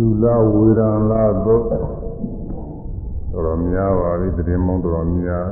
[0.00, 5.48] သုလဝေဒံလာတော့တော်တော်များပါပြီတည်မုံတော်တော်များ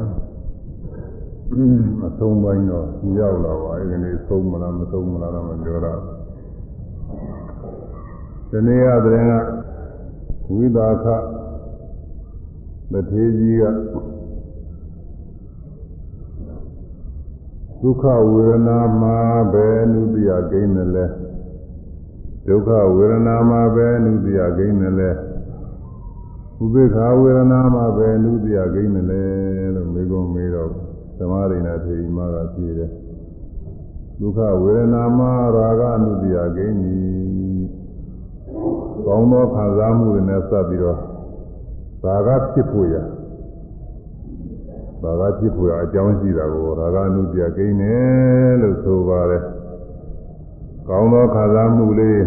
[2.06, 2.86] အဆုံးပိုင်းတော့
[3.18, 6.00] ရောက်လာပါအဲဒီနေ့ဆုံးမလားမဆုံးမလားတော့မပြောတော့
[8.50, 9.32] ဒီနေ့ကတည်းက
[10.54, 11.06] ဝိသာခ
[12.92, 13.64] တထေကြီးက
[17.80, 19.18] ဒုက္ခဝေဒနာမှာ
[19.52, 21.06] ပဲနုတ္တိယကိန်းတယ်လဲ
[22.47, 25.11] ဒုက္ခဝေဒနာမှာပဲနုတ္တိယကိန်းတယ်လဲ
[26.63, 29.23] ဥပေက္ခဝေဒနာမှာပဲနုတ္တိယကိန်းတယ်လဲ
[29.75, 30.69] လို့မေကုံမေးတော့
[31.17, 32.91] သမာဓိနဲ့ထေရီမကဖြေတယ်
[34.19, 36.99] ဒုက္ခဝေဒနာမှာရာဂအနုတ္တိယကိန်းပြီ
[39.05, 40.99] ကောင်းသောခံစားမှုတွေနဲ့စပ်ပြီးတော့
[42.03, 49.43] ရာဂဖြစ်ဖို့ရရာဂဖြစ်ဖို့ရအကြောင်းရှိတာကိုရာဂအနုတ္တိယကိန်းတယ်လို့ဆိုပါတယ်
[50.87, 52.21] ကောင်းသောခံစားမှုလေး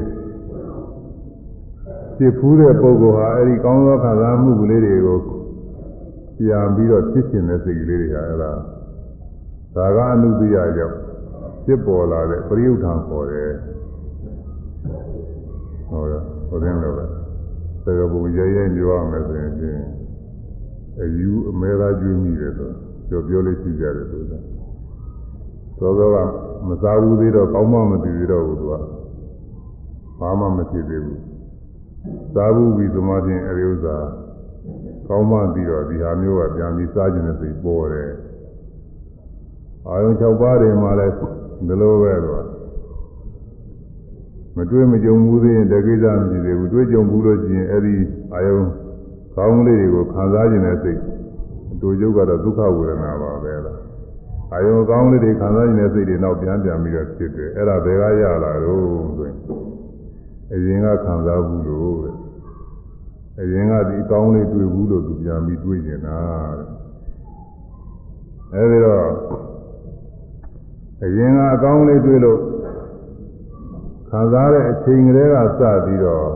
[2.19, 5.19] ဖြစ်ဖူးတဲ့ပုဂ္ဂိုလ်ဟာအဲဒီကောင်းသောခံစားမှုကလေးတွေကို
[6.37, 8.51] ပြန်ပြီးတော့ဖြစ်ရှင်တဲ့စိတ်ကလေးတွေဟာအဲဒါ
[9.75, 10.97] ဒါကအနုတ္တိယကြောင့်
[11.65, 13.51] ဖြစ်ပေါ်လာတဲ့ပရိယုထံခေါ်တယ်
[15.89, 16.13] ဟုတ်ရ
[16.49, 17.05] ဟိုတင်လို့ပဲ
[17.83, 19.83] သကပူရဲရဲပြောရမယ်ဆိုရင်ချင်း
[21.01, 22.69] အယူအမဲသားကျွေးမိတယ်ဆို
[23.09, 24.39] ပြောပြောလေးရှိကြတယ်ဆိုတာ
[25.79, 26.17] သောသောက
[26.67, 28.73] မစားဘူးသေးတော့ကောင်းမှမသိသေးတော့ဘူးသူက
[30.19, 31.28] ဘာမှမဖြစ်သေးဘူး
[32.34, 33.96] စားဘူးပြီးသမားချင်းအဲဒီဥစ္စာ
[35.08, 38.12] ကောင်းမှပြီးတော့ဒီဟာမျိုးကပြန်ပြီးစားခြင်းနဲ့စိတ်ပေါ်တယ်
[39.88, 41.14] အာယုံ6ပါးတွေမှာလည်း
[41.66, 42.44] ဒီလိုပဲတော့
[44.56, 47.94] မတွေ့မကြုံဘူးသေးရင်တကိစ္စမရှိသေးဘူးတွေ့ကြုံဘူးလို့ရှိရင်အဲဒီ
[48.34, 48.58] အာယုံ
[49.36, 51.00] ကောင်းလေးတွေကိုခံစားခြင်းနဲ့စိတ်
[51.72, 53.78] အတူယုတ်ကတော့ဒုက္ခဝေဒနာပါပဲလား
[54.52, 58.80] အာယုံကောင်းလေးတွေခံစားခြင်းနဲ့စိတ်တွေနောက်ပြန်ပြန်ပြီးတော့ဖြစ်တယ်အဲ့ဒါဘယ်ကရလာတော့
[59.16, 59.36] ဆိုရင်
[60.53, 62.15] အရင်ကခံစားဘူးလို့တဲ့
[63.41, 66.19] အရင်ကဒီကောင်းလေးတွေ့ဘူးလို့သူပြန်ပြီးတွေးနေတာ
[66.57, 66.67] တဲ့
[68.53, 69.05] အဲဒီတော့
[71.03, 72.39] အရင်ကအကောင်းလေးတွေ့လို့
[74.09, 76.29] ခံစားတဲ့အချိန်ကလေးကစပြီးတော့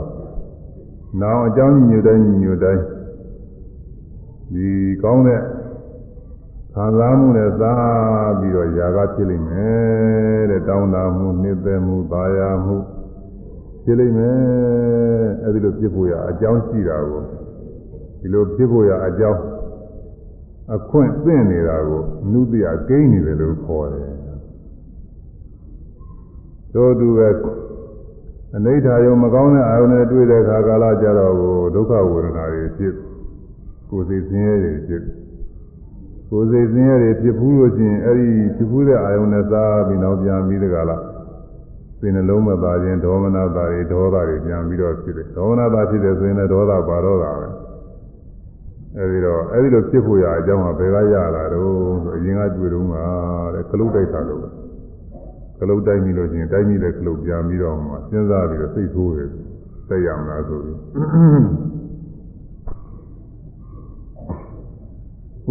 [1.21, 2.83] နောင်အကြောင်းညွတ်တိုင်းညွတ်တိုင်း
[4.53, 4.69] ဒီ
[5.03, 5.41] ကောင်းတဲ့
[6.73, 12.77] ခံစားမှုနဲ့စားပြီးတော့ຢာကဖြစ်လိမ့်မယ်တဲ့တောင်းတမှုနှစ်သက်မှုပါရမှု
[13.84, 14.36] ဖြစ်လိမ့်မယ်
[15.44, 17.22] အဲဒီလိုဖြစ်ဖို့ရအကြောင်းရှိတာကို
[18.20, 19.40] ဒီလိုဖြစ်ဖို့ရအကြောင်း
[20.74, 22.02] အခွင့်သင့်နေတာကို
[22.32, 24.12] နုတ္တိယကိန်းနေတယ်လို့ခေါ်တယ်
[26.74, 27.28] တို့သူပဲ
[28.56, 32.94] အနိဋ္ဌာယုံမကောင်းတဲ့အာယုန်နဲ့တွေ့တဲ့အခါကာလကြတော့ကိုဒုက္ခဝေဒနာတွေဖြစ်
[33.90, 35.02] ကိုယ်စိတ်ဆင်းရဲတွေဖြစ်
[36.30, 40.92] ကိုယ်စိတ်ဆင်းရဲတွေဖြစ်ဘူးလို့ချင်းအဲ့ဒီဖြစ်ဘူးတဲ့အာယုန်နဲ့စားပြီးနောက်ပြန်ပြီးတဲ့ကာလ
[42.03, 47.47] စိတ်နှလုံးမသာခြင်းဒေါမနတာတွေဒေါသတွေပြန်ပြီးတော့ဖြစ်တယ်ဒေါမနတာဖြစ်တယ်ဆိုရင်လည်းဒေါသပါတော့တာပဲ
[48.97, 53.03] အဲဒီတော့အဲဒီလိုဖြစ်ဖို့ရအကြောင်းကဘယ်ကရလာတော့ဆိုအရင်ကတွေ့တော့မှာ
[53.53, 54.41] တဲ့ကလုတ်တိုက်တာလို့
[55.59, 59.29] ကလုတ်တိုက်ပြီလို့ချင်းတိုက်ပြီတဲ့ကလုတ်ပြန်ပြီးတော့မှစဉ်းစားပြီးတော့စိတ်ဆိုးတယ်
[59.89, 60.77] တက်ရမလားဆိုပြီး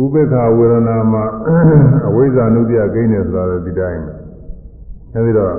[0.03, 1.25] ဥပေက္ခဝေဒနာမှာ
[2.09, 4.13] အဝိဇ္ဇာနုတ္တိယကိန်းတယ်ဆိုတာလည်းဒီတိုင်းပဲ
[5.15, 5.55] အဲဒီတော့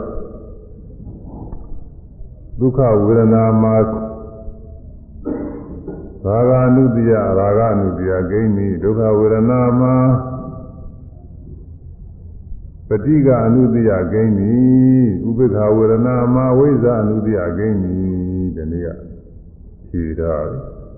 [2.63, 3.75] ဒုက္ခဝေဒနာမှာ
[6.25, 7.23] ရာဂအနုတ္တိယရာ
[7.57, 9.95] ဂအနုတ္တိယဂိမ့်မိဒုက္ခဝေဒနာမှာ
[12.87, 14.53] ပฏิကအနုတ္တိယဂိမ့်မိ
[15.27, 17.95] ဥပေက္ခဝေဒနာမှာဝိဇ္ဇာအနုတ္တိယဂိမ့်မိ
[18.55, 18.89] ဒီနေ့က
[19.89, 20.33] ဖြေတာ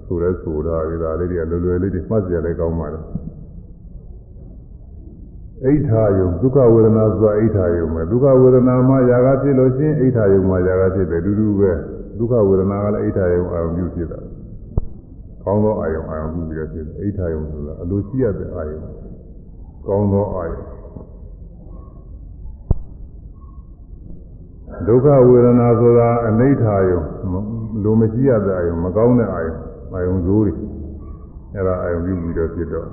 [0.06, 3.00] ဆိုရဲဆိုတာဒီဒါလေးတွေကလွယ်လွယ်လေးတွေမှတ်ကြလဲကောင်းပါလေ
[5.65, 11.71] အိဋ္ဌာယုဒုက္ခဝေဒနာဆိုတာအိဋ္ဌာယုပဲဒုက္ခဝေဒနာမှာຢာကဖြစ်လို့ရှိရင်အိဋ္ဌာယုမှာຢာကဖြစ်တယ်တူတူပဲ
[12.19, 14.19] ဒုက္ခဝေဒနာကလည်းအိဋ္ဌာယုအာရုံပြုဖြစ်တာ
[15.45, 18.81] ကောင်းသောအာယုံအာရုံပြုပြီးတော့ဖြစ်တယ်အိဋ္ဌာယုဆိုတာအလိုရှိရတဲ့အာယုံ
[19.87, 20.63] ကောင်းသောအာယုံ
[24.87, 26.97] ဒုက္ခဝေဒနာဆိုတာအနိဋ္ဌာယု
[27.85, 29.55] လိုမရှိရတဲ့အာယုံမကောင်းတဲ့အာယုံ
[29.95, 30.53] အာယုံဇိုးတွေ
[31.55, 32.89] အဲ့ဒါအာယုံပြုပြီးတော့ဖြစ်တော့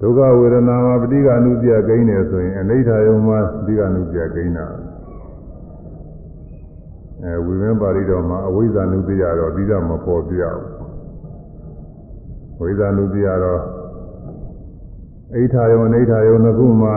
[0.00, 4.66] ဒုက္ခဝေဒနာမှာပဋိက္ခဏုပြကိန်းတယ်ဆိုရင်အနိဋ္ဌာယုံမှာပဋိက္ခဏုပြကိန်းတာ
[7.22, 10.62] အဲဝိမင်းပါဠိတော်မှာအဝိဇ္ဇာနုပြရတော့ပြီးတော့မပေါ်ပြအောင်
[12.60, 13.62] ဝိဇ္ဇာနုပြရတော့
[15.34, 16.94] အိဋ္ဌာယုံအနိဋ္ဌာယုံနှစ်ခုမှာ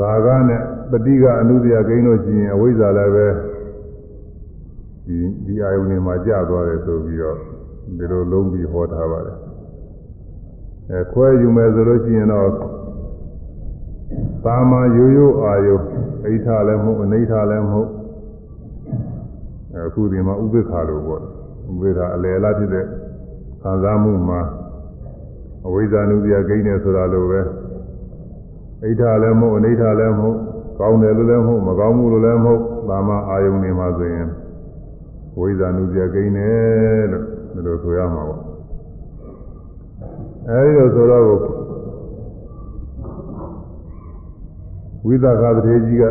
[0.00, 3.26] ရာဂနဲ့ပဋိက္ခအနုပြကိန်းလို့ရှိရင်အဝိဇ္ဇာလည်းပဲ
[5.06, 7.36] ဒီဒီအာယုန်တွေမှာကြာသွားတယ်ဆိုပြီးတော့
[7.98, 9.39] ဒီလိုလုံးပြီးဟောထားပါတယ်
[10.92, 12.50] အဲခွဲယူမယ်ဆိုလို့ရှိရင်တော့
[14.44, 15.76] သာမရိုးရိုးအာယု
[16.26, 17.90] အိဋ္ဌလည်းမဟုတ်အနိဋ္ဌလည်းမဟုတ်
[19.86, 22.86] အခုဒီမှာဥပိ္ပခါလို့ပေါ့ဥပိ္ပခါအလယ်လားဖြစ်တဲ့
[23.62, 24.40] ခံစားမှုမှာ
[25.66, 27.40] အဝိဇ္ဇာနုပြဂိမ်းနေဆိုတာလိုပဲ
[28.84, 30.38] အိဋ္ဌာလည်းမဟုတ်အနိဋ္ဌာလည်းမဟုတ်
[30.80, 34.28] ကောင်းတယ်လို့လည်းမဟုတ်မကောင်းဘူးလို့လည်းမဟုတ်ဒါမှအာယုန်နေမှာဆိုရင်
[35.38, 36.50] ဝိဇ္ဇာနုပြဂိမ်းနေ
[37.12, 38.39] လို့ဒီလိုဆိုရမှာပေါ့
[40.50, 41.24] အဲဒီလိုဆိုတော့
[45.06, 46.04] ဝိသကာတထေကြီးက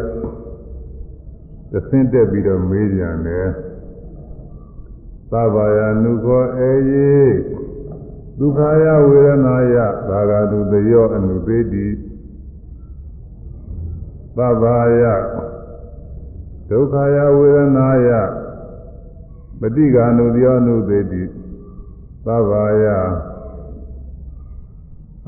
[1.71, 3.47] သဆင်းတက်ပြီးတော့မေးပြန်တယ်
[5.31, 7.15] သဗ္ဗယနုခောအေယေ
[8.39, 9.75] ဒုက္ခယဝေဒနာယ
[10.09, 11.87] သာဂတုတယောအနုသေတိ
[14.37, 14.63] သဗ္ဗ
[15.01, 15.03] ယ
[16.69, 18.09] ဒုက္ခယဝေဒနာယ
[19.59, 21.23] ပฏิကာနုတယောအနုသေတိ
[22.25, 22.51] သဗ္ဗ
[22.83, 22.85] ယ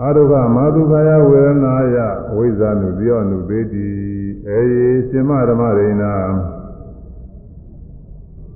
[0.01, 1.97] အာရုခမာဒုက္ခယဝေဒနာယ
[2.35, 3.87] ဝိဇ္ဇာနုတယောအနုသေတိ
[4.49, 6.03] အေယေရှင်မဓမ္မရိဏ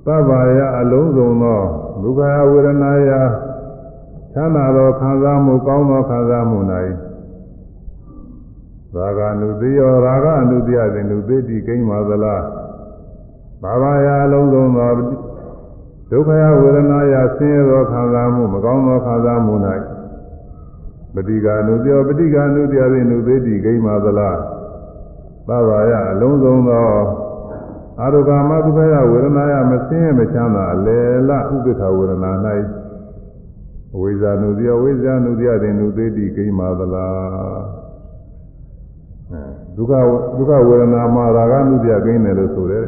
[0.06, 1.62] သဗ္ဗယအလုံးစုံသော
[2.02, 3.10] ဒုက္ခယဝေဒနာယ
[4.32, 6.58] ချမ်းသာသောခံစားမှုကောင်းသောခံစားမှု၌
[8.94, 12.42] ရာဂနုတိယောရာဂအနုတ္တယသည်နုသေတိကိမ့်ပါသလား
[13.62, 14.90] ဘာဝယအလုံးစုံသော
[16.10, 19.54] ဒုက္ခယဝေဒနာယဆင်းရဲသောခံစားမှုမကောင်းသောခံစားမှု၌
[21.16, 24.38] ပฏิကာနုတ္တယောပฏิကာနုတ္တယသည်နုသေတိကိမ့်ပါသလား
[25.48, 26.88] သဗ္ဗယအလုံးစုံသော
[28.00, 30.98] အာရုကာမဒုက္ခယဝေဒနာယမဆင်းရဲမချမ်းသာအလေ
[31.28, 32.32] လဥပ္ပခဝေဒနာ၌
[34.00, 37.62] ဝိဇာနုတ္တယဝိဇာနုတ္တယသည်နုသေတိကိမ့်ပါသလား
[39.76, 39.92] ဒုက္ခ
[40.36, 42.86] ဒုက္ခဝေဒနာမှာရာဂနုတ္တယကိမ့်တယ်လို့ဆိုတယ်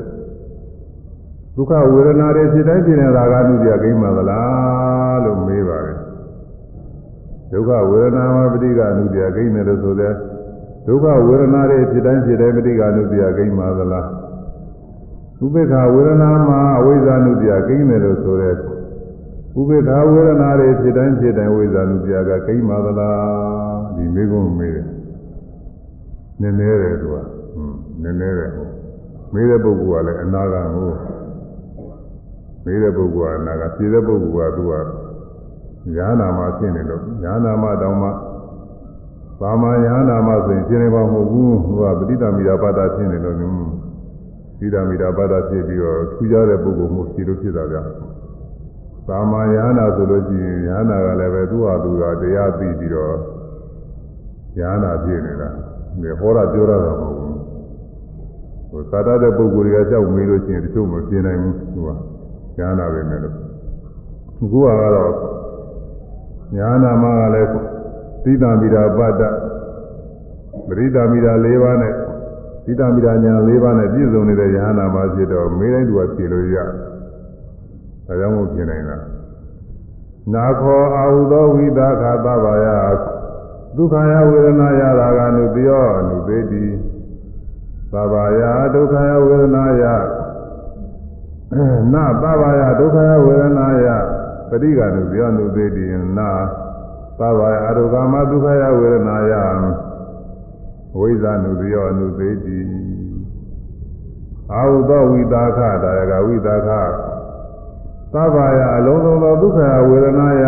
[1.56, 5.98] ဒုက္ခဝေဒနာတွေဖြစ်တိုင်းဖြစ်နေရာဂနုတ္တယကိမ့်ပါသလားလို့မေးပါတယ်
[7.52, 10.14] ဒုက္ခဝေဒနာမှာပဋိက္ခနုတ္တယကိမ့်တယ်လို့ဆိုတယ်
[10.86, 14.06] ဒုက္ခဝေဒနာတွေဖြစ်တိုင်းဖြစ်တိုင်းပဋိက္ခနုတ္တယကိမ့်ပါသလား
[15.44, 24.86] ဥပေက္ခဝေဒနာမှာအဝိဇ္ဇာနုတ္တယကိမ့်တယ်လို့ဆိုတဲ့ဥပေက္ခဝေဒနာတွေဖြစ်တိုင်းဖြစ်တိုင်းဝိဇ္ဇာနုတ္တယကကိမ့်ပါသလားဒီမေကုန်းမေးတယ်
[26.40, 27.28] နည်းနည်းတယ်သူကဟွန်း
[28.02, 28.72] နည်းနည်းတယ်ဟုတ်
[29.32, 30.90] မေးတဲ့ပုဂ္ဂိုလ်ကလည်းအနာဂတ်ကို
[32.64, 34.74] မေးတဲ့ပုဂ္ဂိုလ်ကအနာဂတ်ဖြေတဲ့ပုဂ္ဂိုလ်ကသူက
[35.96, 38.08] ညာနာမှာဖြစ်နေလို့ညာနာမှာတောင်းမှ
[39.40, 43.42] သာမယနာမှာဆိုရင်ဖြစ်နေပါမဟုတ်ဘူးသူကပဋိသမိတာပါဒဖြစ်နေလို့ည
[44.58, 47.82] ပဋိသမိတာပါဒဖြစ်ပြီးတော့ထူးခြားတဲ့ပုဂ္ဂိုလ်မျိုးဖြစ်လို့ဖြစ်တာဗျာ
[49.08, 53.14] သာမယနာဆိုလို့ရှိရင်ယနာကလည်းပဲသူ့ဟာသူကတရားသိပြီးတော့
[54.58, 55.48] ယနာဖြစ်နေတာ
[56.00, 57.36] ဒီဟောတာပြောရတာမဟုတ်ဘူး
[58.70, 61.80] ဟိုသာတတဲ့ပုဂ္ဂိုလ်တွေကကြောက်မေးလို့ရှိရင်တချို့မပြနိုင်ဘူးသူ
[62.56, 63.34] ကယနာပဲမယ်လို့
[64.42, 65.27] အခုကတော့
[66.58, 67.50] ယနာမှာကလည်း
[68.24, 69.22] သီတံမိတာပတ္တ
[70.66, 71.92] ပရိသမီတာ၄ပါးနဲ့
[72.64, 78.98] သီတံမိတာညာ၄ပါးနဲ့ပြည့်စုံနေတဲ့ယဟနာမှာဖြစ်တော့မေးတိုင်းသူကဖြေလို့ရဒါကြောင့်မို့ပြင်နိုင်တာ
[80.32, 82.66] နာခောအာဟုသောဝိသခသဗ္ဗယ
[83.76, 86.64] ဒုက္ခယဝေဒနာယရာဂ ानु တယောအနုပေတိ
[87.92, 88.42] သဗ္ဗယ
[88.74, 89.82] ဒုက္ခယဝေဒနာယ
[91.92, 93.86] နာသဗ္ဗယဒုက္ခယဝေဒနာယ
[94.48, 95.84] ပရိက္ခ ानु တယောအနုပေတိ
[96.18, 96.30] နာ
[97.18, 99.32] သဗ္ဗယအရုကာမဒုက္ခယဝေဒနာယ
[100.98, 102.60] ဝိဇာနုတယောအနုသေတိ
[104.52, 106.68] အာဟုသောဝိတာခဒါယကဝိတာခ
[108.12, 109.58] သဗ္ဗယအလုံးစုံသောဒုက္ခ
[109.88, 110.44] ဝေဒနာယ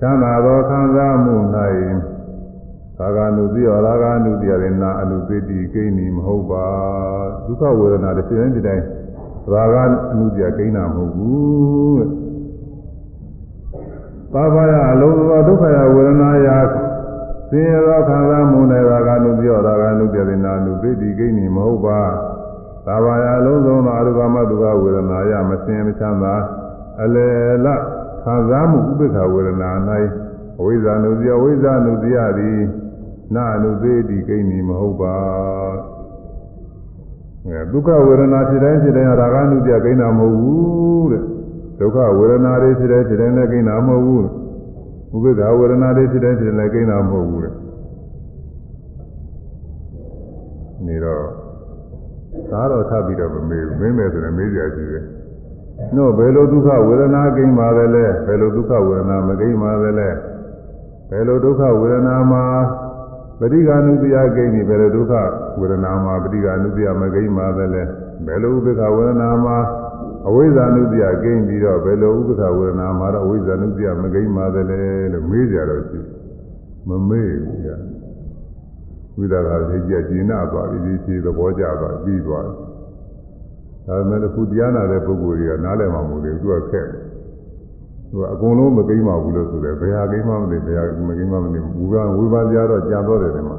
[0.00, 1.36] ချမ်းသာသောခံစားမှု၌
[2.98, 6.66] သာဂနုတိယောရာဂနုတိယရေနာအနုသေတိကိန်းနီမဟုတ်ပါ
[7.46, 8.84] ဒုက္ခဝေဒနာတစ်ချိန်တိုင်းတိုင်း
[9.52, 12.23] ရာဂအနုတိယကိန်းနာမဟုတ်ဘူး
[14.34, 16.48] တဲ့သဗ္ဗယအလုံးစုံသောဒုက္ခယဝေဒနာယ
[17.50, 22.00] ဆင်းရဲသောခံစားမှုနဲ့ရာဂနုတိယောရာဂနုတိယရေနာအနုသေတိကိန်းနီမဟုတ်ပါ
[22.86, 26.34] သာဘာယအလုံးစုံသောအရုပမဒုက္ခဝေဒနာယမစင်မချမ်းသာ
[27.02, 27.28] အလေ
[27.64, 27.66] လ
[28.22, 29.70] ခံစားမှုဥပ္ပခဝေဒနာ၌
[30.58, 32.60] အဝိဇ္ဇာနုတိယအဝိဇ္ဇာနုတိယသည်
[33.34, 35.16] နာအနုသေးတိကိန်းမီမဟုတ်ပါ
[37.46, 41.24] အဲဒုက္ခဝေဒနာဖြစ်တိုင်းဖြစ်တိုင်းရာဂနုတိယကိန်းတာမဟုတ်ဘူးတဲ့
[41.78, 44.26] ဒုက္ခဝေဒနာတွေဖြစ်တိုင်းဖြစ်တိုင်းလည်းကိန်းတာမဟုတ်
[45.12, 47.54] ဘူးဥပ္ပခဝေဒနာတွေဖြစ်တိုင်းဖြစ်တိုင်းလည်းကိန်းတာမဟုတ်ဘူးတဲ့
[50.86, 51.24] နေတော့
[52.50, 55.04] သာတော့ထပ်ပြီးတော့မမေးဘူးမင်းမယ်ဆိုရင်မေးကြကြည့်တယ်။
[55.96, 60.08] နော်ဘယ်လိုဒုက္ခဝေဒနာကိန်းပါလဲလဲဘယ်လိုဒုက္ခဝေဒနာမကိန်းပါလဲလဲ
[61.10, 62.44] ဘယ်လိုဒုက္ခဝေဒနာမှာ
[63.38, 65.14] ပဋိက္ခဏုတယကိန်းဒီဘယ်လိုဒုက္ခ
[65.58, 67.82] ဝေဒနာမှာပဋိက္ခဏုတယမကိန်းပါလဲလဲ
[68.26, 69.56] ဘယ်လိုဥပ္ပခဝေဒနာမှာ
[70.28, 74.62] အဝိဇ္ဇာနုတယကိန်းပြီးတော့ဘယ်လိုဥပ္ပခဝေဒနာမှာတော့အဝိဇ္ဇာနုတယမကိန်းပါလဲ
[75.12, 76.00] လို့မေးကြတော့ရှိ
[76.88, 77.76] မမေးဘူးကြာ
[79.16, 82.54] ဝိသကာသိကြကျင်နာသွားပြီဒီခြေသဘောကျသွားပြီးသွားတယ်
[83.86, 87.10] ဒါပေမဲ့အခုတရားနာတဲ့ပုဂ္ဂိုလ်တွေကနားလည်မှာမဟုတ်ဘူးသူကခက်တယ်
[88.10, 93.58] သူကအကုန်လုံးမကိမ့်ပါဘူးလို့ဆိုတယ်ဘယ်ဟာကိမ့်မှမသိဘယ်ဟာမကိမ့်မှမသိဘူးကဝိပါကြတော့ကြာတော့တယ်ဒီမှာ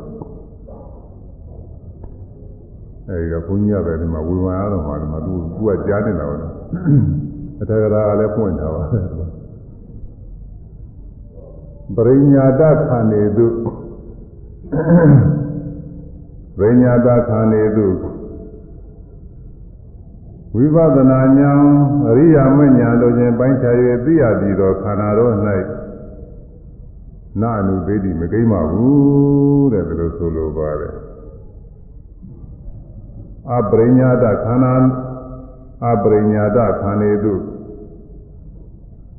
[3.08, 6.55] အဲဒီတော့ဘုန်းကြီးကပဲဒီမှာဝိပါရတော့မှာဒီမှာသူသူကကြားနေတာပါတော့
[7.62, 9.06] အထက်ကရာကလည်းဖွင့်ထားပါတယ်
[11.96, 13.48] ပရိညာတခန္နေသူ
[16.58, 17.88] ပရိညာတခန္နေသူ
[20.56, 21.63] ဝိပဿနာဉာဏ်
[22.08, 23.75] အရိယာမဉာဏ်တို့ချင်းပိုင်းခြား၍
[24.06, 25.34] သိရသည်သောခန္ဓာတော်၌
[27.42, 30.96] နာအနုသေးတိမကိမ့်ပါဘူးတဲ့ဒါလို့ဆိုလိုပါတယ်
[33.56, 34.74] အပရိညာတခန္ဓာ
[35.86, 37.34] အပရိညာတခန္ဓေတု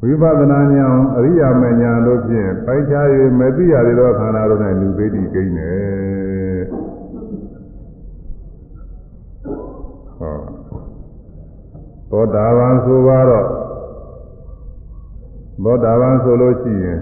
[0.01, 3.07] ဝိပဿနာဉာဏ်အရိယာမဉာဏ်တို့ဖြင့်ပိုင်းခြား၍
[3.39, 6.63] မသိရသည်သောခန္ဓာတော်၌နုသေးတိကိန်းတယ်
[10.19, 10.37] ဟော
[12.11, 13.47] သောတာပန်ဆိုပါတော့
[15.65, 16.99] သောတာပန်ဆိုလို့ရှိရင်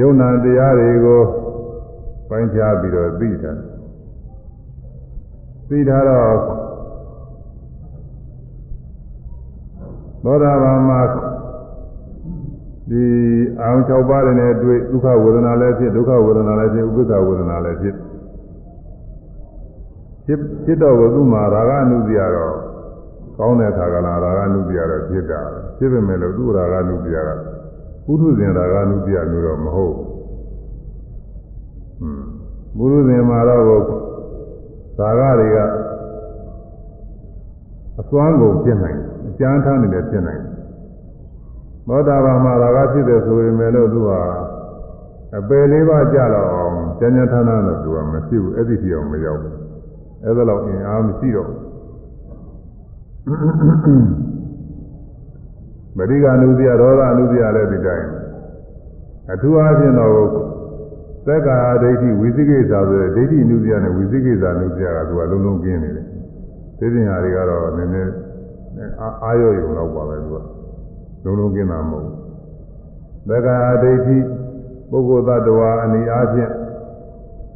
[0.00, 1.22] ယုံနာတရားတွေကို
[2.28, 3.52] ပိုင်းခြားပြီးတော့သိတာ
[5.68, 6.59] သိထားတော့
[10.24, 11.00] သောတာပန်မှာ
[12.90, 13.04] ဒီ
[13.60, 17.94] အောင်၆ပါးနဲ့တွေ့ဒုက္ခဝေဒနာလည်းဖြစ်ဒုက္ခဝေဒနာလည်းဖြစ်ဥပ္ပခဝေဒနာလည်းဖြစ်
[20.26, 22.54] ဖြစ်ဖြစ်တော့ဘုသူမှာရာဂအနုစီရတော့
[23.38, 25.40] ကောင်းတဲ့အခါကလာရာဂနုပြရတော့ဖြစ်တာ
[25.78, 27.30] ဖြစ်ပေမဲ့လို့သူ့ရာဂနုပြရက
[28.04, 29.94] ပုထုဇဉ်ရာဂနုပြမျိုးတော့မဟုတ်
[31.98, 32.24] ဟွန်း
[32.76, 33.62] ပုထုဇဉ်မှာတော့
[34.98, 35.58] သာဂတွေက
[38.00, 39.09] အစွမ်းကုန်ဖြစ်နိုင်အ
[39.40, 40.42] ကျမ်းထားနေလည်းဖြစ်နိုင်
[41.88, 44.20] သောတာပန်မှာရာဂဖြစ်တယ်ဆိုရင်လည်းသူဟာ
[45.38, 49.54] အပယ်လေးပါးကြတော့အောင်ကျမ်းကျမ်းထားထားတော့သူကမဖြစ်ဘူးအဲ့ဒီတိအောင်မရောက်ဘူး
[50.24, 51.60] အဲ့ဒါတော့အင်အားမရှိတော့ဘူး
[55.96, 58.08] မရိကအနုဇ္ဇဒေါသအနုဇ္ဇလည်းဒီတိုင်း
[59.32, 60.12] အထူးအားဖြင့်တော့
[61.26, 66.06] သက္ကာဒိဋ္ဌိဝိသိကိစ္စဆိုတဲ့ဒိဋ္ဌိအနုဇ္ဇနဲ့ဝိသိကိစ္စအနုဇ္ဇကသူကလုံးလုံးကျင်းနေတယ်
[66.78, 68.12] သိပညာတွေကတော့နည်းနည်း
[69.24, 70.36] အာရုံရုံတော့ပါပဲသူက
[71.24, 72.16] လုံးလုံးကျင်းတာမဟုတ်ဘူး
[73.28, 74.18] သက္ကာဒိဋ္ဌိ
[74.90, 76.52] ပုဂ္ဂိုလ်သတ္တဝါအနေအားဖြင့်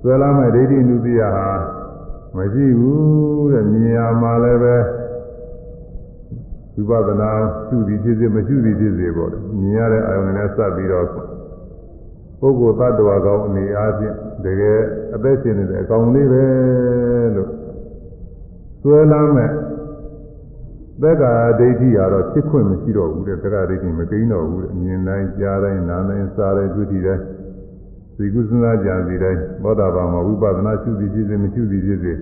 [0.00, 1.48] ဆွဲလာမဲ့ဒိဋ္ဌိအနုဇ္ဇဟာ
[2.36, 4.76] မရှိဘူးတဲ့မြင်ရမှာလည်းပဲ
[6.88, 7.30] ဝိပဿနာ
[7.66, 11.06] ရှုသည်ဖြစ်စေမရှုသည်ဖြစ်စေပေါ့လေမြင်ရတဲ့အာယုန်နဲ့စပ်ပြီးတော့
[12.40, 14.14] ပုဂ္ဂိုလ်သတ္တဝါကောင်းအနေအားဖြင့်
[14.44, 14.80] တကယ်
[15.14, 16.44] အသက်ရှင်နေတဲ့အကောင်လေးပဲ
[17.34, 17.50] လို့
[18.82, 19.50] ဆွဲလမ်းမဲ့
[21.02, 27.22] သက္ကာဒိဋ္ဌိကတော့ဖြစ်ခွင့်မရှိတော့ဘူးတဲ့သက္ကာဒိဋ္ဌိမကိန်းတော့ဘူးတဲ့အမြင်တိုင်းကြားတိုင်းနားတိုင်းစားတိုင်းတွေ့ထိတိုင်း
[28.16, 32.12] သိကုသနာကြံစီတိုင်းသောတာပန်မှာဝိပဿနာရှုသည်ဖြစ်စေမရှုသည်ဖြစ်စေ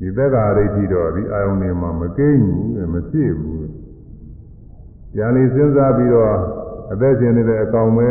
[0.00, 3.62] ဒီသက်္ကာရိဋ္ဌိတော့ဒီအာယုန်တွေမှာမကိန်းဘူးမဖြစ်ဘူး။
[5.16, 6.34] ဉာဏ်လေးစဉ်းစားပြီးတော့
[6.92, 8.08] အသက်ရှင်နေတဲ့အကောင်ပဲ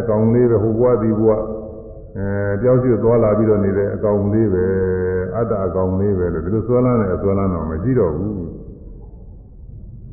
[0.00, 1.30] အကောင်လေးပဲဟိုဘဝဒီဘဝ
[2.16, 4.64] အဲပြောင်းရွှေ့သွားလာပြီးတော့နေတဲ့အကောင်လေးပဲ
[5.36, 8.32] အတ္တအကောင်လေးပဲလို့ဒီလိုဆွဲလန်းတဲ့အဆွဲလန်းတော့မရှိတော့ဘူး။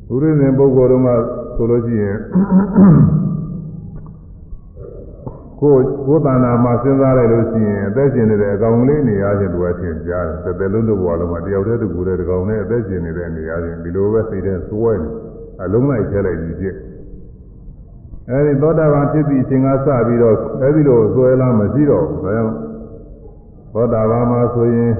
[0.08, 1.08] ဘုရင်ရှင်ပုဂ္ဂိုလ်တို့က
[1.56, 2.16] ဆိုလို့ရှိရင်
[5.60, 5.74] ကို
[6.06, 15.08] ကိုယ်တဏ္ဍာမှာစဉ်းစားလိုက်လို့ရှိရင်အသက်ရှင်နေတဲ့အကောင်လေးနေရာချင်းတူအချင်းကြားတယ်တစ်သက်လုံးတစ်ဘဝလုံးမှာတယောက်တည်းတူကိုယ်တည်းတကောင်နဲ့အသက်ရှင်နေတဲ့နေရာချင်းဒီလိုပဲစိတ်ထဲစွဲနေ
[15.62, 16.76] အလုံးလိုက်ထဲလိုက်ပြီးဖြစ်
[18.30, 22.54] အဲဒီသောတာပန်ဖြစ်ပြီးအချိန်ကစပြီးတော့အဲဒီလိုစွဲလာမရှိတော့ဘူးဒါကြောင့်
[23.74, 24.92] သောတာပန်မှာဆိုရင်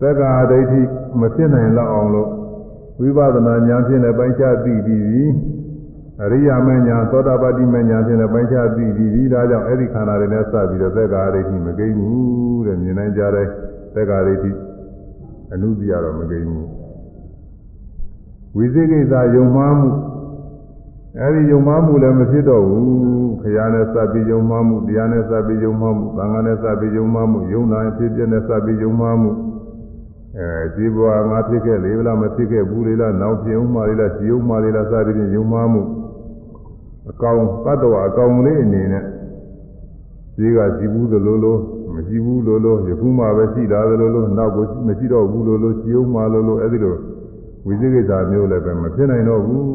[0.00, 0.80] သက္ကာဒိဋ္ဌိ
[1.20, 2.28] မဖြစ်နိုင်လောက်အောင်လို့
[3.01, 5.23] ဝိပဿနာဉာဏ်ဖြင့်လည်းပိုင်းခြားသိပြီးပြီ
[6.23, 13.47] အရိယာမညာသောတာပတိမညာဖြင့်လည်းပိုင်းခြားသိပြီးပြီဒါကြောင့်အဲ့ဒီခန္ဓာတွေနဲ့စပြီးတော့သက်္ကာရိဋ္ဌိမကိန်းဘူးတဲ့မြင်နိုင်ကြတဲ့
[13.93, 14.51] သက်္ကာရိဋ္ဌိ
[15.53, 16.67] အနုပြရတော့မကိန်းဘူး
[18.55, 19.89] ဝိသိကိစ္စယုံမှားမှု
[21.19, 29.31] အဲ့ဒီယုံမှားမှုလည်းမဖြစ်တော့ဘူးခရာနဲ့စပြီးယုံမှားမှုတရားနဲ့စပြီးယုံမှားမှုသံဃာနဲ့စပြီးယုံမှားမှုယုံနာဖြစ်ပြနဲ့စပြီးယုံမှားမှု
[30.37, 35.81] အဲဒီဘဝငါဖြစ်ခဲ့လေလားမဖြစ်ခဲ့ဘူးလေလားနောက်ဖြစ်ဦးမှာလေလားကြည်ဦးမှာလေလားစသည်ဖြင့်ယုံမှားမှု
[37.09, 39.03] အကောင်တတ္တဝအကောင်လေးအနေနဲ့
[40.37, 41.57] ဒီကကြည်ဘူးသလိုလို
[41.93, 46.95] မကြည်ဘူးလိုလိုယခုမှပဲရှိတာသလိုလိုနောက်ကိုမရှိတော့ဘူးလိုလိုကြည်ဦးမှာလိုလိုအဲဒီလို
[47.65, 49.65] ဝိသေကိစ္စမျိုးလည်းပဲမဖြစ်နိုင်တော့ဘူး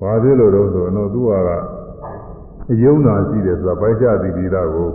[0.00, 1.30] ဘာဖြစ်လို့တော့ဆိုတော့သူက
[2.70, 4.88] အယုံနာရှိတယ်ဆိုတာပိုက်ချတိတိတာကို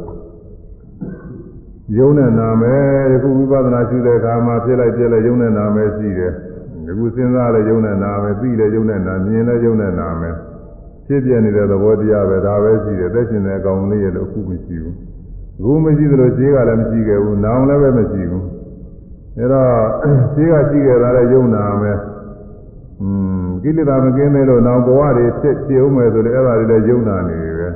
[1.98, 6.34] ယုံနဲ့နာမယ်ယခုဝိပဿနာရှုတဲ့အခါမှာဖြစ်လိုက်ပြက်လိုက်ယုံနဲ့နာမယ်ရှိတယ်
[6.88, 10.36] ယခုစဉ်းစားလဲယုံနဲ့နာမယ်သိလဲယုံနဲ့နာမြင်လဲယုံနဲ့နာမယ်
[11.06, 14.96] ဖြစ်ပြနေတဲ့သဘောတရားပဲဒါပဲရှိတယ်သက်ရှင်တဲ့အကောင်လေးရဲ့လို့အခုမရှိဘူး
[15.60, 18.46] အခုမရှိသလိုခြေကလည်းမရှိခဲ့ဘူးနောင်လည်းပဲမရှိဘူး
[19.52, 19.74] တော့
[20.34, 21.98] ရှိကရှိခဲ့တာလည်းယုံနာမယ်
[23.02, 23.10] อื
[23.44, 27.68] มကိလေသာမကင်းသေးလို့နောက်ဘဝတွေဖြစ်ဖြစ်ဦးမယ်ဆိုလည်းအဲ့ဒါတွေလည်းယုံနာနေပဲ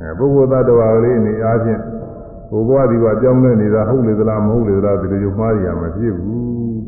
[0.00, 1.80] အဲပုဂ္ဂိုလ်သတ္တဝါကလေးအနေအားဖြင့်
[2.51, 6.79] ဘုဘဝဒီဘဝကြောင်းလဲနေတာဟုတ်လေသလားမဟုတ်လေသလားဒီလိုယုံမှားရမှာဖြစ်ဘူး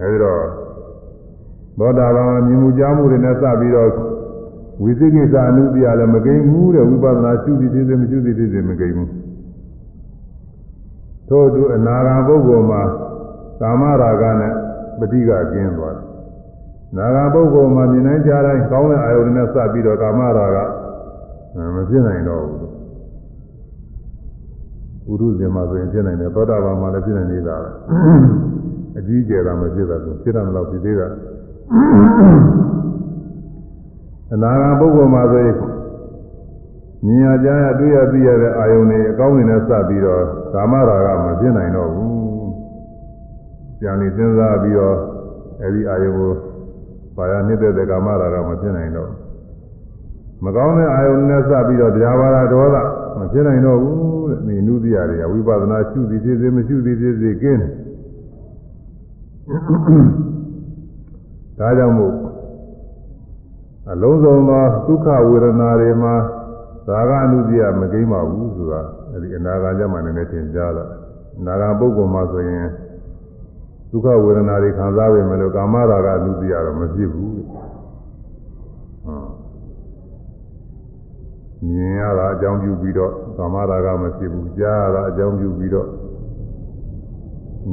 [0.00, 0.42] အဲဒီတော့
[1.78, 3.90] သောတာပန်မြင်မှုကြားမှုတွေနဲ့စပြီးတော့
[4.82, 9.10] ဝိသိကိစ္စအနုပြလည်းမကိန်းဘူးတဲ့ဝိပဿနာရှုသည်ဖြစ်စေမရှုသည်ဖြစ်စေမကိန်းဘူး
[11.28, 12.82] ထို့သူအနာဂါပုဂ္ဂိုလ်မှာ
[13.60, 14.52] ကာမရာဂနဲ့
[14.98, 16.06] ပဋိကကင်းသွားတယ်။
[16.96, 20.58] နာဂါပုဂ္ဂိုလ်မှာမြင်နိုင်ကြတိုင်းကောင်းတဲ့အာယုန်နဲ့စပြီးတော့ကာမရာဂ
[21.74, 22.63] မဖြစ်နိုင်တော့ဘူး။
[25.04, 27.70] ပုရုဇဉ်မှာဆိုရင်ဖြစ်နိုင်တယ်သောတာပန်မှာလည်းဖြစ်နိုင်နေတာပဲ။
[28.98, 31.08] အကြီးကျယ်တာမဖြစ်တာဆိုဖြစ်တာမလို့ဖြစ်သေးတာ။
[34.32, 35.56] အနာဂါပုဂ္ဂိုလ်မှာဆိုရင်
[37.04, 42.10] မြင်ရကြားရတွေ့ရသိရတဲ့အာယုန်တွေအကောင်းတွေနဲ့စပြီးတော့ကာမရာဂမဖြစ်နိုင်တော့ဘူး။
[43.80, 44.96] ကြံနေစဉ်းစားပြီးတော့
[45.62, 46.32] အဲဒီအာယုန်ကို
[47.16, 49.10] ပါရနှစ်တဲ့ကာမရာဂမဖြစ်နိုင်တော့
[50.44, 57.71] မကောင်းတဲ့အာယုန်နဲ့စပြီးတော့ဗျာပါဒဒေါသမ ဖြစ်နိုင်တော့ဘူးတဲ့ဒီနုတိယတွေကဝိပဿနာရှုသည်ဖြစ်စေမရှုသည်ဖြစ်စေကင်းတယ်။
[61.59, 62.13] ဒါကြောင့်မို့
[63.91, 66.15] အလုံးစုံသောဒုက္ခဝေဒနာတွေမှာ
[66.87, 70.85] သာဂအနုတ္တိယမကိမ့်ပါဘူးဆိုတာအဲဒီအနာဂါကြမှာလည်းသင်ကြားလာ
[71.39, 72.67] အနာဂါပုဂ္ဂိုလ်မှာဆိုရင်
[73.89, 77.31] ဒုက္ခဝေဒနာတွေခံစားပေမဲ့လို့ကာမရာဂအနုတ္တိယတော့မဖြစ်ဘူး
[79.05, 79.44] ဟော
[81.73, 85.89] မြင်ရတာအကြောင်းပြုပြီးတော့ကာမရာဂမဖြစ်ဘူးကြားရတာအကြောင်းပြုပြီးတော့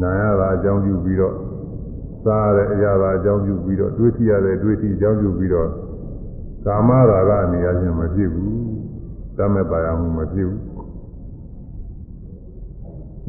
[0.00, 1.34] နားရတာအကြောင်းပြုပြီးတော့
[2.24, 5.68] စားရတဲ့အရာသာအကြောင်းပြုပြီးတော့တွေးကြည့်ရတဲ့တွေးကြည့်အကြောင်းပြုပြီးတော့
[6.66, 8.54] ကာမရာဂအနေအချင်းမဖြစ်ဘူး
[9.38, 10.62] တမဲ့ပါရမှုမဖြစ်ဘူး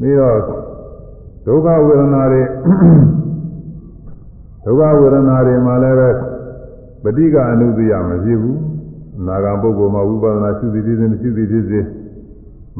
[0.00, 0.38] ပြီးတော့
[1.46, 2.42] ဒုက္ခဝေဒနာတွေ
[4.64, 6.10] ဒုက္ခဝေဒနာတွေမှာလည်းပဲ
[7.02, 8.58] ပဋိကအနုတ္တိယမဖြစ်ဘူး
[9.27, 11.79] နာဂံပုဂ္ဂိုလ်မှာဝိပဿနာရှုသည်ဖြစ်စေမရှိသည်ဖြစ်စေ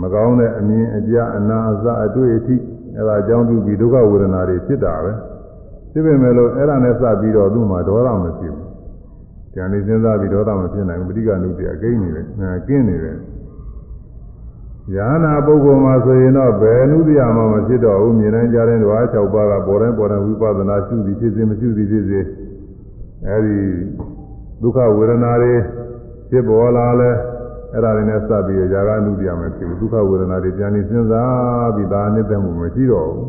[0.01, 2.55] မကောင်းတဲ့အမြင်အကြအနာအစအတွေ့အထိ
[2.97, 5.11] အဲဒါအကြောင်းပြုပြီးဒုက္ခဝေဒနာတွေဖြစ်တာပဲ
[5.91, 8.67] ဖြစ်ပေမဲ့လို့အဲ့ဒါနဲ့စပြီးတော့သူ့မှာဒေါသမဖြစ်ဘူး။
[9.55, 12.25] ဉာဏ်လေးစဉ်းစားပြီးဒေါသမဖြစ်နိုင်ဘူးပဋိက္ခဏုတ္တိအကိန်းနေတယ်။
[12.67, 13.17] ကင်းနေတယ်။
[14.95, 22.19] ယာနာပုဂ္ဂိုလ်မှာဆိုရင်တော့ဘယ်နုတ္တိယမှမဖြစ်တော့ဘူးမြင်နိုင်ကြတဲ့ဓဝါ၆ပါးကပေါ်တိုင်းပေါ်တိုင်းဝိပဿနာရှုသည်ဖြစ်စေမရှုသည်ဖြစ်စေ
[23.27, 23.57] အဲဒီ
[24.61, 25.53] ဒုက္ခဝေဒနာတွေ
[26.29, 27.11] ဖြစ်ပေါ်လာလဲ
[27.73, 33.27] အဲ့ဒါတွေနဲ့စပြီးဇာကနုတ္တိယမဖြစ်ဘူးဒုက္ခဝေဒနာတွေပြန်ပြီးစဉ်းစားပြီးဒါအနစ်သက်မှုမရှိတော့ဘူး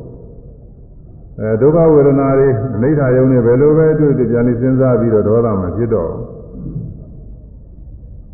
[1.41, 6.11] ။အဲဒုက္ခဝေဒနာတွေအနိဋ္ဌာယုံနဲ့ဘယ်လိုပဲတွေ့တွေ့ပြန်ပြီးစဉ်းစားပြီးတော့ဒေါသမဖြစ်တော့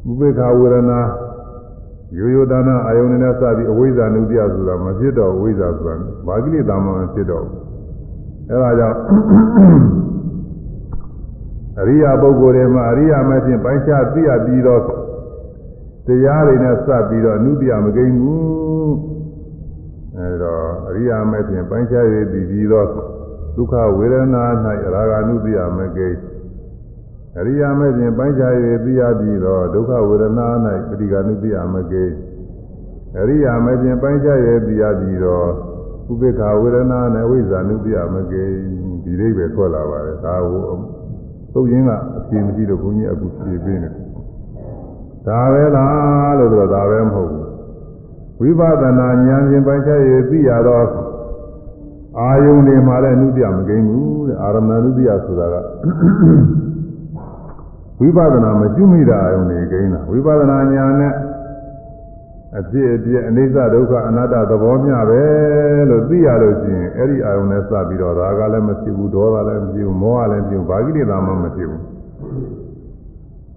[0.04, 1.00] ဘူးဥပေက္ခဝေဒနာ
[2.18, 5.94] ရိုးရိုးသားသားအာယုန်နဲ့စပြီးအဝိဇ္ဇာနုတ္တိယဆိုတာမဖြစ်တော့ဝိဇ္ဇာဆိုတာ
[6.26, 7.60] ဘာကိလေသာမှမဖြစ်တော့ဘူး
[8.50, 8.96] အဲဒါကြောင့်
[11.80, 14.82] အရိယာပုဂ္ဂိုလ်တွေမှာအရိယာမဲ့ဖြင့်ပိုင်းခြားသိရပြီးတော့
[16.06, 18.94] တရားတွေနဲ့စပြီးတော့အနုတ္တိယမကိန်းဘူး
[20.16, 22.88] အဲတော့အရိယာမဲ့ဖြင့်ပိုင်းခြားရည်တည်ပြီးတော့
[23.56, 24.44] ဒုက္ခဝေဒနာ၌
[24.82, 26.08] ရာဂ ानु တိယမကိ
[27.38, 30.48] အရိယာမဲ့ဖြင့်ပိုင်းခြားရည်သိရပြီးတော့ဒုက္ခဝေဒနာ၌
[30.88, 32.04] ပฏิကာနုတိယမကိ
[33.18, 35.48] အရိယာမဲ့ဖြင့်ပိုင်းခြားရည်သိရပြီးတော့
[36.12, 38.44] ဥပေက္ခဝေဒနာ၌ဝိဇာနုတိယမကိ
[39.04, 40.62] ဒီလေးပဲထွက်လာပါတယ်ဒါကို
[41.54, 43.88] သုတ်ရင်းကအပြေမရှိလို့ဘုန်းကြီးအခုဖြေပေးနေ
[45.26, 50.86] ဒါပဲလားလို့ဆိုတော့ဒါပဲမဟုတ်ဘူးဝိပဿနာဉာဏ်ဖြင့်ပိုင်းခြားရသိရတော့
[52.20, 55.54] အာယုန်တွေမှာလည်းအနုတ္တိယမကိန်းဘူးတဲ့အာရမဏုတ္တိယဆိုတာက
[58.00, 61.12] ဝိပဿနာမကျွမိတာအာယုန်တွေကိန်းတာဝိပဿနာဉာဏ်နဲ့
[62.59, 65.23] အဖြစ်အပျက်အနိစ္စဒုက္ခအနတ္တသဘောမျှပဲ
[65.89, 71.81] လို့သိရလို့ရှိရင်အဲ့ဒီအာယုန်နဲ့စပြီးတော့ရာဂလည်းမဖြစ်ဘူးဒေါသလည်းမဖြစ်ဘူးမောဟလည်းမဖြစ်ဘူးဘာကိလေသာမှမဖြစ်ဘူး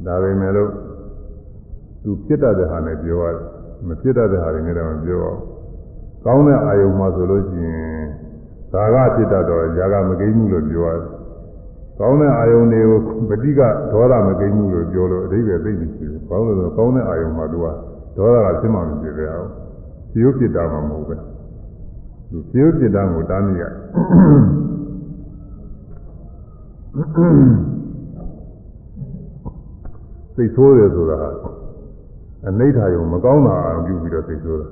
[0.06, 0.70] ဒါပေမဲ့လို့
[2.02, 3.44] သူဖြစ်တတ်တဲ့ဟာနဲ့ပြောရတယ်
[3.88, 5.38] မဖြစ်တတ်တဲ့ဟာတွေနဲ့တော့မပြောအောင်
[6.24, 8.04] ကောင်းတဲ့အာယုံမှာဆိုလို့ရှိရင်
[8.72, 11.02] ဇာကဖြစ်တတ်တော့ဇာကမကိမ့်မှုလို့ပြောရတယ်
[11.98, 13.60] ကောင်းတဲ့အာယုံတွေကိုပဋိက
[13.92, 17.66] ဒေါသမကိမ့်မှုလို့ပြောလို့အဓိပ္ပာယ်သိနေရှိတယ်။ဘာလို့လဲဆိုကောင်းတဲ့အာယုံမှာသူက
[18.17, 19.49] ဒေါသကဖြစ်မှမဖြစ်ပဲအောင်။
[20.11, 21.15] ဖြိုးပြစ်တာမှမဟုတ်ပဲ။
[22.29, 23.63] သူဖြိုးပြစ်တာကိုတားမိရ။
[30.35, 31.17] စိတ်ဆိုးတယ်ဆိုတာ
[32.47, 34.67] အနိဋ္ဌာယုံမကောင်းတာအာရုံပြုပြီးတော့သိဆိုးတာ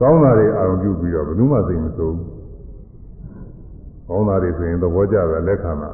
[0.00, 2.26] ကောင်းတာတွေအာရုံပြုပြီးတော့ဘယ်သူမှသိမဆိုးဘူး
[4.08, 5.90] ကောင်းတာတွေဆိုရင်သဘောကျတာလက်ခံတာ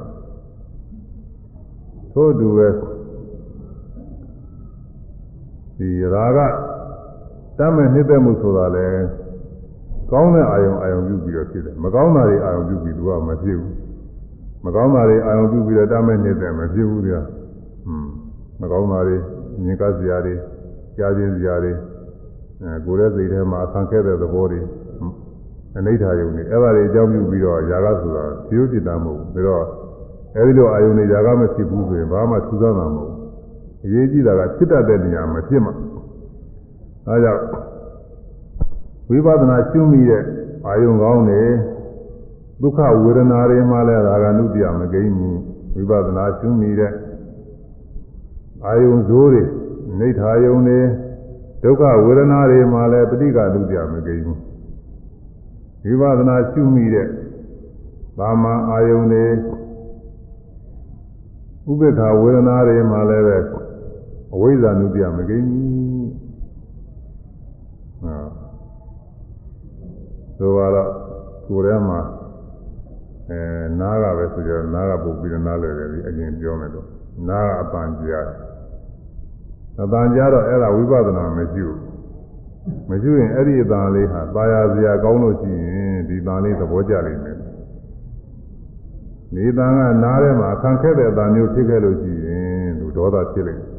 [2.14, 2.68] သို့တူပဲ
[5.78, 6.40] ဒီရာဂ
[7.58, 8.86] တမ်းမဲ့နှိမ့်သက်မှုဆိုတာလေ
[10.10, 13.74] ကောင်းတဲ့အာယုံအာယုံပြုပြီးတော့ဖြစ်တယ်မကောင်းတာတွေအာယုံပြုပြီးသူကမဖြစ်ဘူး
[14.64, 17.20] မကောင်းတာတွေအာယုံပြုပြီးတော့တမဲ့နေတဲ့မဖြစ်ဘူးကြာ
[17.86, 18.08] อืม
[18.60, 19.16] မကောင်းတာတွေ
[19.62, 20.34] မြင်ကစရာတွေ
[20.96, 21.72] ကြားခြင်းစရာတွေ
[22.62, 24.60] အဲကိုယ်ရဲ့စိတ်ထဲမှာဆံခဲ့တဲ့သဘောတွေ
[25.76, 29.64] အနိဋ္ဌာယုံတွေအဲ့ဒါတွေအကြောင်းပြုပြီးတော့ຢာကဆိုတာဖြိုးဖြစ်တာမဟုတ်ဘူးဒါတော့
[30.36, 33.17] အဲဒီလိုအာယုံတွေຢာကမဖြစ်ဘူးဆိုရင်ဘာမှထူးဆန်းမှာမဟုတ်ဘူး
[33.84, 35.72] အရေးကြီးတာကဖြစ်တတ်တဲ့နေရာမှာဖြစ်မှာ
[37.08, 37.42] အဲဒါကြောင့်
[39.08, 40.22] ဝိပဿနာရှုမိတဲ့
[40.66, 41.42] အာယုံကောင်းတွေ
[42.60, 45.38] ဒုက္ခဝေဒနာတွေမှလည်းဒါကနုတ္တိယမကိန်းဘူး
[45.74, 46.92] ဝိပဿနာရှုမိတဲ့
[48.66, 49.42] အာယုံဇိုးတွေ
[49.98, 50.80] နိဋ္ဌာယုံတွေ
[51.62, 57.06] ဒုက္ခဝေဒနာတွေမှလည်းပဋိက္ခနုတ္တိယမကိန်းဘူးဝိပဿနာရှုမိတဲ့
[58.18, 59.24] ဘာမှအာယုံတွေ
[61.70, 63.38] ဥပေက္ခဝေဒနာတွေမှလည်းပဲ
[64.33, 65.47] အဝိဇ္ဇာနုပြမကိမ့်
[68.01, 68.15] ဟာ
[70.37, 70.89] ဆိုပါတော့
[71.47, 71.99] ကိုယ်ထဲမှာ
[73.29, 73.39] အဲ
[73.79, 76.87] နားကပဲဆိုကြတော့နားကပုတ်ပြီးတော့နားလဲတယ်ပြီးအရင်ပြောမယ်တော့
[77.29, 78.27] နားကအပန်ကြား
[79.83, 81.81] အပန်ကြားတော့အဲ့ဒါဝိပဿနာမရှိဘူး
[82.89, 87.37] မရှိရင်အဲ့ဒီအပန်လေးဟာပါရစရာကောင်းလို့ရှိရင်ဒီပန်လေးသဘောကျနိုင်တယ်
[89.35, 93.78] ဒီပန်ကနားထဲမှာခံခဲ့တဲ့အပန်မျိုးဖြစ်ခဲ့လို့ရှိရင်သူဒေါသဖြစ်နေတယ်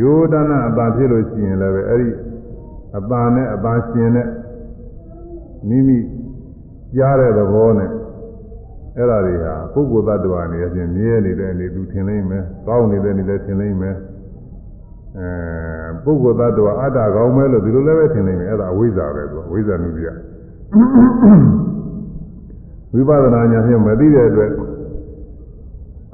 [0.00, 2.08] ယောဒနာအပန်ဖြစ်လို့ရှိရင်လည်းပဲအဲ့ဒီ
[2.98, 4.28] အပန်နဲ့အပန်ရှင်နဲ့
[5.68, 5.98] မိမိ
[6.94, 7.90] ကြားတဲ့သဘောနဲ့
[8.96, 13.96] အဲ့ဒါတွေဟာပုဂ္ဂိုလ်သတ္တဝါအနေနဲ့မြဲနေတဲ့အနေသူထင်လိမ့်မယ်ကောင်းနေတဲ့အနေနဲ့ထင်လိမ့်မယ်
[15.18, 15.28] အဲ
[16.04, 20.06] ပုဂ္ဂိုလ်သတ္တဝါအတ္တကောင်းမဲလို့ဒီလိုလည်းပဲထင်လိမ့်မယ်အဲ့ဒါအဝိဇ္ဇာပဲသူအဝိဇ္ဇာနုပြ
[22.92, 24.50] ဝိပဿနာဉာဏ်ဖြင့်မသိတဲ့အတွက်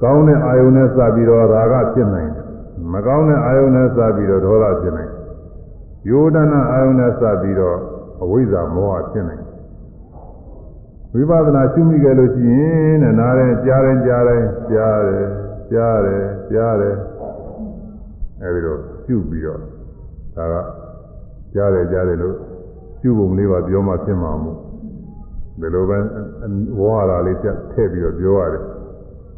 [0.03, 2.36] ကောင်းတဲ့အာယုန်နဲ့စပြီးတော့ရာဂဖြစ်နိုင်တယ်
[2.94, 5.20] မကောင်းတဲ့အာယုန်နဲ့စပြီးတော့ဒေါသဖြစ်နိုင်တယ်
[6.10, 7.78] ယောဒနာအာယုန်နဲ့စပြီးတော့
[8.24, 9.44] အဝိဇ္ဇာမောဟဖြစ်နိုင်
[11.14, 15.26] ဝိပဿနာရှုမိကြလို့ရှိရင်တဲ့နားတယ်ကြားတယ်ကြားတယ်ကြားတယ်
[15.72, 16.96] ကြားတယ်ကြားတယ်
[18.42, 20.56] အဲဒီတော့ရှုပြီးတော့ဒါက
[21.54, 22.36] ကြားတယ်ကြားတယ်လို့
[23.00, 24.58] ရှုပုံလေးပါပြောမှဖြစ်မှာမို့
[25.60, 25.98] ဒီလိုပဲ
[26.80, 28.64] ဝါဟာရလေးတက်ထည့်ပြီးတော့ပြောရတယ်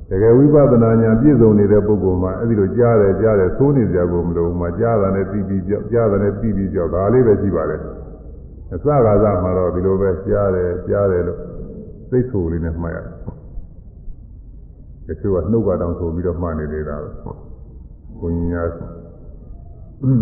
[0.10, 7.82] တကယ်ဝိပဿနာဉာဏ်ပြည့်စုံနေတဲ့ပုဂ္ဂိုလ်မှာအဲဒီလိုကြားတယ်ကြားတယ်သိုးနေကြကုန်မလို့မှကြားတာနဲ့ပြီးပြီးကြောက်ကြားတာနဲ့ပြီးပြီးကြောက်ဒါလေးပဲရှိပါတယ်
[8.74, 11.40] အစကားစမှာတော့ဒီလိုပဲကြားတယ်ကြားတယ်လို့
[12.12, 13.16] သိဆိုလေးနဲ့မှတ်ရတယ်
[15.08, 17.10] တချို့ကနှုတ်ကတောင်ဆိုပြီးတော့မှတ်နေသေးတာပဲ
[18.20, 18.64] ဘုံညာ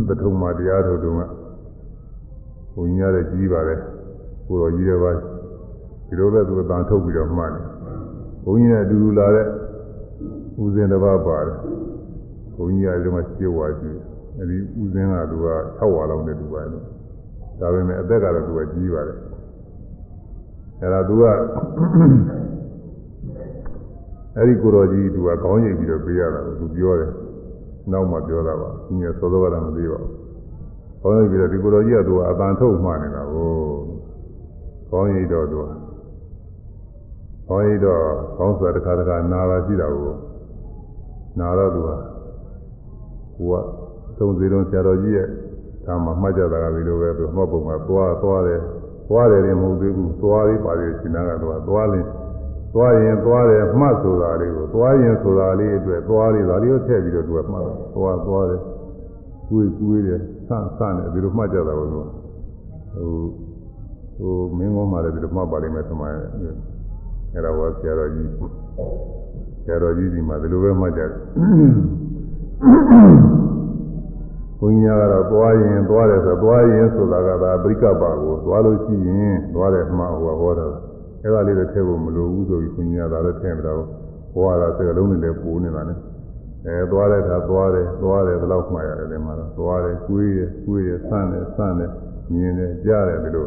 [0.08, 1.22] ပထမတရားထုတ်တုန်းက
[2.76, 3.80] ဘုံညာတဲ့ကြီးပါတယ်
[4.48, 7.66] ကိုတော်ကြီးတဲ့ပါဒီလိုပဲသူအတန်ထုတ်ပြီးတော့မှတ်တယ်
[8.44, 9.48] ဘုန်းကြီးနဲ့အတူတူလာတဲ့
[10.63, 11.59] ဦးဇင်းတစ်ပါးပါတယ်
[12.55, 13.99] ဘုန်းကြီးကဒီမှာရှင်းဝါကြည့်
[14.39, 16.71] အဲဒီဦးဇင်းကသူက6ဝါလောက်နဲ့တူပါတယ်
[17.61, 19.19] ဒါပေမဲ့အသက်ကတော့သူကကြီးပါတယ်
[20.81, 21.25] အဲဒါသူက
[24.37, 27.13] အဲဒီကိုတော်ကြီးသူကခေါင်းရိပ်ပြီးတော့ပေးရတာသူပြောတယ်
[27.93, 30.13] နောက်မှပြောတာပါညစောစောကတော့မသိပါဘူး
[31.03, 33.51] ခေါင်းရိပ်ပြီးတော့ဒီကိုတော်ကြီးကသူကအပန်ထုတ်မှနေတာကို
[34.91, 35.67] ခေါင်းရိပ်တော့သူက
[37.49, 38.03] ခေါင်းရိပ်တော့
[38.37, 40.13] ခေါင်းဆိုတာတစ်ခါတစ်ခါနာပါရှိတာကို
[41.40, 41.90] နာတော့သူက
[43.38, 43.56] ကိုက
[44.18, 45.28] သုံးစီလုံးဆရာတော်ကြီးရဲ့
[45.86, 48.62] ဒါမှမှတ်ကြတာကဒီလိုပဲသူမှတ်ပုံကသွားသွားတယ်
[49.10, 52.08] သွားတယ်ရင်မဟုတ်သေးဘူးသွားလေးပါလေရှင်နာကတော့သွားလင်း
[52.74, 57.64] သွားရင်သွားတယ်မှတ်ဆိုတာလေးကိုသွားရင်ဆိုတာလေးအတွက်သွားလေးဒါလေးကိုထည့်ပြီးတော့သူကမှတ်
[57.96, 58.62] သွားသွားတယ်
[59.50, 62.00] ကိုယ်ကိုယ်တယ်ဆန့်ဆန့်တယ်ဒီလိုမှတ်ကြတာကိုသူ
[62.96, 63.14] ဟို
[64.20, 66.18] ဟိုမင်းကောင်းမှလည်းဒီလိုမှတ်ပါလိမ့်မယ်သမိုင်း
[67.34, 68.30] အဲ့ဒါကဆရာတော်ကြီး
[69.68, 71.12] ဆရာတော်ကြီးဒီမှာဒီလိုပဲမှတ်ကြတယ်
[74.60, 80.68] ဘုန်းကြီးကတော့သွားရင်သွားတယ်ဆိုသွားရင်ဆိုတာကဒါပရိကပါကိုသွားလို့ရှိရင်သွားတယ်မှဟောဟောတာ
[81.24, 83.82] အဲ့ဒါလေးတော့ထည့်ဖို့မလိုဘူးဆိုပြီးဘုန်းကြီးကဒါလည်းထည့်မတော့
[84.34, 85.98] ဟောတာစကလုံးတွေလည်းပိုးနေတာနဲ့
[86.66, 91.92] အဲသွားတဲ့အခါသွားတယ်သွားတယ်ဘယ်လောက်မှရတယ်ဒီမှာတော့သွားတယ်ကိုယ်ရယ်ကိုယ်ရယ်ဆန့်တယ်ဆန့်တယ်
[92.34, 93.46] မြင်တယ်ကြားတယ်ဒီလို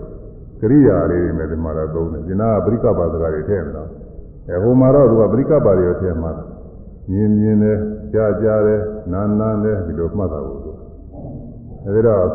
[0.61, 4.00] ကရိယာလေးတွေနဲ့ဒီမှာတော့သုံးတယ်ဒီနာကပရိကပါစကားတွေထည့်မတော့အဲ
[4.64, 6.32] ဟိုမှာတော့သူကပရိကပါတွေထည့်မှာ
[7.12, 7.78] မြင်မြင်တယ်
[8.14, 10.60] ကြားကြားတယ်နားနားတယ်ဒီလိုမှတ်တာကို
[11.86, 12.28] အဲဒီတော့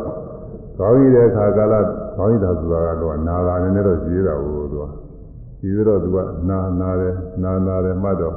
[0.77, 1.75] ခေါင်းကြီးတဲ့အခါကာလ
[2.15, 4.85] ခေါင်းကြီးတာဆိုတာကတော့နာတာနည်းနည်းတော့ရှိသေးတာကိုသူက
[5.59, 6.17] ရှိသေးတော့သူက
[6.49, 8.35] နာနာတယ်နာနာတယ်မှတ်တော့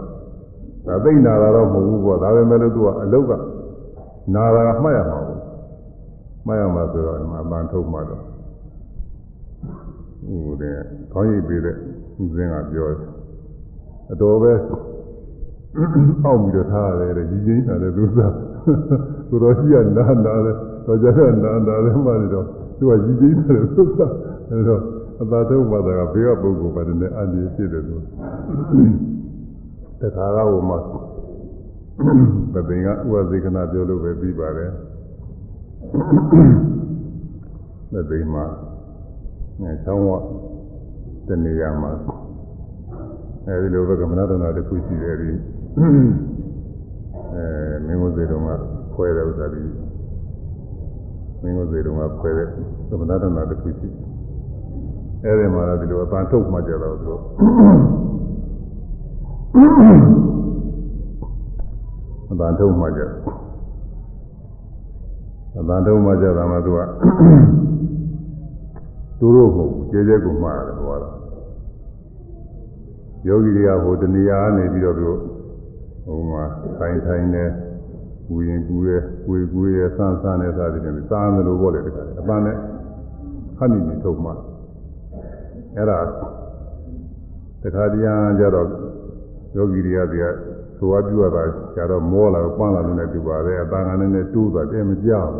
[0.87, 3.33] ဒါသိနာတာတော့မဟုတ်ဘူးပေါ့ဒါပေမဲ့လို့သူကအလုတ်က
[4.35, 5.39] နာတာမှတ်ရမှာပေါ့
[6.47, 8.23] မှတ်ရမှာဆိုတော့အမှန်ထုတ်မှတော့
[10.27, 10.77] ဟိုတဲ့
[11.13, 11.77] ခေါင်းကြီးပေးတဲ့
[12.23, 13.18] ဦးစင်းကပြောတယ်
[14.13, 14.53] အတော်ပဲ
[16.25, 18.21] အောက်ပြီးတော့ထားရတယ်ရည်ချင်းထားတယ်သူက
[19.29, 22.47] သူတော်ရှိကနာနာတယ်တော့ကြတဲ့နာနာလည်းမှနေတော့
[22.79, 24.01] သူကရည်ကြီးတယ်သုသ
[24.51, 24.83] အဲတော့
[25.23, 28.03] အသာထုတ်မှသာကဘေးကပုဂ္ဂိုလ်ပါတယ်နဲ့အန္တရာယ်ဖြစ်တယ်လို့
[30.01, 30.79] တခါကဟိုမှာ
[32.53, 34.71] ပသိင်ကဥပဇေကနာပြောလို့ပဲပြီးပါတယ်
[37.93, 38.45] ပသိင်မှာ
[39.61, 40.11] အဲဆောင်းဝ
[41.29, 41.93] တနေရာမှာ
[43.47, 45.31] အဲဒီလိုပဲကမ္မနာတနာတစ်ခုရှိတယ်ဒီ
[47.35, 47.45] အဲ
[47.87, 48.49] မင်းတို့တွေတော့က
[48.95, 49.63] ခွဲတဲ့ဥစ္စာဒီ
[51.43, 52.49] မင်းတို့တွေတော့ကခွဲတဲ့
[52.89, 53.89] ကမ္မနာတနာတစ်ခုရှိ
[55.25, 57.23] အဲဒီမှာတော့ဒီလိုအပန်းထုတ်မှကြတော့သူတို့
[62.31, 63.03] အပန်းထုတ်မှကြ
[65.59, 66.81] အပန်းထုတ်မှကြတာမှသူက
[69.19, 71.15] သူတို့ဟုတ်ကျဲကျဲကိုမှားတယ်ဟောတော့
[73.28, 75.10] ယောဂီတွေကဟိုတဏှာနေပြီးတော့သူ
[76.06, 76.44] ဟိုမှာ
[76.78, 77.46] ထိုင်ထိုင်နေ
[78.30, 78.98] ဝူရင်ကူရဲ
[79.30, 82.56] ဝေကူရဲဆန်းဆန်းနေစားတယ်စားတယ်လို့ပြောတယ်တခါအပန်းနဲ့
[83.58, 84.32] ခဏနေထုတ်မှ
[85.76, 86.00] အဲ့ဒါ
[87.64, 88.68] တခါတည်းအားကြတော့
[89.56, 90.26] ယောဂီတွေကဒီက
[90.78, 91.44] ဆိုအပ်ပြုရတာ
[91.76, 95.32] ကြတော့မောလာပန်းလာလို့လည်းတူပါတယ်အပန်းကလည်းနဲ့တိုးသွားတယ်မကြောက်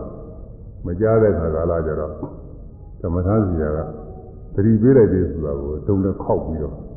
[0.86, 2.14] မကြားတဲ့ခါကာလကြတော့
[3.02, 3.64] သမထစီက
[4.54, 6.89] သတိပေးလိုက်ပြီဆိုတာကိုတုံးနဲ့ခောက်ပြီးတော့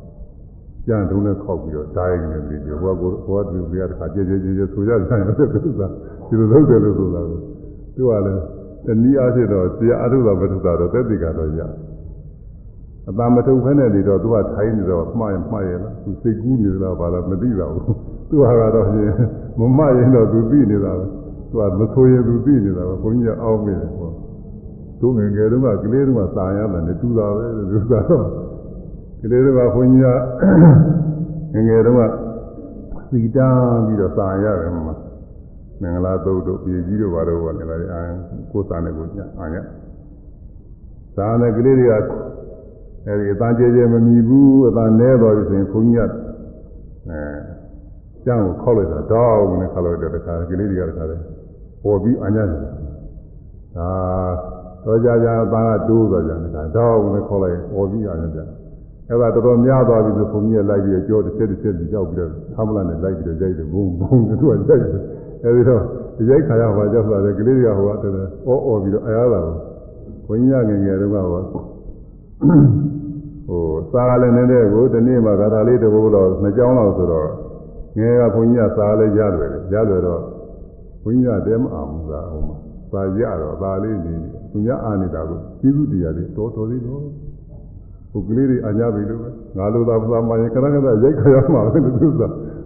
[0.87, 5.81] ကြံတုံးနဲ့ခောက်ပြီးတော့တားရင်လည်းပြီးဟိုကဟိုကသူပြရတခါကြဲကြဲကြဲကြဲဆိုကြတယ်တဲ့သူက
[6.27, 7.39] ဒီလိုလုပ်တယ်လို့ဆိုတာကို
[7.95, 8.41] သူကလည်း
[8.85, 11.61] တနည်းအားဖြင့်တော့ဆရာအထုတော်မထုတာတော့သက်တိကတော့ရ
[13.09, 17.95] အတမထုဖဲနဲ့နေတော့သူကထိုင်းနေတော့မှားရင်မှားရလားသူစိတ်ကူးနေသလားဘာလားမသိတော့ဘူး
[18.29, 18.43] သူက
[18.75, 19.13] တော့ရင်
[19.59, 21.05] မမရင်တော့သူသိနေတာပဲ
[21.49, 24.11] သူကမဆိုရင်သူသိနေတာပဲဘုန်းကြီးကအောင်းမိတယ်ဟော
[25.01, 28.25] တို့ငယ်ငယ်တုန်းကကလေးတုန်းကစာရတယ်နဲ့တူတာပဲသူကတော့
[29.25, 30.03] ကလေးတုန်းကဘုန်းကြီး
[31.53, 32.01] ကငယ်ငယ်တုန်းက
[33.09, 34.95] စီတားပြီးတော့စာရတယ်မှာ
[35.81, 38.01] မင်္ဂလာသုတ်တို့ပြည်ကြီးတို့ဘာလို့ဟောလဲလားအာ
[38.51, 39.55] ကိုယ်စာနဲ့ကိုညအာည
[41.15, 41.93] စာနဲ့ကလေးတွေက
[43.05, 46.11] အဲဒီအတန်ကျဲကျဲမမြည်ဘူးအတန်နဲတော်ပြီဆိုရင်ဘုန်းကြီးက
[47.09, 47.21] အဲ
[48.25, 51.17] ကျန်းကိုခောက်လိုက်တာတောင်းနဲ့ခောက်လိုက်တော့တခါကလေးတွေကတခါလဲ
[51.83, 53.89] ပေါ်ပြီးအာညတယ်ဒါ
[54.85, 58.47] တော့ကြကြအတန်ကတိုးသွားကြတယ်ဒါတောင်းနဲ့ခောက်လိုက်ပေါ်ပြီးအာညတယ်
[59.09, 64.79] အဲ့ဒါတော်တော်များသွားပြီဆိုဘုန်းကြီးကလိုက်ပြီးကြောတစ်ချက်တစ်ချက်ပြီးကြောက်ပြီးတော့သမ်းမလာနဲ့လိုက်ပြီးတော့ရိုက်တယ်ဘုံဘုံသူကရိုက်တယ်
[65.43, 65.81] အဲဒီတော့
[66.29, 69.55] ရိုက်ခါရမှာကြောက်လာတယ်ကလေးတွေကဟိုကတည်းကအောအောပြီးတော့အားရတာကို
[70.27, 71.43] ဘုန်းကြီးကငယ်ငယ်တုန်းကဟို
[73.47, 77.29] ဟိုစားလည်းနေတဲ့ကိုဒီနေ့မှဂါထာလေးတစ်ပုဒ်တော့နှစ်ကြောင်းလောက်ဆိုတော့
[77.97, 80.21] ငယ်ကဘုန်းကြီးကစားလည်းရတယ်ရတယ်တော့
[81.03, 82.57] ဘုန်းကြီးကတဲမအောင်ဘူးသာဟိုမှာ
[82.91, 84.13] စားရတော့ဒါလေးနေ
[84.51, 87.03] သူများအာနေတာကိုကျေးဇူးတရားလေးတော်တော်သေးတော့
[88.13, 92.23] ဟိုကလေးတွေအညာပြီလို့ပဲငါလိုသာပသာမရင်ခဏခဏရိုက်ခါရမှာပဲလို့သူက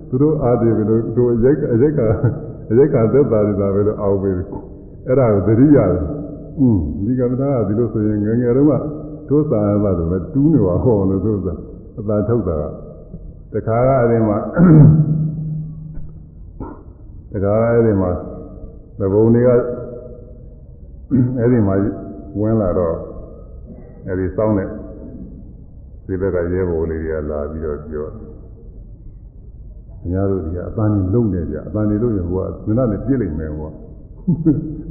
[0.09, 2.05] သူတို့အားတယ်ပြီလို့တို့ရိုက်ရိုက်ခါ
[2.77, 4.31] ရိုက်ခါသက်သာနေတာပဲလို့အောက်ပြီ
[5.07, 6.01] အဲ့ဒါကိုသတိရတယ်
[6.59, 8.73] อืมဒီကမ္ဘာကဒီလိုဆိုရင်ငယ်ငယ်တုန်းက
[9.29, 11.47] တို့စာရတာတော့တူးနေပါဟောလို့သူက
[11.99, 12.57] အသာထုတ်တာ
[13.53, 14.37] တခါကအဲ့ဒီမှာ
[17.33, 18.11] တခါအဲ့ဒီမှာ
[18.99, 19.49] သဘုံတွေက
[21.39, 21.75] အဲ့ဒီမှာ
[22.39, 22.95] ဝင်လာတော့
[24.07, 24.69] အဲ့ဒီစောင်းတဲ့
[26.07, 28.05] ဒီဘက်ကရဲဘော်လေးတွေကလာပြီးတော့ပြော
[30.03, 33.71] အများတို့ဒီကအပန်းကြီးလုံနေကြအပန်းကြီးလုံရင်ဟိုကမင်းနဲ့ပြည့်လိမ့်မယ်ဟိုက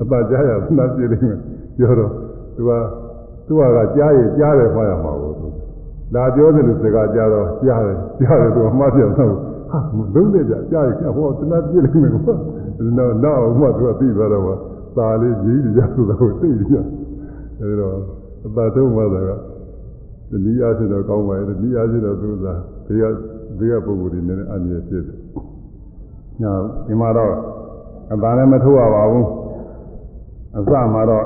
[0.02, 1.38] အပကြားရမင်းပြည့်လိမ့်မယ်
[1.76, 2.12] ပြောတော့
[2.56, 2.70] သူက
[3.46, 5.46] သူကကကြားရကြားတယ်ခေါ်ရမှာကိုသူ
[6.14, 9.24] လာပြောတယ်လို့စကားကြားတော့ကြားတယ်ကြားတယ်သူကမှတ်ပြတော့ဟာ
[10.14, 12.34] လုံနေကြကြားရဟိုကမင်းပြည့်လိမ့်မယ်ကွာ
[12.98, 14.58] တော့တော့မှသူကသိသွားတော့
[14.96, 16.74] သာလေးကြီးကြဆိုတာကိုသိကြ
[17.60, 17.96] အဲဒီတော့
[18.46, 19.20] အပါတော့မှသာ
[20.30, 22.46] ကတနည်းအားဖြင့်တော့ကောင်းပါရဲ့တနည်းအားဖြင့်တော့သူက
[22.86, 23.04] ဘေးက
[23.58, 25.18] ဘေးကပုဂ္ဂိုလ်တွေနဲ့အန္တရာယ်ဖြစ်တယ်။
[26.40, 26.52] ညာ
[26.86, 27.34] ဒီမှာတော့
[28.12, 29.26] အပါလည်းမထုတ်ရပါဘူး။
[30.58, 31.24] အစမှာတော့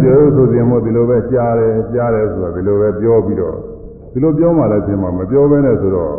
[0.00, 3.54] ပြောဆိုစဉ်မို့ဒီလိုပဲကြားတယ်ကြားတယ်ဆိုတော့ဒီလိုပဲပြောပြီးတော့
[4.12, 6.14] ဒီလိုပြောမှလည်းပြင်မှာမပြောဘဲနဲ့ဆိုတော့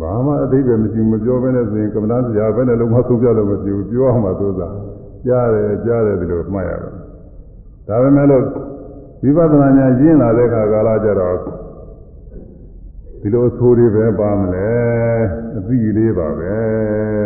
[0.00, 4.68] ဘာမှအတိတ်ပဲမရှိဘူးမပြောဘဲနဲ့ဆိုရင်ကမ္ဘာတရားပဲနဲ့လုံးဝသုံးပြလို့မဖြစ်ဘူးပြောအောင်မှသို့သာ
[5.26, 6.92] ကြားတယ်ကြားတယ်ဒီလိုမှတ်ရတယ်။
[7.88, 8.44] ဒါပေမဲ့လို့
[9.24, 11.36] ဝိပဿနာဉာဏ်ရင်းလာတဲ့အခါကာလကျတော့
[13.20, 14.70] ဒီလိုဆိုတွေပဲပါမလဲ
[15.56, 16.54] အသိလေးပါပဲ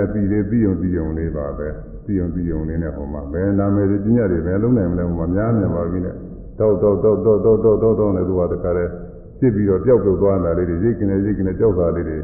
[0.04, 1.68] အသိလေးသိုံသိုံလေးပါပဲ
[2.06, 6.14] သိုံသိုံလေးနဲ့ဟိုမှာဘယ်နာမည်တွေပညာတွေပဲလုံးနိုင်မလဲဟိုမှာများများပါပြီနဲ့
[6.58, 8.90] တောက်တောက်တောက်တောက်တောက်တောက်တောက်တောက်နဲ့သူကတခါတည်း
[9.38, 12.16] ဖြစ်ပြီးတော့ပျောက်ပျောက်သွားတာလေးတွေရိတ်ကနေရိတ်ကနေကြောက်တာလေးတွေ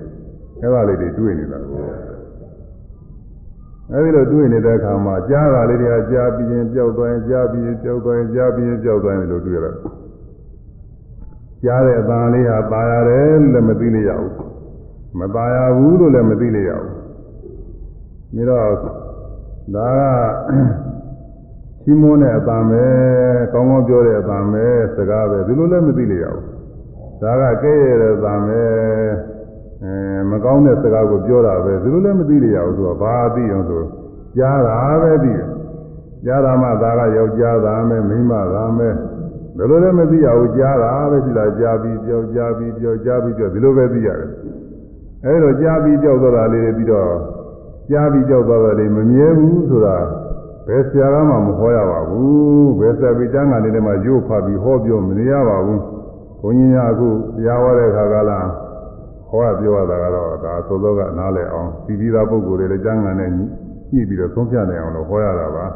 [0.60, 2.13] အဲ့ဒါလေးတွေတွေ့နေတာကို
[3.92, 9.72] အဲဒီလိုတွေ့နေတဲ့အခါမှာကြားတာလေးတွေကကြားပြီးရင်ပျောက်သွားရင်ကြားပြီးရင်ပျောက်သွားရင်ကြားပြီးရင်ပျောက်သွားရင်လို့တွေ့ရတာ
[11.64, 14.32] ကြားတဲ့အတန်လေးဟာပါရတယ်လည်းမသိလို့ရဘူး
[15.18, 16.90] မပါရဘူးလို့လည်းမသိလို့ရဘူး
[18.32, 18.60] ပြီးတော့
[19.74, 19.90] ဒါ
[20.46, 20.48] က
[21.82, 22.84] ချီးမွမ်းတဲ့အတန်ပဲ
[23.52, 24.64] ကောင်းကောင်းပြောတဲ့အတန်ပဲ
[24.96, 26.44] စကားပဲဒီလိုလည်းမသိလို့ရဘူး
[27.22, 28.62] ဒါကကဲရတဲ့အတန်ပဲ
[29.84, 29.96] အဲ
[30.30, 33.82] မကောင်းတဲ့စကားကိုပြောတာပဲဒီလိုလည်းမသိလေရဘူးသူကဘာသိအောင်ဆို
[34.36, 35.48] ကြားတာပဲသိတယ်
[36.24, 38.94] ကြားတာမှဒါကယောက်ျားသားမယ်မိန်းမသားမယ်
[39.56, 44.30] ဘယ်လိုလဲမသိရဘူးကြားတာပဲရှိတာကြားပြီးပြောကြားပြီးပြောကြားပြီးပြောဒီလိုပဲသိရတယ်
[45.24, 47.12] အဲလိုကြားပြီးကြောက်သွားတာလေးတွေပြီးတော့
[47.90, 49.96] ကြားပြီးကြောက်သွားတာလေးမမြဲဘူးဆိုတာ
[50.66, 55.82] ဘယ်ဆရာကမှမဟောရပါဘူးဘယ်ဆရာပိတန်းကနေလည်းမှရုပ်ဖတ်ပြီးဟောပြောမနေရပါဘူး
[56.40, 58.40] ဘုန်းကြီးများအခုတရားဟောတဲ့ခါကလာ
[59.34, 65.66] ဟောရပြောရတာကတော့ဒါသို့သောကနားလည်အောင်ပြီးပြီးသားပုဂ္ဂိုလ်တွေလည်းကျမ်းဂန်နဲ့ညှိပြီးတော့သုံးဖြတ်နိုင်အောင်လို့ဟောရတာပါ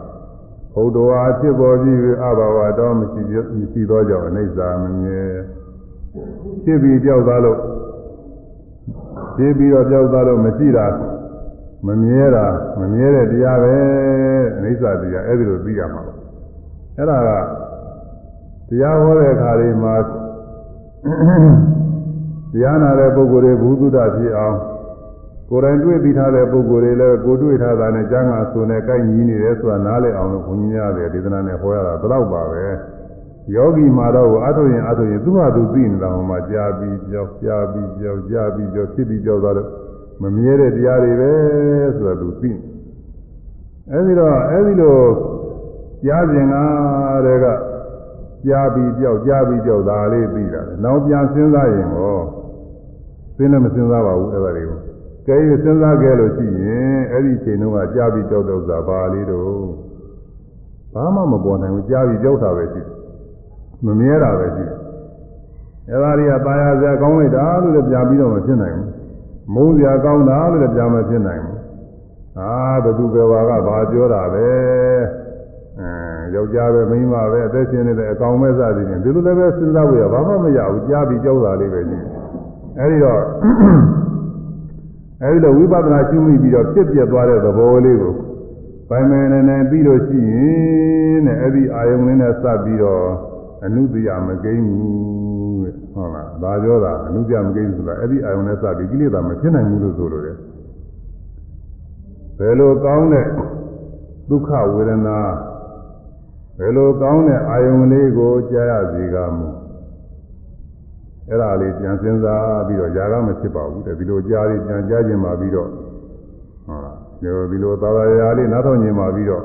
[0.75, 3.23] ဘုဒ္ဓဝါဖြစ်ပေါ်ပြီးအဘဝတော်မရှိ
[3.59, 5.23] မရှိသောကြောင့်အိဋ္ဌာမမြဲ
[6.64, 7.59] ဖြစ်ပြီးကြောက်သားလို့
[9.37, 10.87] ဖြစ်ပြီးတော့ကြောက်သားလို့မရှိတာ
[11.87, 12.47] မမြဲတာ
[12.81, 13.77] မမြဲတဲ့တရားပဲ
[14.62, 16.14] အိဋ္ဌာတရားအဲ့ဒီလိုသိရမှာပါ
[16.97, 17.31] အဲ့ဒါက
[18.68, 19.94] တရားဟောတဲ့အခါလေးမှာ
[22.53, 24.59] တရားနာတဲ့ပုဂ္ဂိုလ်တွေဘုသူတ္တဖြစ်အောင်
[25.51, 32.65] ကိုယ်တိုင်တွေ့ပြီးထားတဲ့ပုဂ္ဂိုလ်တွေလည်းကိုတွေ့ထားတာနဲ့ကျမ်းဂန်ဆိုနဲ့ကိုက်ညီနေတယ်ဆိုတာနားလည်အောင်လို့ဘုန်းကြီးများတယ်ဒေသနာနဲ့ဟောရတာဘယ်တော့ပါပဲ
[33.55, 39.69] ယောဂီမှာတော့အထုရင်အထုရင်သူ့ဟာသူသိနေတာဟိုမှာကြာပြီးကြောက်ကြာပြီးကြောက်ကြာပြီးကြောက်ဖြစ်ပြီးကြောက်သွားတော့
[40.23, 41.33] မမြဲတဲ့တရားတွေပဲ
[41.97, 42.51] ဆိုတာသူသိ
[43.91, 44.99] အဲဒီတော့အဲဒီလို
[46.05, 46.55] ကြားစဉ်က
[47.27, 47.47] တည်းက
[48.47, 52.19] ကြားပြီးကြောက်ကြားပြီးကြောက်တာလေးသိတာ။နောက်ပြန်စဉ်းစားရင်ဟော
[53.38, 54.80] စဉ်းလည်းမစဉ်းစားပါဘူးအဲ့ဒါတွေကို။
[55.28, 59.63] ကဲရစဉ်းစားခဲ့လို့ရှိရင်အဲ့ဒီအချိန်တုန်းကကြားပြီးကြောက်တော့သာပါလေးတော့
[60.93, 62.96] ဘာမှမပေါ်နိုင်ဘူးကြားပြီးကြောက်တာပဲရှိတယ်။
[63.86, 64.78] မမြဲတာပဲရှိတယ်။
[65.89, 68.88] အဲ့ဒါတွေကตายရစရာကောင်းလိုက်တာလို့လည်းပြန်ပြီးတော့မဖြစ်နိုင်ဘူး။
[69.54, 71.58] မုန်းစရာကောင်းတာလို့လည်းပြန်မဖြစ်နိုင်ဘူး။
[72.39, 72.52] အာ
[72.84, 74.48] ဘသူပဲဝါကဘာပြောတာပဲ။
[75.80, 75.89] အဲ
[76.36, 82.04] ယောက်ျားပဲမိန်းမပဲအသက်ရှင်နေတဲ့အကောင်ပဲစသည်ဖြင့်ဒီလိုလည်းပဲစဉ်းစားဖို့ရဘာမှမရဘူးကြားပြီးကြောက်တာလေးပဲကြီး
[82.81, 83.23] အဲဒီတော့
[85.23, 88.14] အဲဒီလိုဝိပဿနာရှုမိပြီးတော့ဖြစ်ပြသွားတဲ့သဘောလေးကို
[88.88, 93.05] ပိုင်မယ်နေနေပြီးလို့ရှိရင်တဲ့အဲဒီအာယုံလေးနဲ့စပ်ပြီးတော့
[93.64, 100.37] အနုတ္တိယမကိန်းဘူးတဲ့ဟုတ်လားဒါပြောတာအနုတ္တိယမကိန်းဆိုတာအဲဒီအာယုံနဲ့စပ်ပြီးကိလေသာမဖြစ်နိုင်ဘူးလို့ဆိုလိုတယ်
[102.38, 103.27] ဘယ်လိုကောင်းတဲ့
[104.29, 105.19] ဒုက္ခဝေဒနာ
[106.59, 109.49] ဘယ်လိုကောင်းတဲ့အာယုံလေးကိုကြားရစေကမူ
[111.29, 115.69] အဲ့ဒါလေးပြန်စဉ်းစားပြီးတော့ຢာကမဖြစ်ပါဘူးတဲ့ဒီလိုကြားပြီးပြန်ကြားခြင်းပါပြီးတော့
[116.67, 116.99] ဟုတ်လား
[117.51, 119.45] ဒီလိုသာသာရာလေးနားထောင်ခြင်းပါပြီးတော့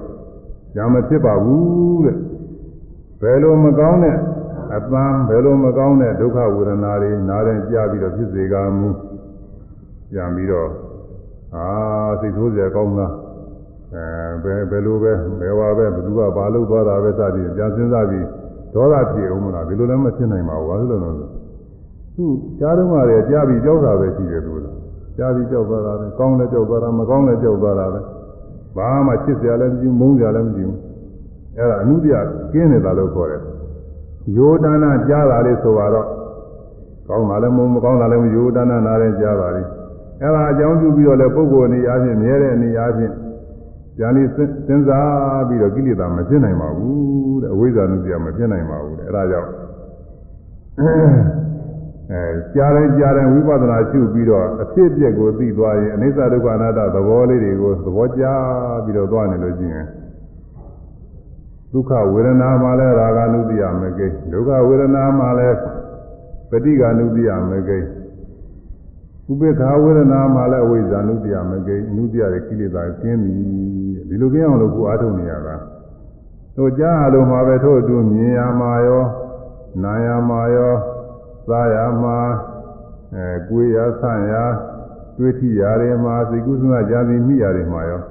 [0.78, 2.18] ຢာမဖြစ်ပါဘူးတဲ့
[3.22, 4.18] ဘယ်လိုမကောင်းတဲ့
[4.76, 8.90] အပန်းဘယ်လိုမကောင်းတဲ့ဒုက္ခဝေဒနာတွေနားရင်ကြားပြီးတော့ဖြစ်စေကမူ
[10.12, 10.70] ပြန်ပြီးတော့
[11.56, 11.68] အာ
[12.22, 13.14] စိတ်ဆိုးစရာကောင်းလား
[13.94, 14.06] အဲ
[14.44, 18.26] ဘယ်ဘယ်လိုပဲဘယ်ဝါပဲဘသူကဘာလို့သွားတာပဲစသည်ပြန်စဉ်းစားပြီး
[18.74, 21.30] ဒေါသဖြစ်အောင်မလားဒီလိုလည်းမဖြစ်နိုင်ပါဘူးဘာလို့လဲဆို
[22.17, 22.25] သူ
[22.59, 24.77] ကြားတော့မှလည်းကြားပြီးကြောက်တာပဲရှိတယ်သူလား
[25.17, 28.01] ကြားပြီးကြောက်သွားတာပဲကောင်းလည်းကြောက်သွားတာမကောင်းလည်းကြောက်သွားတာပဲ
[28.77, 30.79] ဘာမှချစ်စရာလည်းမရှိဘူးမုန်းစရာလည်းမရှိဘူး
[31.57, 32.13] အဲ့ဒါအမှုပြ
[32.53, 33.43] ကင်းနေတာလို့ခေါ်တယ်
[34.37, 36.07] ယောဒနာကြားတာလေးဆိုတော့
[37.09, 39.69] ကောင်းတာလည်းမုန်းမကောင်းတာလည်းမယောဒနာနားလည်းကြားပါလိမ့်
[40.23, 43.13] အဲ့ဒါအကြောင်းပြုပြီးတော့လည်းပုဂ္ဂိုလ်အနေအားဖြင့်မြဲတဲ့အနေအားဖြင့်
[44.01, 49.51] ဉာဏ်လေးစဉ်းစားပြီးတော့ကိလေသာမဖြစ်နိုင်ပါဘူးတဲ့အဝိဇ္ဇာနုပြမဖြစ်နိုင်ပါဘူးတဲ့အဲဒါကြောင့်
[52.13, 52.23] အဲ
[52.55, 58.25] ကြားတိုင်းကြားတိုင်းဝိပဿနာရှုပြီးတော့အဖြစ်အပျက်ကိုသိသွားရင်အနိစ္စဒုက္ခအနတ္တသဘောလေးတွေကိုသဘောကျ
[58.85, 59.87] ပြီးတော့သွားနေလို့ရှိရင်
[61.73, 65.59] ဒုက္ခဝေဒနာမှာလည်းရာဂ ानु တိယမကိဒုက္ခဝေဒနာမှာလည်း
[66.51, 67.79] ပဋိက္ခ ानु တိယမကိ
[69.31, 73.33] ဥပေက္ခဝေဒနာမှာလည်းအဝိဇ္ဇာနုတ္တိယမကိအနုတ္တိယရဲ့ကိလေသာကျင်းပြီ
[74.09, 75.57] ဒီလိုကျင်းအောင်လို့ကိုအားထုတ်နေရတာ
[76.57, 79.05] တို့ကြားအလုံးမှာပဲထို့အတူမြင်ရမှာရော
[79.83, 80.75] နာရမှာရော
[81.48, 82.18] စားရမှာ
[83.16, 84.34] အဲကိုယ်ရဆန့်ရ
[85.18, 88.02] တွေးထိရတွေမှာစိတ်ကူးစွမ်းကြံစီမိရတွေမှာရော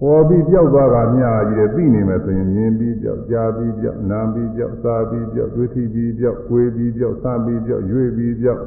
[0.00, 8.62] ပေါ်ပြီးပြောက်သွားတာမြာကြီးတယ်သိနေမယ်ဆိုရင်မြင်ပြီးပြောက်ကြားပြီးပြောက်နားပြီးပြောက်စားပြီးပြောက်တွေးထိပြီးပြောက်ကိုယ်ပြီးပြောက်ဆန့်ပြီးပြောက်ရွေ့ပြီးပြောက်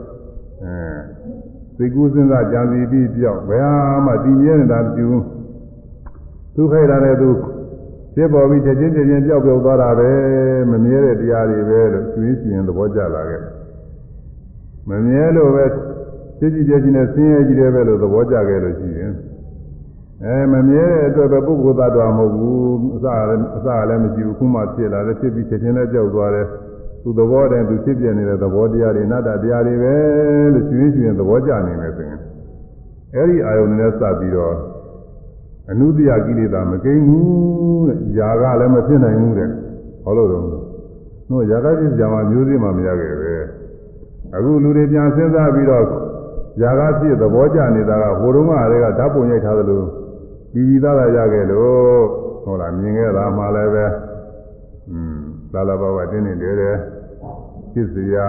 [0.63, 0.75] အဲ
[1.77, 3.73] သိကူးစဉ်းစားကြံစီပြီးပြောက်ဘယ်ဟာ
[4.05, 5.25] မှတည်မြဲနေတာမပြုဘူး
[6.55, 7.29] သူခိုက်တာလည်းသူ
[8.19, 10.11] ဖြစ်ပေါ်ပြီးချက်ချင်းချက်ချင်းပြောက်ပြောက်သွားတာပဲ
[10.71, 13.41] မမြဲတဲ့တရားတွေပဲလို့ရှင်ရှင်ရှင်သဘောကျလာခဲ့
[14.89, 15.65] မမြဲလို့ပဲ
[16.39, 19.11] ဖြစ်ကြည့်ပြချင်းနဲ့ဆင်းရဲကြည့်တယ်ပဲလို့သဘောကျခဲ့လို့ရှိရင်
[20.23, 22.59] အဲမမြဲတဲ့အတွက်ပဲပုဂ္ဂိုလ်သတ္တဝါမဟုတ်ဘူး
[22.95, 26.47] အစလည်းအစလည်းမရှိဘူးခုမှဖြစ်လာတယ်ဖြစ်ပြီးချက်ချင်းနဲ့ကြောက်သွားတယ်
[27.03, 29.95] သူသဘောတည်းသူဖြစ်ပြနေတဲ့သဘောတရားတွေနတ္တတရားတွေပဲ
[30.53, 32.19] လို့ရှင်ရှင်သဘောကျနေမယ်ဆိုရင်
[33.15, 34.55] အဲဒီအာယုန်နဲ့စပ်ပြီးတော့
[35.70, 39.48] အနုတ္တိယကိလေသာမကိန်းဘူးတဲ့ຢာကလည်းမဖြစ်နိုင်ဘူးတဲ့
[40.04, 43.34] ဟောလို့တော့တို့ຢာကဖြစ်ကြမှာမျိုးစည်းမှမရခဲ့ပဲ
[44.36, 45.84] အခုလူတွေပြန်စဉ်းစားပြီးတော့
[46.62, 49.82] ຢာကဖြစ်သဘောကျနေတာကဟိုတုန်းကတည်းကဓာတ်ပုံရိုက်ထားသလို
[50.52, 52.02] ပြီးပြီးသားသားရခဲ့လို့
[52.44, 53.84] ဟုတ်လားမြင်ခဲ့တာမှလည်းပဲ
[54.90, 55.18] อืม
[55.52, 56.76] သာလဘဝတင်းနေတယ်တဲ့
[57.72, 58.26] ဖြစ်စရာ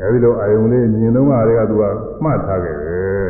[0.00, 1.84] အဲဒီလိုအာယုံလေးမြင်တော့ကတည်းကသူက
[2.22, 3.26] မှတ်ထားခဲ့တယ်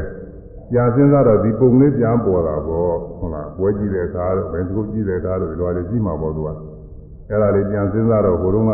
[0.74, 6.50] ကြာစဉ်းစားတော့ဒီပုံလေးပြန်ပေါ်တာပေါ့ဟုတ်လားပွဲကြည့်တဲ့အခါတော့ဘယ်သူကြည့်တဲ့အခါတော့ဒီလိုလေးကြည့်မှာပေါ့သူက
[7.30, 8.72] အဲ့ဒါလေးပြန်စဉ်းစားတော့ဟိုတုန်းက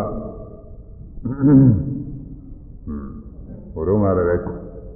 [3.74, 4.44] ဟိုတုန်းကလည်း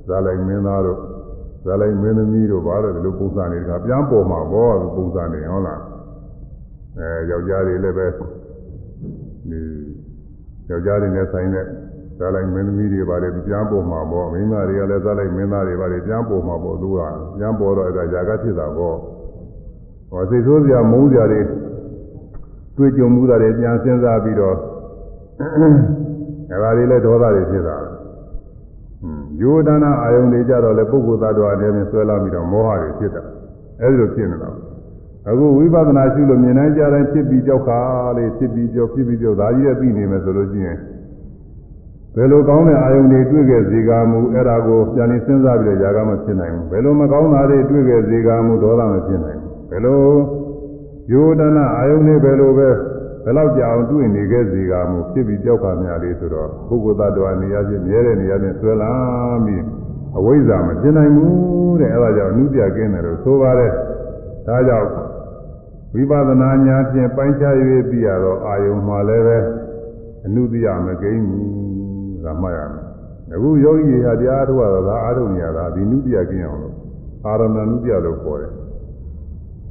[0.07, 0.99] ဇာလိုက်မင်းသားတို့
[1.65, 5.81] ဇာလိုက်မင်းသမီးတို့ဘာလို့ဒီလိုပုံစံတွေကပြန်ပေါ်မှာပေါ့ဒီပုံစံတွေဟုတ်လား
[6.97, 9.59] အဲယောက်ျားတွေလည်းပဲဒီ
[10.69, 11.65] ယောက်ျားတွေနဲ့ဆိုင်တဲ့
[12.19, 16.99] ဇာလိုက်မင်းသမီးတွေဘာတွေပြန်ပေါ်မှာပေါ့မိန်းမတွေကလည်းဇာလိုက်မင်းသားတွေဘာတွေပြန်ပေါ်မှာပေါ့သူက
[17.37, 18.95] ပြန်ပေါ်တော့အဲ့ဒါຢာကဖြစ်တာပေါ့
[20.09, 21.41] ဟောစိတ်ဆိုးစရာမုန်းစရာတွေ
[22.77, 24.55] တွေ့ကြုံမှုတာတွေပြန်စဉ်းစားပြီးတော့
[26.49, 27.77] အဲ့ဒါတွေလည်းဒေါသတွေဖြစ်တာ
[29.41, 33.23] ယောဒနာအာယုန်တွေကြတော့လေပုဂ္ဂိုလ်သတ္တဝါတွေနဲ့ဆွဲလာပြီးတော့မောဟတွေဖြစ်တာ
[33.81, 34.49] အဲဒီလိုဖြစ်နေတာ
[35.29, 37.79] အခုဝိပဿနာရှုလို့မြင်နိုင်ကြတိုင်းဖြစ်ပြီးကြောက်ခါ
[38.17, 40.77] လေးဖြစ်ပြီးကြောက်ဖြစ်ပြီးကြောက်ဒါကြီးရဲ့သိနေမယ်ဆိုလို့ရှိရင်
[42.16, 50.02] ဘယ်လိုကောင်းတဲ့အာယုန်တွေတွေ့ခဲ့စေကမူအဲ့ဒါကိုပြန်လည်စဉ်းစားပြီးတော့ຢာကမဖြစ်နိုင်ဘူးဘယ်လိုမကောင်းတာတွေတွေ့ခဲ့စေကမူဒေါသမဖြစ်နိုင်ဘူးဘယ်လို
[51.12, 52.68] ယောဒနာအာယုန်တွေဘယ်လိုပဲ
[53.24, 58.92] ဘယ်လောက်ကြာအောင်တွေ့နေခဲ့စေကမူဖြစ်ပြီးကြောက်ခါများလေးဆိုတော့ပုဂ္ဂိုလ်သတ္တဝါနေရာချင်းမြဲတဲ့နေရာချင်းဆွဲလာ
[59.44, 59.62] ပြီး
[60.18, 63.72] အဝိဇ္ဇာမဖြစ်နိုင်ဘူးတဲ့အဲဒါကြောင့်အနုပြကင်းတယ်လို့ဆိုပါတယ်
[64.46, 64.88] ဒါကြောင့်
[65.94, 67.54] ဝိပဿနာဉာဏ်ဖြင့်ပိုင်းခြား၍
[67.90, 69.38] သိရတော့အာယုံမှာလည်းပဲ
[70.26, 71.67] အနုတ္တိယမကိန်းဘူး
[72.23, 72.85] ဒါမှတ်ရမယ်
[73.33, 76.75] အခုယောဂီတွေဟာတရားထုတ်ရတာဒါအားထုတ်နေရတာဒီနုတ္တိယကင်းအောင်လို့
[77.25, 78.53] အာရမဏနုတ္တိယလို့ခေါ်တယ်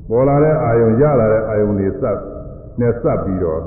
[0.08, 2.18] ပေါ်လာတဲ့အာယုံရလာတဲ့အာယုံတွေစပ်
[2.80, 3.62] နဲ့စပ်ပြီးတော့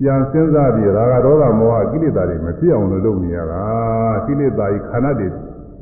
[0.00, 3.62] ပြန်စဉ်းစားပြီးရာဂဒေါသမောဟကိလေသာတွေမဖြစ်အောင်လို့လုပ်နေရတာ
[4.26, 5.28] ကိလေသာကြီးခန္ဓာတွေ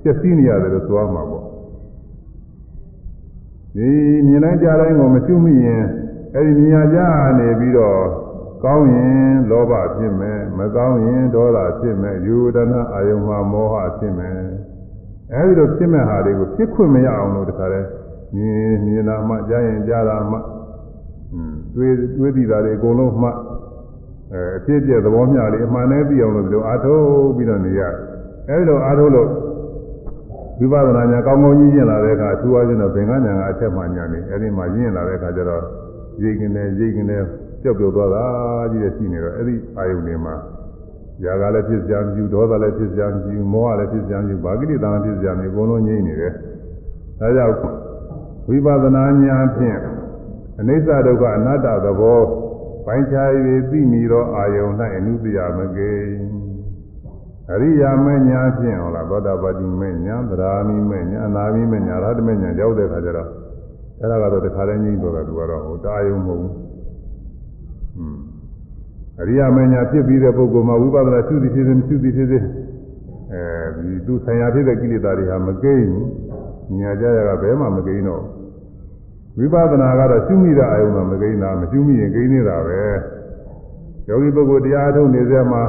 [0.02, 1.44] ဖြစ်စည်းနေရတယ်လို့ဆိုရမှာပေါ့
[3.76, 3.90] ဒီ
[4.26, 5.82] မြင်တိုင်းကြားတိုင်းကိုမကျွမိရင်
[6.34, 6.98] အဲဒီမြင်ရကြ
[7.38, 8.00] နေပြီးတော့
[8.63, 14.35] ကောင်းရင်လောဘဖြစ်မယ်မကောင်းရင်ဒေါသဖြစ်မယ်ယူဒနာအာယုံမှာမောဟဖြစ်မယ်
[15.33, 17.81] အဲဒီလိုဖြစ်မဲ့ဟာတွေကိုဖြစ်ခွင့်မရအောင်လို့တခါလဲ
[18.35, 20.37] မြင်မြင်လာမှကြားရင်ကြားတာမှ
[21.75, 23.29] တွေးတွေးတည်တာတွေအကုန်လုံးမှ
[24.33, 27.03] အဲအဖြစ်ပြသဘောမျှလေးအမှန်နဲ့သိအောင်လို့ဒီလိုအားထုတ်
[27.35, 27.81] ပြီးတော့နေရ
[28.49, 29.29] အဲဒီလိုအားထုတ်လို့
[30.59, 35.63] ဝိပဿနာညာကောင်းကောင်းကြီးကျင့်လာတဲ့အခါအထူးအားဖြင့်တော့ဘင်္ဂညာကအထက်မှညာနေအဲဒီမှာကျင့်လာတဲ့အခါကျတော့
[36.21, 37.27] ရိတ်ကနေရိတ်ကနေကြော
[37.69, 38.25] က်ပြောသွားတာ
[38.71, 40.35] ကြီးတဲ့ရှိနေတော့အဲဒီအာယုန်တွေမှာ
[41.23, 46.33] ຢာကလည်းဖြစ်ကြံပြူဒေါသလည်းဖြစ်ကြံပြူမောဟလည်းဖြစ်ကြံပြူဘာကိလေသာလည်းဖြစ်ကြံပြူအကုန်လုံးငြိမ့်နေတယ်
[47.19, 47.55] ဒါကြောင့်
[48.47, 49.79] ဝိပဿနာညာဖြင့်
[50.59, 52.21] အနိစ္စဒုက္ခအနတ္တသဘော
[52.85, 53.29] ပိုင်းခြား၍
[53.71, 55.93] သိမိသောအာယုန်၌အနုတ္တိယမကေ
[57.51, 63.29] အရိယာမညာဖြင့်ဟောလားသောတာပတိမညာသရာမိမညာအနာမိမညာရဟတမညာရောက်တဲ့အခါကျတော့
[63.99, 66.64] အဲ့ဒါကတော့တခါတည်းကြီးတော့သူကတော့ဟိုတာယုံမဟုတ်ဘူးอืม
[69.20, 72.38] အရိယာမညာဖြစ်ပြီးတဲ့ပုဂ္ဂိုလ်မှာဝိပဿနာရှုသည်ဖြစ်စေမရှုသည်ဖြစ်စေ
[73.32, 73.42] အဲ
[73.78, 78.22] ဒီသူဆံရဖြစ်တဲ့ကိလေသာတွေဟာမကိန်းဘူးညာကြရကဘယ်မှမကိန်းတော့
[79.38, 82.80] ဝိပဿနာကတော့ရှုမိတဲ့အာယုံတော့မကိန်းတာမရှုမိရင်ကိန်းနေတာပဲ
[84.08, 85.62] ယောဂီပုဂ္ဂိုလ်တရားထုတ်နေစေမှာ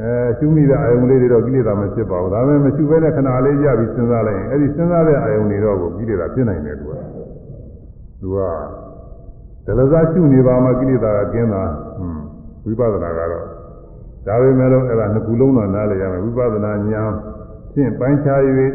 [0.00, 6.92] အဲရှုမိတဲ့အာယုံလေးတွေတော့ကိလေသာမဖြစ်ပါဘူးဒါပေမဲ့မရှုဘဲနဲ့ခဏလေးရပြီးစဉ်းစားလိုက်ရင်အဲ့ဒီစဉ်းစားတဲ့အာယုံတွေတော့ကိုကိလေသာဖြစ်နိုင်တယ်သူက
[8.20, 8.38] သူက
[9.66, 11.62] ဒလဇရှုနေပါမှကိလေသာကကျင်းတာ
[11.98, 12.19] ဟွန်း
[12.64, 13.46] ဝိပဿနာကတော့
[14.26, 17.12] ဒါပေမဲ့လို့အဲ့ဒါနှစ်ခုလုံးတော့နားလည်ရမယ်ဝိပဿနာဉာဏ်
[17.72, 18.40] ဖြင့်ပိုင်းခြား၍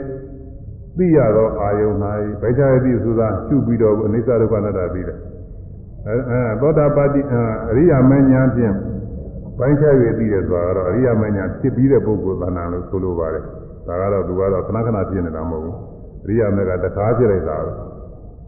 [0.97, 1.91] သိရတော့အာယုံ၌
[2.41, 5.17] ပိုင်းခြားရသည်ဆိုတာရှုပြီးတော့အနိစ္စဒုက္ခအနတ္တသိတယ်
[6.07, 7.21] အဲအဲသောတာပတိ
[7.69, 8.73] အရိယာမဉာဏ်ဖြင့်
[9.57, 13.43] ပိုင်းခြား၍သိတယ်ဆိုတာကတော့အရိယာမဉာဏ်ဖြစ်ပြီးတဲ့ပုဂ္ဂိုလ်သဏ္ဍာန်လို့ဆိုလိုပါတယ်
[13.87, 15.75] ဒါကတော့သူကတော့ခဏခဏဖြစ်နေတာမဟုတ်ဘူး
[16.25, 17.71] အရိယာမေကတခါဖြစ်လိုက်တာပဲ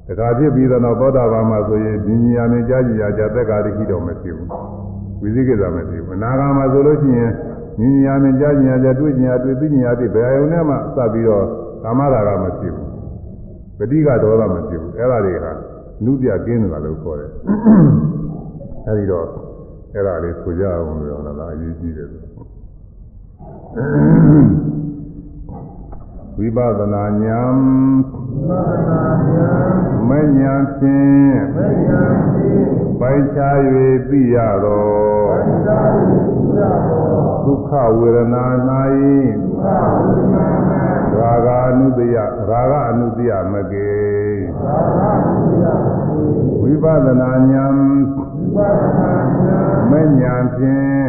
[0.08, 4.87] တခါဖြစ်ပြီးတော့သောတာပန်မှာဆိုရင်ဉာဏ်ဉာဏ်နဲ့ကြားကြည့်ရကြသက်္ကာတိရှိတော့မရှိဘူးဝိ
[5.36, 7.32] သိကိစ္စမရှိဘူးအနာဂါမှာဆိုလို့ရှိရင်
[8.06, 11.46] ဉာဏ်ဉာဏ်နဲ့ကြားကြည့်ရကြတွေ့ကြည့်ရတွေ့သိကြည့်ရသိဘယ်အယုံနဲ့မှစပ်ပြီးတော့
[11.84, 12.88] ကာမရာဂမရှိဘူး
[13.78, 15.52] ပဋိကဒေါသမရှိဘူးအဲ့ဒါတွေဟာ
[16.06, 17.32] နုပြကင်းတယ်လို့ခေါ်တယ်
[18.88, 19.26] အဲဒီတော့
[19.94, 22.10] အဲ့ဒါလေးဆိုကြအောင်လို့လားအရေးကြီးတယ်
[26.40, 27.56] ဝိပဿနာဉာဏ်
[30.08, 31.38] မဉာဏ်ဖြင့်
[33.00, 33.42] ပိုက်ချ၍
[34.10, 35.28] သိရသော
[37.46, 38.46] ဒုက္ခဝေဒနာ၌
[41.12, 42.26] ဒရာဂာနုတယရာ
[42.72, 43.98] ဂအနုတယမကေ
[46.62, 47.74] ဝိပဿနာဉာဏ်
[49.90, 51.08] မဲ့ဉာဏ်ဖြင့်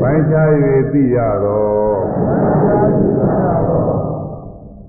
[0.00, 0.50] ပိုင်းခြား၍
[0.92, 3.43] သိရသော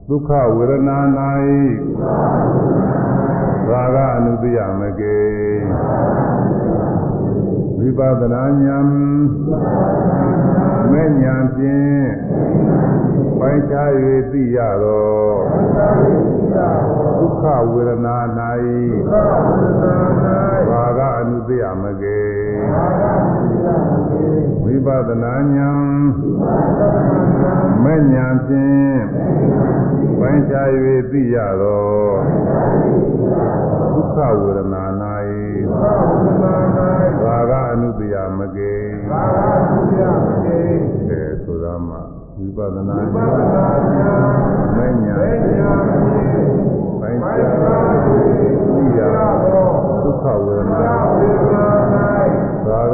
[0.09, 0.99] ဒုက္ခဝေဒနာ၌
[3.71, 5.21] ရာဂအနုတယမကေ
[7.79, 8.87] ဝိပဿနာဉာဏ်
[10.91, 12.05] မဲ့ဉာဏ်ဖြင့်
[13.39, 13.91] ပိုင်းခြား၍
[14.33, 15.11] သိရသော
[17.19, 18.17] ဒုက္ခဝေဒနာ၌
[20.71, 22.23] ရာဂအနုတယမကေ
[24.65, 25.81] ဝိပဿနာဉာဏ်
[27.83, 29.01] မဲ့ဉာဏ်ဖြင့်
[30.19, 30.69] ပိုင်းခြား၍
[31.11, 31.85] သိရသော
[33.95, 34.85] ဒုက္ခဝေဒနာ၌
[37.23, 38.75] ရာဂအနုတယမကေ
[41.09, 42.01] အဲဆိုရမှာ
[42.37, 43.11] ဝိပဿနာဉာဏ်
[44.77, 45.39] မဲ့ဉာဏ်
[47.01, 49.69] ပိုင်းခြားသိရသော
[50.03, 52.81] ဒုက္ခဝေဒနာရာ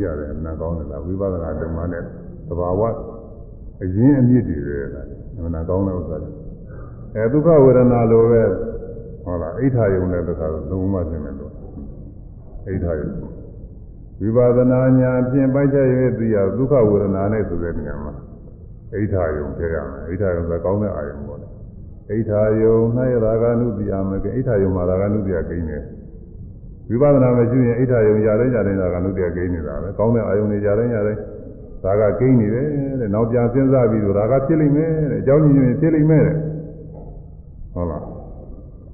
[0.00, 2.02] နာသုံးသုံးကြတယ်နာကောင်းတယ်လားဝိပဿနာဓမ္မနဲ့
[2.48, 2.82] သဘာဝ
[3.82, 6.32] အရင်းအမြစ်တွေပဲလားနာကောင်းတဲ့ဥစ္စာတွေ
[7.14, 8.42] အဲဒုက္ခဝေဒနာလိုပဲ
[9.24, 11.52] ဟုတ်လားအိဋ္ဌာယုံတဲ့ဒုက္ခကိုသုံးမှသိမယ်လို့
[12.68, 13.08] အိဋ္ဌာယုံ
[14.20, 15.86] ဝိပဿနာညာဖြင့်ပိုက်ချက်၍
[16.18, 18.14] သိရဒုက္ခဝေဒနာနဲ့ဆိုတဲ့နေရာမှာ
[18.94, 21.46] အိဋ္ဌာယုံထည့်ရမယ်အိဋ္ဌာယုံကကောင်းတဲ့အာယုံပေါ့လေ
[22.10, 22.76] အိဋ္ဌာယုံ၌
[23.12, 25.82] ရာဂနုတိယမကအိဋ္ဌာယုံမှာရာဂနုတိယကိန်းတယ်
[26.88, 31.16] ဝိပဿနာမရှိရင်အိဋ္ဌာယုံရတဲ့ရတဲ့ရာဂနုတိယကိန်းနေတာပဲကောင်းတဲ့အာယုံတွေရတဲ့ရတဲ့
[31.84, 32.66] ဒါကကိန်းနေတယ်
[33.00, 36.36] တဲ့နောက်ပြန်စဉ်းစားပြီးတော့ဒါကဖြစ်လိမ့်မယ်တဲ့အကြောင်းညွှန်ရင်ဖြစ်လိမ့်မယ်တဲ့
[37.74, 38.02] ဟုတ်လား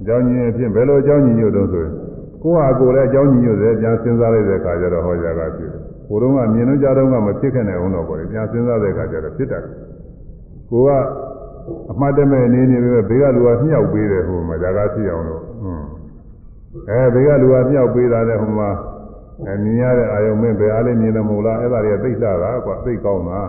[0.01, 1.93] အကြောင်းညွှန်ရင်ဖြစ်ဘယ်လိုအကြောင်းညွှန်ညွှန်တော့ဆိုရင်
[2.43, 9.63] ကိုယ့်ဟာကိုယ်လည်းအကြောင်းညွှန်ညွှန်တယ်ပြန်စဉ်းစားလိုက်တဲ့အခါကျတော့ဟောကြတာဖြစ်တယ်ကိုယ်တော့ကမြင်လို့ကြားတော့ကမဖြစ်ခဲ့နိုင်အောင်တော့ပေါ့လေပြန်စဉ်းစားတဲ့အခါကျတော့ဖြစ်တယ်
[10.71, 10.91] ကိုက
[11.93, 15.58] အမှတ်တမဲ့နေနေပဲဘေးကလူကမြှောက်ပေးတယ်ဟိုမှာဇာကဖြစ်အောင်လို့ဟွန်း
[16.89, 18.71] အဲဘေးကလူကမြှောက်ပေးတာနဲ့ဟိုမှာ
[19.47, 23.41] အဲမြင်ရတဲ့အာယုံမင်းဘယ်အားလေးမြင်တယ်မဟုတ်လားအဲ့ဒါတွေကသိလှတာကွာသိကောင်းတာ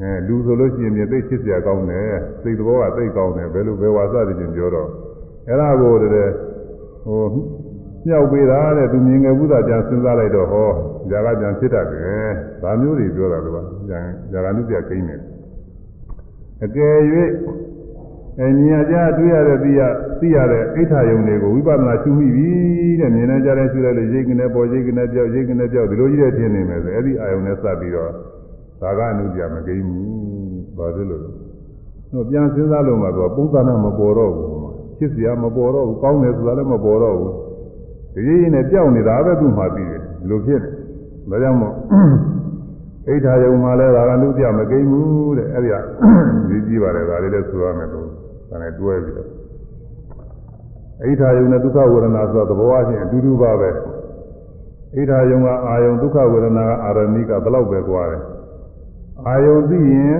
[0.00, 4.88] အဲလူဆိုလို့ရှိရင်မြင်သိချစ်စရာကောင်းတယ်သိသဘောကသိကောင်းတယ်ဘယ်လိုဘယ်ဝါစသည်ချင်းပြောတော့
[5.48, 6.32] အဲ့ဒါကိုတည်း
[7.04, 7.24] ဟို
[8.06, 10.68] မြောက်ပေးတာတဲ့သူမြင်ငယ်ဘုရားပြန်စဉ်းစားလိုက်တော့ဟော
[11.10, 12.28] ဇာကပြန်ဖြစ်တတ်တယ်
[12.62, 14.00] ဒါမျိုးတွေပြောတာလို့ပါဇာ
[14.32, 15.20] ဇာကနုပြကိန်းတယ်
[16.64, 16.96] အကယ်၍
[18.39, 19.81] အမြင်ကြတွေ့ရတဲ့သိရ
[20.19, 22.49] သိရတဲ့အိဋ္ဌာယုံတွေကိုဝိပဿနာရှုမိပြီ
[22.99, 28.11] တဲ့မြင်နေကြတဲ့ရှုလိုက်လို့ရိတ်ကနေပေါ်ရိတ်ကနေပြောက်ရိတ်ကနေပြောက်ဒီလိုကြီးတဲ့ထင်နေမယ်ဆိုအဲ့ဒီအာယုံနဲ့စပ်ပြီးတော့
[28.81, 30.07] ဒါကအနုပြမကိန်းဘူး
[30.77, 34.51] ဘာလို့လဲတော့ပြန်စဉ်းစားလို့မှတော့ပုံသဏ္ဍာန်မပေါ်တော့ဘူး
[34.97, 37.33] ချစ်စရာမပေါ်တော့ဘူးကောင်းတယ်ဆိုတာလည်းမပေါ်တော့ဘူး
[38.13, 40.71] ဒီရင်းနဲ့ကြောက်နေတာပဲသူ့မှာပြီးတယ်ဒီလိုဖြစ်တယ်
[41.29, 41.73] ဒါကြောင့်မို့
[43.07, 45.75] အိဋ္ဌာယုံမှာလဲဒါကနုပြမကိန်းဘူးတဲ့အဲ့ဒီက
[46.47, 48.07] ကြီးကြီးပါတယ်ဒါလေးလည်းဆိုရမယ်လို့
[48.49, 49.29] ဒါနဲ့တွဲပြီးတော့
[51.03, 53.69] အိဋ္ဌာယုံနဲ့ဒုက္ခဝေဒနာဆိုတော့သဘောအချင်းအတူတူပါပဲ
[54.95, 58.23] အိဋ္ဌာယုံကအာယုံဒုက္ခဝေဒနာကအာရဏိကဘယ်လောက်ပဲကွာတယ်
[59.27, 60.19] အာယုံသိရင်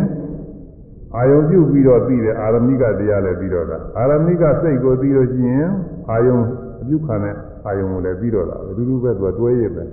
[1.17, 5.69] အာယုံပြုပြီးတော့သိတယ်အာရဏိကတရားလည်းပြီးတော့တာအာရဏိကစိတ်ကိုသိလို့ရှိရင်
[6.09, 6.37] အာယုံ
[6.81, 7.35] အပြုခံတဲ့
[7.67, 9.83] အာယုံကိုလည်းပြီးတော့တာအတူတူပဲသူကတွဲရပဲ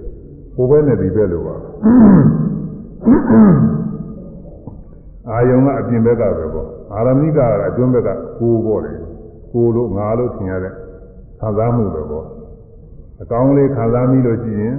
[0.55, 1.57] ဟိုဘက်နဲ့ဒီဘက်လိုပါ
[5.31, 8.10] အာယုံကအပြင်ဘက်ကပဲပေါ့ အာရမဏိကအကျွန်းဘက်က
[8.40, 8.98] ကိုပေါ့တယ်
[9.52, 10.74] ကိုလို့ငါလို့ထင်ရတဲ့
[11.40, 12.28] ခံစားမှုပဲပေါ့
[13.22, 14.76] အကောင်းလေးခံစားမိလို့ရှိရင်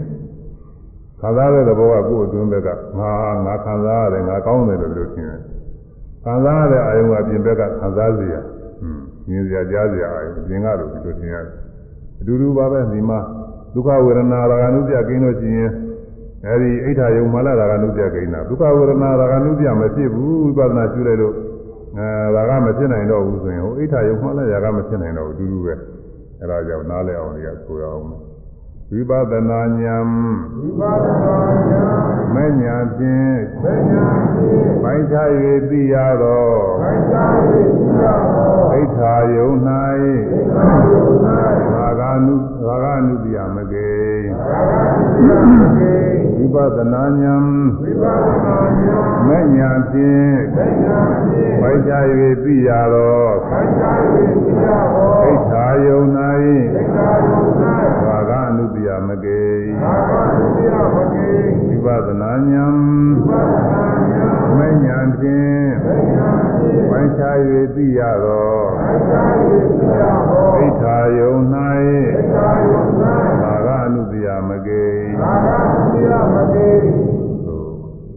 [1.21, 3.13] ခံစားတဲ့သဘောကကိုယ့်အတွင်းဘက်ကငါ
[3.47, 5.41] ငါခံစားရတယ်ငါကောင်းတယ်လို့လို့ထင်တယ်
[6.25, 8.41] ခံစားရတဲ့အာယုံကပြင်ဘက်ကခံစားစရာ
[8.81, 8.87] ဟွ
[9.29, 11.55] မြင်စရာကြားစရာအာယုံပြင်ကလို့ဒီလိုထင်ရတယ်
[12.21, 13.19] အတူတူပါပဲဒီမှာ
[13.75, 15.71] ဒုက္ခဝေဒနာရာဂနုပြကိန်းလို့ရှိရင်
[16.47, 21.35] အဲဒီအိဋ္ဌာယုံမလာရာဂနုပြကိန်းတာဒုက္ခဝေဒနာရာဂနုပြမဖြစ်ဘူးဝိပဿနာရှုလိုက်လို့
[21.99, 25.75] အဲဒါကမဖြစ်နိုင်တော့ဘူးဆိုရင်ဟိုအိဋ္ဌယုံမှလည်းညာကမဖြစ်နိုင်တော့ဘူးအတူတူပဲ
[26.41, 28.05] အဲဒါကြောင့်နားလည်အောင်တွေကဆိုရအောင်
[28.91, 30.07] ဝိပဿနာဉာဏ်
[30.79, 31.37] ဝိပဿနာ
[31.69, 35.29] ဉာဏ်မဉာဏ်ဖြင့်မဉာဏ်ဖြင့်ပိုက်ခြား၍
[35.71, 36.49] သိရသော
[36.83, 37.63] ပိုက်ခြား၍သိ
[38.01, 39.03] ရသောအိဋ္ဌ
[39.37, 39.51] ယုံ၌
[40.33, 41.07] အိဋ္ဌယုံ၌
[41.75, 42.35] ဘာဂနု
[42.67, 43.95] ဘာဂနုတိယမကေ
[44.39, 46.14] ဘာဂနုတိယမကေ
[46.55, 47.47] ပဿနာဉာဏ်
[47.81, 51.93] ဝိပဿနာဉာဏ်မဲ့ညာဖြင့်မဉ္ဇဏ်ဖြင့်ပိုက်ချ၍
[52.43, 53.85] သိရသောခိုင်းချ၍
[54.15, 56.01] သိရသောဣဋ္ဌာယုံ၌
[56.75, 57.41] သိက္ခာယုံ၌
[58.05, 59.45] ဘာဂအနုတ္တယမကေ
[59.83, 61.31] ဘာဝသုတိယမကေ
[61.85, 62.77] ဝိပဿနာဉာဏ်
[63.27, 67.23] ဝိပဿနာဉာဏ်မဉာဏ်ဖြင့်မဉ္ဇဏ်ဖြင့်ပိုက်ချ၍
[67.75, 69.15] သိရသောခိုင်းချ၍
[69.69, 72.83] သိရသောဣဋ္ဌာယုံ၌သိက္ခာယုံ၌
[76.33, 76.71] မကေ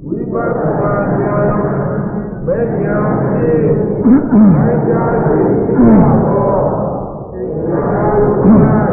[0.06, 1.58] ဝိပဿနာဉာဏ်
[2.46, 3.70] မဉ္ဇဏ်ဖြင့်
[4.32, 4.92] ခိုင်းချ၍
[5.26, 5.38] သိ
[6.00, 6.52] ရသော
[7.32, 8.87] သိက္ခာ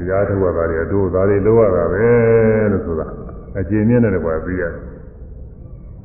[0.00, 2.04] တရားထုတ်ရတာတွေအတို့သားတွေလိုရတာပဲ
[2.72, 3.06] လို့ဆိုတာ
[3.58, 4.72] အကျဉ်းမြင့်တဲ့ကွာသိရတယ်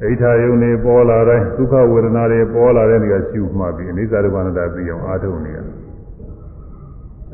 [0.01, 5.75] ဣဋ္ဌာယုန်နေပေါ်လာတိုင်းဒုက္ခဝေဒနာတွေပေါ်လာတဲ့နေရာရှုမှပြီးအနိစ္စဒုက္ခအနတ္တသိအောင်အားထုတ်နေရတယ်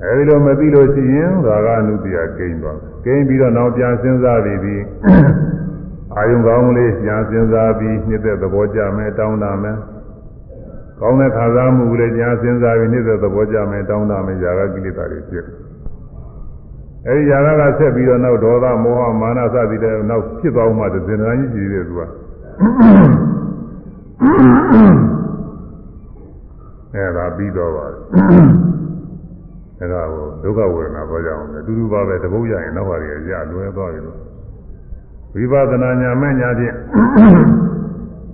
[0.04, 4.82] အဲဒီလိုမသိလို့ရှိရင်ဒါကအနုတ္တိယကိန်းသွားကိန်းပြီးတော့နောက်ပြန်စဉ်းစားပြီးပြီး
[6.16, 9.78] အာယုံကောင်းလေးပြန်စဉ်းစားပြီးနှိမ့်တဲ့သဘောကြမယ်တောင်းတာမယ်
[11.02, 15.46] ကောင်းတဲ့ခံစားမှုလေးပြန်စဉ်းစားပြီးနှိမ့်တဲ့သဘောကြမယ်တောင်းတာမယ်ຢာကကိလေသာတွေဖြစ်
[17.07, 22.01] အဲဒီຢာကကဆက်ပြီးတော့နောက်ဒေါသမောဟမာနစသည်တဲ့နောက်ဖြစ်သွားမှတစ်စင်တန်းကြီးရှိသေးတယ်သူက
[26.95, 27.87] အဲဒါပြီးတော့ပါ
[29.81, 34.19] အဲဒါကိုဒုက္ခဝေဒနာပေါ်ကြအောင်လေအတူတူပါပဲတပုတ်ရရင်နောက်ပါရရလွဲသွားပြီလို့
[35.35, 36.77] ဝိပဿနာညာမဲ့ညာဖြင့်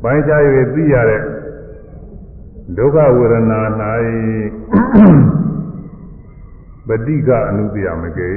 [0.02, 0.40] ပိုင်းခြား၍
[0.74, 1.22] သိရတဲ့
[2.76, 3.60] ဒုက္ခဝေဒနာ၌
[6.87, 8.31] ပဋိကအနုတ္တယမကိ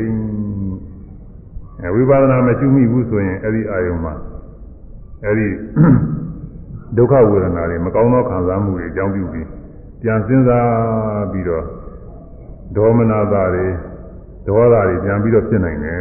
[1.82, 4.14] အဲဝိပဿနာမရှိမိဘူးဆိုရင်အဲ့ဒီအာယုံမှာ
[5.24, 5.48] အဲ့ဒီ
[6.96, 9.48] ဒုက္ခဝေဒနာတွေမကောင်းသောခံစားမှုတွေအကြောင်းပြုပြီး
[10.02, 11.64] ပြန်စဉ်းစားပြီးတော့
[12.76, 13.66] ဒေါမနတာတွေ
[14.46, 15.98] ဒေါသတွေပြန်ပြီးတော့ဖြစ်နိုင်တယ်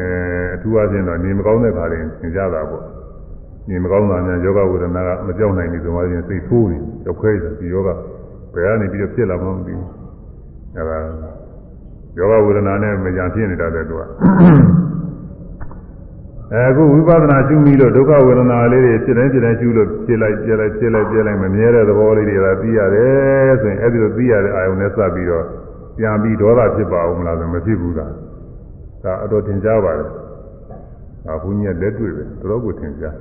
[0.53, 2.83] အထူးအချင်းတော့နေမကောင်းတဲ့ခါတွေသင်ကြတာပေါ့
[3.69, 7.89] နေမကောင်းတာများယောဂဝေဒနာကမကြောက်နိုင်ဘူးဆိုမှချင်းစိတ်ဆိုးနေကြောက်ခဲတယ်ဒီယောဂ
[8.53, 9.89] ဘယ်ကနေပြီးတော့ဖြစ်လာမှမသိဘူး
[10.75, 11.38] အဲဒါ
[12.17, 14.01] ယောဂဝေဒနာနဲ့မကြံဖြစ်နေတာတဲ့သူက
[16.53, 25.45] အဲအခုဝိပဿနာရှုမိလို့ဒုက္ခဝေဒနာလေးတွေဖြစ်တိုင်းဖြစ်တိုင်းရှုလို့ဖြစ်လိုက်ပြလိုက်ဖြစ်လိုက်ပြလိုက်မမြဲတဲ့သဘောလေးတွေကသိရတယ်ဆိုရင်အဲ့ဒီလိုသိရတဲ့အာယုံနဲ့စပ်ပြီးတော့
[25.97, 28.13] ပြန်ပြီးဒေါသဖြစ်ပါဦးမလားဆိုမဖြစ်ဘူးလား
[29.03, 30.07] ဒါအတော်ထင်ရှားပါတယ်
[31.25, 33.15] ဒါဘုန်းကြီးကလက်တွေ့ပဲတော်တော်ကိုထင်ရှား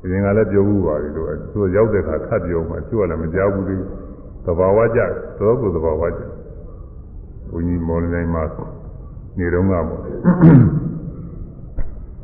[0.00, 3.90] ဒီရင်ကလည်းပြောဘူးပါပြီလို့သူရောက်တဲ့အခါခတ်ပြောမှသူကလည်းမကြောက်ဘူးသေးဘူး
[4.44, 6.22] သဘာဝကြတော်တော်ကိုသဘာဝကြ
[7.50, 8.42] ဘုန်းကြီးမော်လနိုင်မှာ
[9.38, 9.84] နေတော့ကပေါ့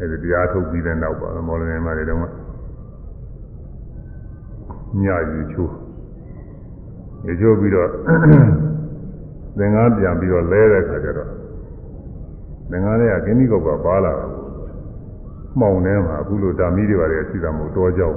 [0.00, 2.20] အဲဒီတရားထုတ်ပြီးတဲ့နောက်ပါမော်လနိုင်မှာနေတော့
[5.02, 5.72] ညယူချိုး
[7.26, 7.88] ရေချိုးပြီးတော့
[9.58, 11.30] သင်္ကားပြန်ပြီးတော့လဲတဲ့ခါကျတော့
[12.70, 14.26] သင်္ကားလေးကကင်းဒီကောက်ကပါလာတာ
[15.60, 18.16] မှောင်ထဲမှာအခုလိုဓာမီတွေပါတယ်ရှိတာမဟုတ်တော့ကြောက်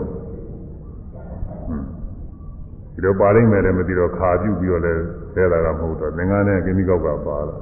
[2.93, 5.03] ဒီတော့ပါလိမ့်မယ်လည်းမသိတော့ခါပြုတ်ပြီးတော့လည်း
[5.37, 7.55] လဲလာတာမဟုတ်တော့သင်္ကားနဲ့ကင်းဒီကောက်ကပါလာ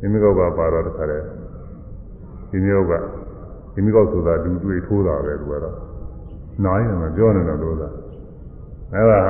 [0.00, 1.18] ကင်းဒီကောက်ကပါတော့တခါလေ
[2.50, 2.92] ဒီမျိုးက
[3.74, 5.76] ဒီမျိုးကောက်ဆိုတာဒူတွေ့ထိုးတာပဲသူကတော့
[6.64, 7.88] နားရင်မပြောနဲ့တော့လို့သာ
[8.92, 9.20] အဲ့ဒါ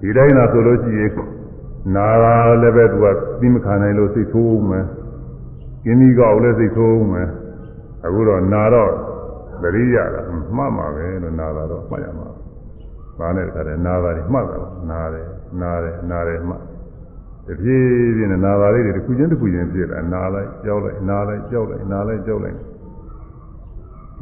[0.00, 1.12] ဒီတိုင်းသာဆိုလို့ရှိရင်
[1.94, 3.06] နာတာလည်းပဲသူက
[3.40, 4.86] သိမခံနိုင်လို့စိတ်ဆိုးမယ်
[5.84, 7.28] ကင်းဒီကောက်လည်းစိတ်ဆိုးမယ်
[8.06, 8.92] အခုတော့နာတော့
[9.62, 10.20] သတိရတာ
[10.56, 12.28] မှတ်မှာပဲလို့နာတာတော့မှတ်ရမှာ
[13.18, 14.58] ဘာနဲ့တခါတည်းနာတာတွေမှတ်တာ
[14.90, 15.26] နာတယ်
[15.60, 16.62] နာတယ်နာတယ်မှတ်
[17.46, 22.58] တပြေးပြေးနဲ့နာတာလေးတွေတစ်ခုချင်းတစ်ခုချင်းဖြစ်လာနာလိုက်ကြောက်လိုက်နာလိုက်ကြောက်လိုက်နာလိုက်ကြောက်လိုက်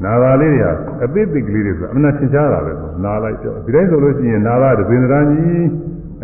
[0.03, 0.72] နာတာလေးတွေဟာ
[1.05, 5.64] အသိသိကလေးတွေဆိုအမှန်သင်ရှားတာပဲဆိုနာလိုက်ကြောက်ဒီတိုင်းဆိုလို့ရှိရင်နာတာတပင်တန်းကြီး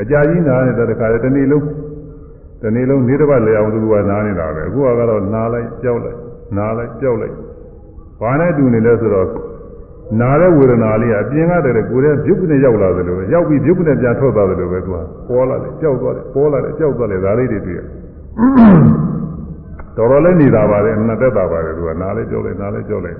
[0.00, 1.66] အကြာကြီးနာနေတဲ့တခါတည်းတစ်နေ့လုံး
[2.62, 6.18] တစ်နေ့လုံးနေတစ်ပတ်လေအောင်သူကနာနေတာပဲအခုကတော့နာလိုက်ကြောက်လိုက်
[6.56, 7.34] နာလိုက်ကြောက်လိုက်
[8.20, 9.26] ဘာနဲ့တူနေလဲဆိုတော့
[10.19, 17.79] နာတဲ့ဝေဒနာလေးကအပြင်ကတည်းကကိုယ်ရဲ့ပြုတ်နဲ့ရောက်လာတယ်လို့ပဲရောက်ပြီးပြုတ်နဲ့ပြန်ထွက်သွားတယ်လို့ပဲသူကပေါ်လာတယ်ကြောက်သွားတယ်ပေါ်လာတယ်ကြောက်သွားတယ်ဒါလေးတွေတွေ့ရ
[19.97, 23.19] တော်တော်လေးနေတာပါလေနှစ်သက်တာပါလေသူကနားလေးကြောက်လိုက်နားလေးကြောက်လိုက်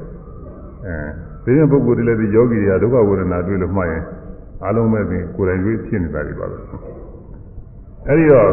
[0.86, 0.95] အဲ
[1.43, 4.03] ဒီရင်ပုဂ္ဂိုလ်တွေလည်းဒီယောဂီတွေကဒုက္ခဝေဒနာတွေ့လို့မှတ်ရင်
[4.65, 6.57] အလုံးမဲ့ပြင်ကိုယ်တိုင်တွေ့ဖြစ်နေတာတွေပါပဲ
[8.07, 8.49] အဲဒီတော့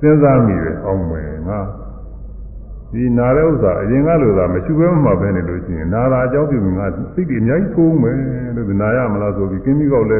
[0.00, 1.58] စဉ်းစားမိတယ်အောင်မယ်ငါ
[2.93, 8.17] ဒီနာတဲ့ဥစ္စာအရင်ကလိုသာမရှိဘဲမှပဲနေလို့ရှိရင်နာတာအကြောင်းပြုငါစိတ်တွေအများကြီးဆိုးမယ်
[8.55, 10.19] လို့နာရမလားဆိုပြီးကင်းပြီးကောက်လဲ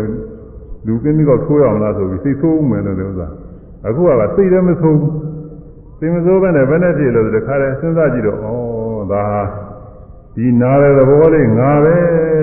[0.85, 3.27] လူကင်းပြီးကောက်ထိုးရမလားဆိုပြီးစိတ်ဆိုးမယ်လို့ဒီဥစ္စာ
[3.87, 4.99] အခုကစိတ်လည်းမဆိုး
[5.99, 8.43] စိတ်မဆိုးပဲနဲ့ဘယ်နဲ့ဖြစ်လို့တခါတည်းစဉ်းစားကြည့်တော့ဩ
[9.11, 9.43] ဒါဟာ
[10.35, 11.95] ဒီနာတဲ့သဘောလေးငါပဲ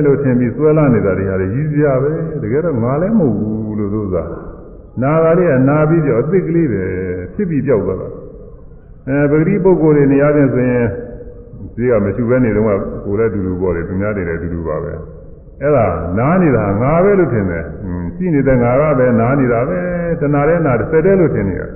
[0.04, 2.12] လို့ထင်ပြီးဆွဲလာနေတာတွေဟာရည်စရာပဲ
[2.42, 4.16] တကယ်တော့ငါလည်းမဟုတ်ဘူးလို့သူက
[5.02, 6.84] နာတာလေးကနာပြီးတော့အစ်စ်ကလေးပဲ
[7.34, 8.08] ဖြစ်ပြီးပြောက်သွားတာ
[9.08, 10.86] အဲပဂတိပုဂ္ဂိုလ်တွေနေရာချင်းဆိုရင်
[11.76, 14.92] ဒီကမရှိဘဲနေတော့ကကိုယ်လည်းတူတူပေါ်တယ်သူများတွေလည်းတူတူပါပဲ
[15.60, 15.86] အဲ့ဒါ
[16.18, 17.64] နားနေတာငါပဲလို့ထင်တယ်
[18.16, 19.78] ရှိနေတဲ့ငါကပဲနားနေတာပဲ
[20.20, 21.68] တဏှာတဲ့နာတစ်ဆက်တည်းလို့ထင်နေတာ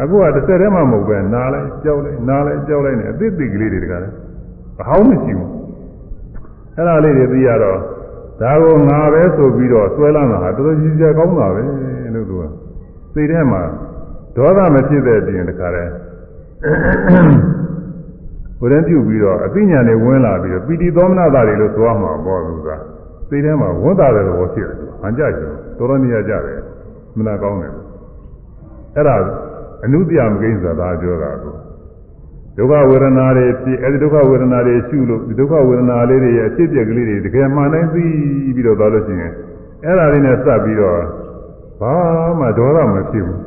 [0.00, 4.08] အခုကတစ်ဆက်တည်းမှမဟုတ်ပဲနားလိုက်ကြောက်လိုက်နားလိုက်ကြောက်လိုက်နေအသိသိကလေးတွေတကားလဲ
[4.80, 5.50] အဟောင်းမရှိဘူး
[6.76, 7.78] အဲ့ဒါလေးတွေသိရတော့
[8.40, 11.62] ဒါကိုငါပဲဆိုပြီးတော့ဆွဲလာတာဟာတော်တော်ကြီးကြီးကောင်းတာပဲ
[12.14, 12.42] လို့သူက
[13.14, 13.62] စိတ်ထဲမှာ
[14.36, 15.68] ဒေါသမဖြစ်တဲ့ပြင်တခါ
[16.63, 16.69] လဲ
[18.59, 22.69] ဘုရင်ပြုပြီးတော့အသိဉာဏ်တွေဝင်လာပြီးတော့ပီတိသောမနတာတွေလို့သွားမှာပေါ့သူက
[23.29, 26.59] စိတ်ထဲမှာဝန်တာတဲ့သဘောဖြစ်တယ်ဟန်ကြကြတော်တော်နေရကြတယ်
[27.17, 27.73] မနာကောင်းတယ်
[28.95, 29.15] အဲ့ဒါ
[29.85, 31.55] အနုတ္တယမကိစ္စသာပြောတာကို
[32.57, 38.05] ဒုက္ခဝေဒနာတွေဖြစ်အဲဒီဒုက္ခဝေဒနာတွေရှုလို့ဒီဒုက္ခဝေဒနာလေးတွေရဲ့အဖြစ်အပျက်ကလေးတွေတကယ်မှန်တိုင်းသိ
[38.55, 39.31] ပြီးတော့သွားလို့ရှိရင်
[39.83, 40.99] အဲ့ဒါလေးနဲ့စပ်ပြီးတော့
[41.81, 41.93] ဘာ
[42.39, 43.39] မှဒေါသမဖြစ်ဘူး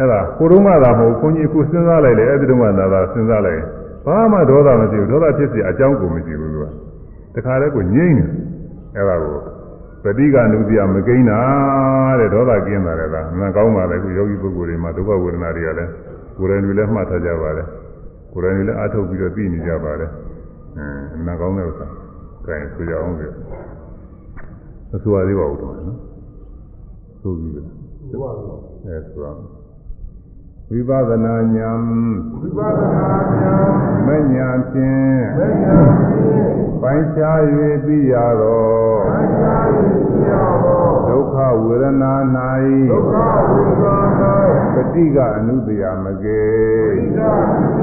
[0.00, 3.62] အဲ့ဒါကိုယ်တော့မှသာမဟုတ်ခွန်ကြီးကိုစဉ်းစားလိုက်လေအဲ့ဒီတော့မှသာသာစဉ်းစားလိုက်
[4.06, 6.66] ဘာမှဒေါသမဖြစ်ဘူးဒေါသဖြစ်စီအကြောင်းကိုမရှိဘူးသူက
[7.34, 8.28] တခါတည်းကိုငြိမ့်တယ်
[8.96, 9.36] အဲ့ဒါကို
[10.02, 11.40] ပဋိကနုတိယမကိန်းတာ
[12.20, 15.90] တဲ့ဒေါသကင်းတာလည်းဒါမှန်ကောင်းပါလေခုယောဂီပုဂ္ဂိုလ်တွေမှာဒုက္ခဝေဒနာတွေကလည်း
[16.36, 17.64] ကိုယ်တိုင်တွေလည်းမှတ်ထားကြပါလေ
[18.32, 20.06] ကိုယ်တိုင်တွေလည်းအားထုတ်ပြီးတော့သိနေကြပါလေ
[20.76, 21.86] အင်းမှန်ကောင်းတဲ့ဥစ္စာ
[22.46, 23.24] ကဲဆိုကြအောင်ပြ
[24.94, 25.98] အဆိုရသေးပါဦးတော့နော်
[27.20, 27.66] ဆိုပြီးတယ်
[28.86, 29.59] အဲဆိုအောင်
[30.72, 31.82] ဝိပဿနာဉာဏ်
[32.38, 33.08] ဝိပဿနာ
[33.40, 33.72] ဉာဏ်
[34.06, 36.50] မဉာဏ်ဖြင့်မဉ္ဇဉ်ဖြင့်
[36.82, 37.40] ပိုင်းခြား၍
[37.86, 38.68] သိရသော
[39.08, 39.92] အန္တရာယ်
[40.24, 40.58] ကြောင့်
[41.08, 43.14] ဒုက္ခဝေဒနာဒုက္ခ
[43.52, 44.22] ဝိပါဒ၌
[44.74, 46.46] ပฏิကအနုတ္တယမကေ
[46.94, 47.20] ဣဒ္ဓ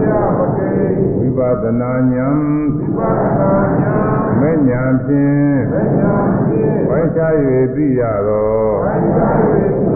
[0.01, 0.71] မြာမကေ
[1.19, 2.37] ဝိပဿနာဉာဏ်
[2.79, 7.33] ဝိပဿနာဉာဏ်မဉာဏ်ဖြင့်မဉ္ဇဉ်ဖြင့်ပိုင်းခြား၍
[7.75, 9.86] သိရသောအန္တရာယ်ကြောင့်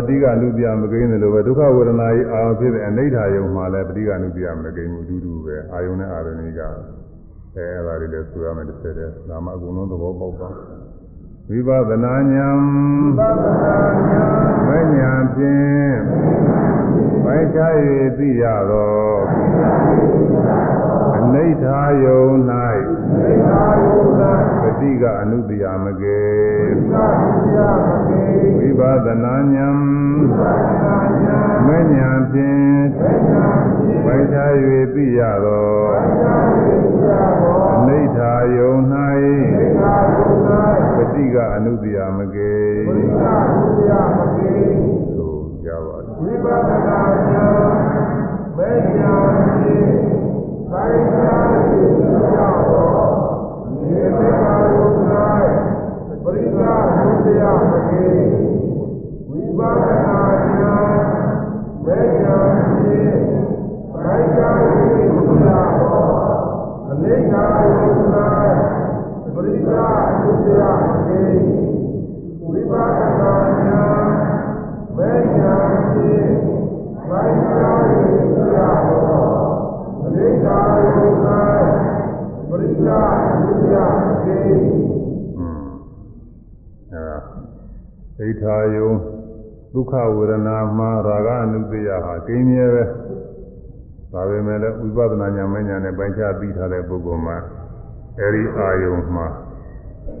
[0.00, 6.60] ပတိကလူပြမကိန်းတယ်လို့ပဲဒုက္ခဝေဒနာကြီးအာရုံဖြစ်တဲ့အနိဋ္ဌာယုံမှာလည်းပတိကလူပြမကိန်းဘူးအတူတူပဲအာယုံနဲ့အာရဏိက
[7.56, 10.48] အဲအဲ့ဒါလေးလည်းဆိုရမယ်တစ်ဆက်တည်းဒါမှအကုန်လုံးသဘောပေါက်ပါ
[11.50, 12.56] ဝိပဿနာဉာဏ်
[13.16, 13.78] ဝိပဿနာ
[14.08, 15.96] ဉာဏ်ဝိညာဉ်ဖြင့်
[17.24, 17.60] ပိုက်ချ၍
[18.18, 19.12] သိရသော
[21.18, 22.24] အနိဋ္ဌာယုံ၌
[24.62, 26.24] ပတိကအနုတ္တိယမကေ
[26.74, 28.19] ပတိကအနုတ္တိယမကေ
[28.64, 29.76] ဏ်ပဿနာဉာဏ်
[31.66, 33.46] မဉာဏ်ဖြင့်သေသာ
[33.76, 34.50] ဖြင့်ပိုင်းခြား၍
[34.94, 35.68] သိရသော
[36.22, 40.48] သာယေသာဘောအနိဋ္ဌာယုံသေသာယုဒ္ဓ၌
[40.96, 44.52] ပฏิကအနုတ္တယမကေပရိသဒုတိယမကေ
[45.16, 46.98] သို့ကြပါလိမ့်ဝိပဿနာ
[47.30, 47.79] ဉာဏ်
[88.29, 88.91] ဋ္ဌာယုံ
[89.73, 92.83] ဒုက္ခဝေဒနာမှာရာဂအနုတ္တယဟာကိန်းမြဲပဲ
[94.11, 97.37] ဒါပေမဲ့လည်းဝိပဿနာဉာဏ်မဉာဏ်နဲ့ပိုင်းခြားပြီးထားတဲ့ပုဂ္ဂိုလ်မှာ
[98.19, 99.27] အဲဒီအာယုံမှာ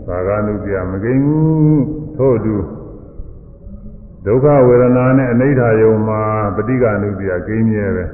[0.07, 1.85] ရာဂအနုတ္တယမကိန်းဘူး
[2.17, 2.55] ထို့အတူ
[4.25, 6.21] ဒုက္ခဝေဒနာနဲ့အနိဋ္ဌာယုံမှာ
[6.55, 8.05] ပဋိက္ခအနုတ္တယကိန်းမြဲပဲ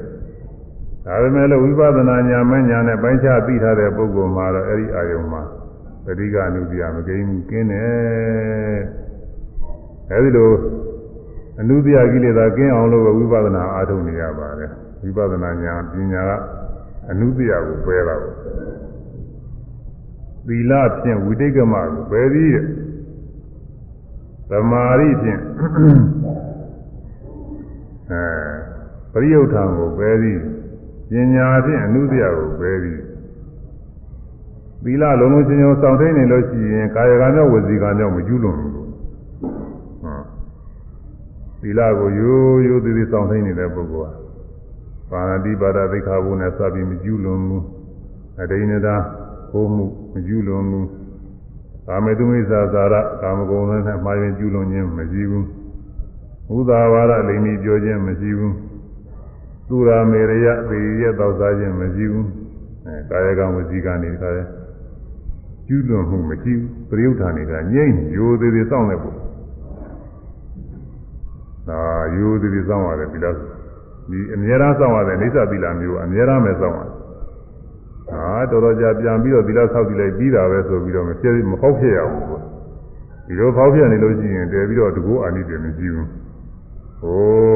[1.05, 5.41] ဒါပေမဲ့လည်းဝိပဿနာဉာဏ်မဉာဏ်နဲ့ပိုင်းခြားပြီးထားတဲ့ပုဂ္ဂိုလ်မှာတော့အဲဒီအာယုံမှာ
[6.05, 8.77] ပဋိက္ခအနုတ္တယမကိန်းဘူးကင်းတယ်
[10.11, 10.51] အဲဒီလို
[11.59, 14.71] အနုတ္တယကိလေသာကင်းအောင်လို့ဝိပဿနာအားထုတ်နေရပါတယ်
[15.01, 16.32] ဝိပဿနာဉာဏ်ပညာက
[17.09, 18.36] အနုတ္တယကိုပယ်တာပေါ့
[20.47, 20.71] သီလ
[21.01, 22.51] ဖြင့်ဝိတိတ်ကမကိုပယ်ပြီး
[24.49, 25.41] သမာဓိဖြင့်
[28.11, 28.23] အဲ
[29.13, 30.41] ပရိယုထံကိုပယ်ပြီး
[31.09, 33.01] ပညာဖြင့်အနုတ္တယကိုပယ်ပြီး
[34.84, 38.74] သီလလုံးလုံးချင်းချင်းစောင့်ထိန်နေလို့ရှိရင်ကာယကံနဲ့ဝစီကံကြောင့်မကျူးလွန်ဘူးလို့
[41.62, 44.26] သီလကိုရိုးရိုးသေးသေးစောင့်ထိန်နေတဲ့ပုဂ္ဂိုလ်ဟာ
[45.11, 47.64] ပါဏတိပါဒသိက္ခာပုနဲ့စပြီးမကျူးလွန်ဘူး
[48.40, 48.96] အဒိဏတာ
[49.50, 50.88] ဟိုးမှုမကျူးလွန်ဘူး
[51.86, 55.46] ကာမေတုမိစ္ဆာသာရကာမဂုဏ်နဲ့မှားရင်ကျူးလွန်ခြင်းမရှိဘူး
[56.57, 58.54] ဥသာဝါဒလိမ္မီပြောခြင်းမရှိဘူး
[59.68, 62.26] သူရာမေရယသေရတောက်စားခြင်းမရှိဘူး
[62.86, 64.44] အဲကာယကံဝစီကံနေတခါလဲ
[65.66, 69.16] ကျူးလွန်မှုမရှိဘူးပရိယုဌာနေတာငြိမ့်ရိုးသေးသေးစောင့်နေဖို့
[71.68, 71.80] ဒါ
[72.16, 73.34] ရိုးသေးသေးစောင့်ရတယ်ဒီလား
[74.10, 76.92] ဒီအများအားစောင့်ရတယ်အိဋ္ဌသီလမျိုးအများအားမဲ့စောင့်ရတယ်
[78.10, 82.42] ဟာတော်တော်ကြာပြန်ပြီးတော့သီလဆောက်တည်လိုက်ပြီးတာပဲဆိုပြီးတော့မဖြစ်မဖောက်ဖြစ်ရဘူးပေါ့
[83.26, 86.08] ဒီလိုဖောက်ဖြစ်နေလို့ရှိရင်တည်ပြီးတော့တကူအာနိတယ်မရှိဘူး
[87.00, 87.54] ဟို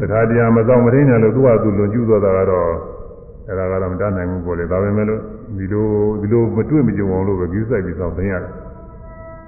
[0.00, 2.70] တခါတည်းမစောင့်မထင်းတယ်လို့သူ့ဟာသူလွန်ကျူးသွားတာကတော့
[3.48, 5.20] အဲ့ဒါကတော့မတတ်နိုင်ဘူးပေါ့လေဒါပေမဲ့လို့
[5.58, 5.86] ဒီလို
[6.20, 8.52] ဒီလိုမတွေ့မကြုံအောင်လို့ပဲကြီးစိုက်ပြီးစောင့်သိရတယ်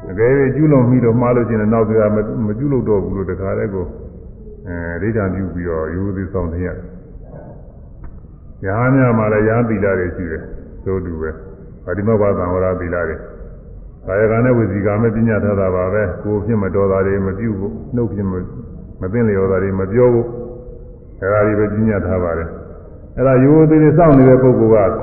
[0.09, 1.99] အကယ်၍ကျူးလွန်ပြီးတော့မှားလို့ရှိရင်နောက်ပြီး
[2.45, 3.85] မကျူးလို့တော့ဘူးလို့တခါတည်းကို
[4.67, 6.77] အဲဒိဋ္ဌာန်ပြုပြီးတော့ရိုးသေးစောင့်သိရတယ်။
[8.63, 10.43] ညာများမှာလည်းညာသီလတွေရှိတယ်
[10.85, 11.29] သို့တူပဲ။
[11.85, 13.15] ဗာတိမောဘာသံဝရသီလတွေ။
[14.07, 18.33] ကာယကံနဲ့ဝစီကံနဲ့ပညာထားတာပါပဲ။ကိုယ်ဖြစ်မတော်တာတွေမပြုဘူး။နှုတ်ဖြစ်မ
[19.01, 20.25] မသိလျော်တာတွေမပြောဘူး။
[21.21, 22.49] အဲဒါတွေပဲပညာထားပါတယ်။
[23.17, 24.97] အဲဒါရိုးသေးသေးစောင့်နေတဲ့ပုဂ္ဂိုလ်က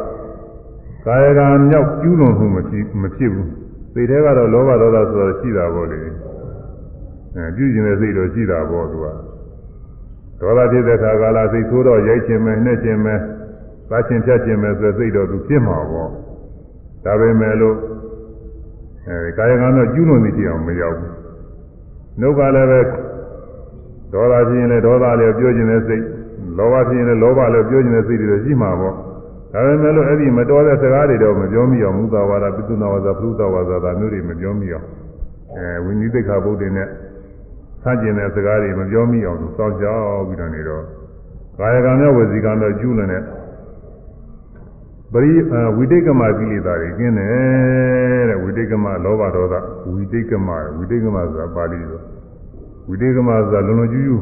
[1.06, 3.48] ကာယကံမြောက်ကျူးလွန်မှုမဖြစ်မဖြစ်ဘူး။
[3.95, 5.99] စိတ်ထဲကတော့လောဘဒေါသဆိုတော့ရှိတာပေါ့လေ။
[7.35, 9.07] အဲပြုကျင်တဲ့စိတ်တော့ရှိတာပေါ့သူက။
[10.39, 13.15] ဒေါသဖြစ်တဲ့ခါကာလစိတ်ဆိုးတော့ရိုက်ခြင်းပဲနှက်ခြင်းပဲ
[13.89, 16.09] သာချင်းဖြတ်ခြင်းပဲဆိုစိတ်တော့သူဖြစ်မှာပေါ့
[17.05, 17.77] ဒါပေမဲ့လို့
[19.07, 21.13] အဲကာယကံတော့ကျူးလွန်နေကြအောင်မရောက်ဘူး
[22.19, 22.81] နှုတ်ကလည်းပဲ
[24.13, 26.03] ဒေါသဖြစ်ရင်လည်းဒေါသလည်းပြောခြင်းတဲ့စိတ်
[26.57, 28.95] လောဘဖြစ်ရင်လည်းလောဘလည်းပြောခြင်းတဲ့စိတ်တွေရှိမှာပေါ့
[29.55, 34.85] ဒါပေမဲ့လို့အဲ့ဒီမတော်တဲ့စကားတွေတော့မပြောမိအောင်မူသာဝါဒပိသုနာဝါဒပရုသဝါဒဒါမျိုးတွေမပြောမိအောင်
[35.55, 36.87] အဲဝိနည်းသိက္ခာပုဒ်တွေနဲ့
[37.83, 40.83] ဆန့်ကျင်တဲ့စကားတွေမပြောမိအောင်သူစောင့်ကြောက်ပြီးတော့နေတော့
[41.59, 43.23] ကာယကံနဲ့ဝစီကံတော့ကျူးလွန်တဲ့
[45.13, 45.31] ပရိ
[45.77, 49.55] ဝိတိတ်ကမကိလေသာတွေကျင်းတယ်တဲ့ဝိတိတ်ကမလောဘဒေါသ
[49.91, 52.01] ဝိတိတ်ကမဝိတိတ်ကမဆိုတာပါဠိလို
[52.87, 54.21] ဝိတိတ်ကမဆိုတာလုံလုံကျူးကျူး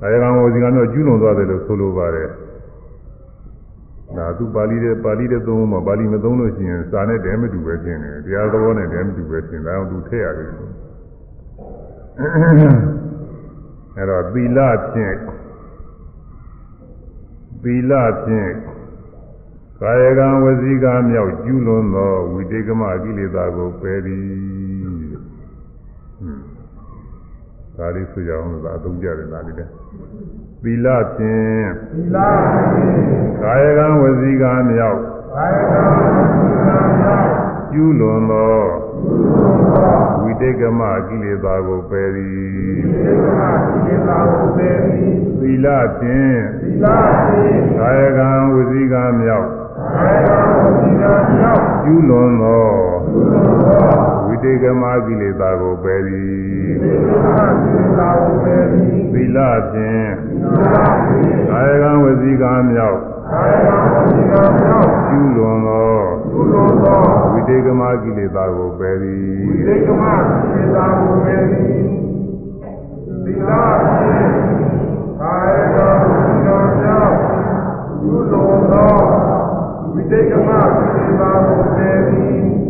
[0.00, 2.28] ကာယကံဝစီကံတော့ကျူးလွန်သွားတယ်လို့ဆိုလိုပါတယ်
[4.16, 10.50] ဒါသူပါဠိတဲ့ပါဠိတဲ့သုံးမှာပါဠိမသုံးလို့ရှိရင်စာနဲ့တည်းမတူပဲဖြစ်နေတယ်တရားသဘောနဲ့တည်းမတူပဲဖြစ်တယ်ဒါအောင်သူထည့်ရတယ်
[13.96, 14.58] အဲ့တော့သီလ
[14.92, 15.16] ဖြင့်
[17.62, 17.92] သီလ
[18.24, 18.52] ဖြင့်
[19.80, 24.24] ကာယကံဝစီကံမြောက်ကျူးလွန်သောဝိတေကမကိလေသာကိုပယ်သည်
[27.76, 29.68] ဒါလေးဆိုကြအောင်လို့အသုံးကြတယ်ဒါလေးတဲ့
[30.64, 30.86] သီလ
[31.16, 33.02] ဖြင့်သီလဖြင့်
[33.42, 35.00] ကာယကံဝစီကံမြောက်
[35.34, 36.00] ကာယကံဝ
[36.32, 37.28] စီကံမြောက်
[37.72, 38.56] ကျူးလွန်သော
[39.02, 39.92] ကျူးလွန်သော
[40.22, 42.32] ဝိတေကမကိလေသာကိုပယ်သည်
[42.86, 45.66] ဝိတေကမကိလေသာကိုပယ်သည်သီလ
[45.98, 46.86] ဖြင့်သီလ
[47.26, 49.48] ဖြင့်ကာယကံဝစီကံမြောက်
[51.84, 52.68] ကျူးလွန်သော
[54.44, 56.28] ဝိတေကမကိလေသာကိုပယ်သည်
[59.12, 59.38] သီလ
[59.70, 60.10] ဖြင့်
[61.50, 62.98] ကာယကံဝစီကံမြောက်
[65.08, 65.92] ကျူးလွန်သော
[67.32, 71.82] ဝိတေကမကိလေသာကိုပယ်သည်ဝိတေကမကိလေသာကိုပယ်သည်
[73.24, 74.30] သီလဖြင့်
[75.20, 77.14] ကာယကံဝစီကံမြောက်
[78.00, 78.92] ကျူးလွန်သော
[79.92, 82.63] ဝိတိတ်ကမသေသာကိုသေသည်သီလဖြင့်ကာယကံဝစီကံကြောင့်ပြုလို့သောဝိတိတ်ကမသေသာကိုသေသည်သီ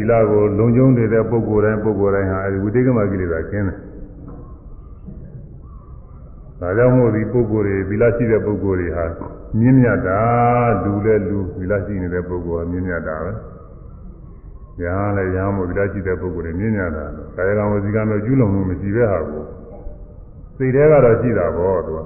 [0.00, 3.78] ီလကိုလုံခြုံနေတဲ့ပုဂ္ဂိုလ်တိုင်းပုဂ္ဂိုလ်တိုင်းဟာအဲဒီဝိတေကမကိလေသာကျင်းတယ်
[6.60, 9.04] ဒါကြောင့်မို့ဒီပုဂ္ဂိုလ်တွေသီလရှိတဲ့ပုဂ္ဂိုလ်တွေဟာ
[9.58, 10.20] မြင့်မြတ်တာ
[10.84, 13.32] လူလဲလူသီလရှိနေတဲ့ပုဂ္ဂိုလ်ဟာမြင့်မြတ်တာပဲ။
[14.80, 17.04] ညာလည်းညာမို့သီလရှိတဲ့ပုဂ္ဂိုလ်တွေမြင့်မြတ်တာ။
[17.36, 19.44] ကာယကံဝစီကံမျိုးကျူးလွန်မှုမရှိတဲ့ဟာကို
[20.56, 22.00] စိတ်ထဲကတော့ရှိတာပေါ့သူက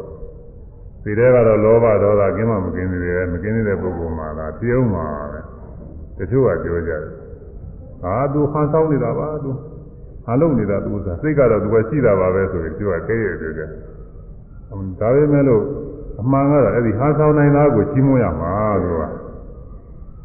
[1.03, 5.41] ။စိတ်ထဲကတော့လောဘဒေါသကင်းမှမကင်းသေးတယ်မကင်းသေးတဲ့ပုဂ္ဂိုလ်မှာလားပြုံးမှာပဲ။
[6.19, 7.03] တချို့ကပြောကြတယ်။
[8.03, 9.51] ဟာသူဟန်ဆောင်နေတာပါသူ။
[10.25, 13.71] ဟာလုံနေတာသူကစိတ်ကတော့သူကရှိတာပါပဲဆိုရင်သူကကဲရပြောကြတယ်။
[14.71, 15.64] ဒါပေမဲ့လို့
[16.21, 18.53] အမှန်ကတော့အဲ့ဒီဟာဆောင်နိုင်တာကိုကြီးမွရမှာ
[18.83, 19.03] သူက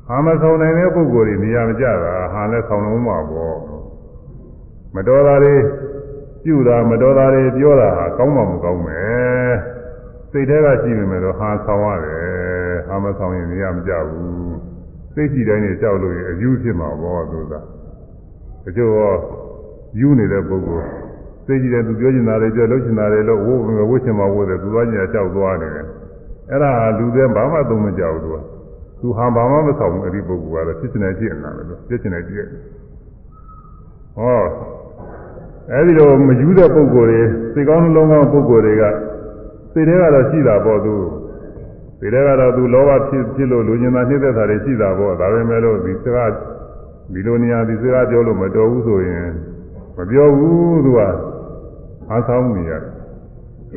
[0.08, 3.58] ဟာမဆောင်နိုင်တဲ့ပုဂ္ဂိုလ်တွေနေရာမကျတာဟာလည်းဆောင်လုံးမှာပေါ့
[4.96, 5.56] မတော်တာတွေ
[6.44, 9.54] ပြုတာမတော်တာတွေပြောတာဟာကောင်းမှမကောင်းမယ်
[10.32, 14.56] စိတ်ထဲကရှိနေမယ်တော့ဟာဆောင်ရတယ်ဟာမဆောင်ရင်နေရာမကျဘူး
[15.14, 17.54] စိတ်ကြည့်တိုင်းနေကြောက်လို့ရင်အယူဖြစ်မှာပေါ့သူက
[18.64, 19.14] တချို့ရော
[20.00, 21.05] ယူနေတဲ့ပုဂ္ဂိုလ်
[21.47, 25.87] သိကြည့်တယ်သူပြောချင်တာတွေပြောလုပ်ချင်တာတွေလို့ဝိုးဝိုးချင်မှာဝိုးတယ်သူသွားချင်တာလျှောက်သွားနေတယ်
[26.51, 28.37] အဲ့ဒါလူတွေဘာမှသုံးမကြဘူးသူက
[29.01, 32.47] သူဟာဘာမှမဆောင်ဘူးအဲ့ဒီပုဂ္ဂိုလ်ကတော့ဖြစ်ချင်တယ်ကြည့်နေတာပဲလို့ဖြစ်ချင်တယ်ကြည့်
[34.17, 34.41] ဟော
[35.71, 37.21] အဲ့ဒီလိုမယူတဲ့ပုဂ္ဂိုလ်တွေ
[37.53, 38.85] စိတ်ကောင်းနှလုံးကောင်းပုဂ္ဂိုလ်တွေက
[39.73, 40.95] စိတ်ထဲကတော့ရှိတာပေါ့သူ
[41.99, 46.31] စိတ်ထဲကတော့သူလောဘဖြစ်ဖြစ်လို့လူကျင်တာနှိမ့်သက်တာတွေရှိတာပေါ့ဒါပေမဲ့လို့ဒီစကား
[47.13, 49.29] ဒီလိုနေရာဒီစကားပြောလို့မတော်ဘူးဆိုရင်
[49.97, 51.01] မပြောဘူးသူက
[52.10, 52.94] အားဆောင်နေရတယ်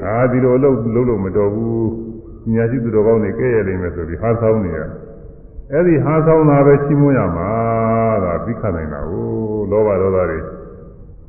[0.05, 1.85] ။အာဒီလိုအလုပ်လုပ်လို့မတော်ဘူး။
[2.53, 4.91] ညာရှိသူတော်ကောင်းတွေကဲ့ရဲ့နေမယ်ဆိုပြီးဟာဆောင်နေရတယ်။
[5.72, 7.51] အဲ့ဒီဟာဆောင်တာပဲချီးမွမ်းရမှာ
[8.24, 9.24] ဒါပြီးခတ်နိုင်တာကို
[9.70, 10.39] လောဘဒေါသတွေ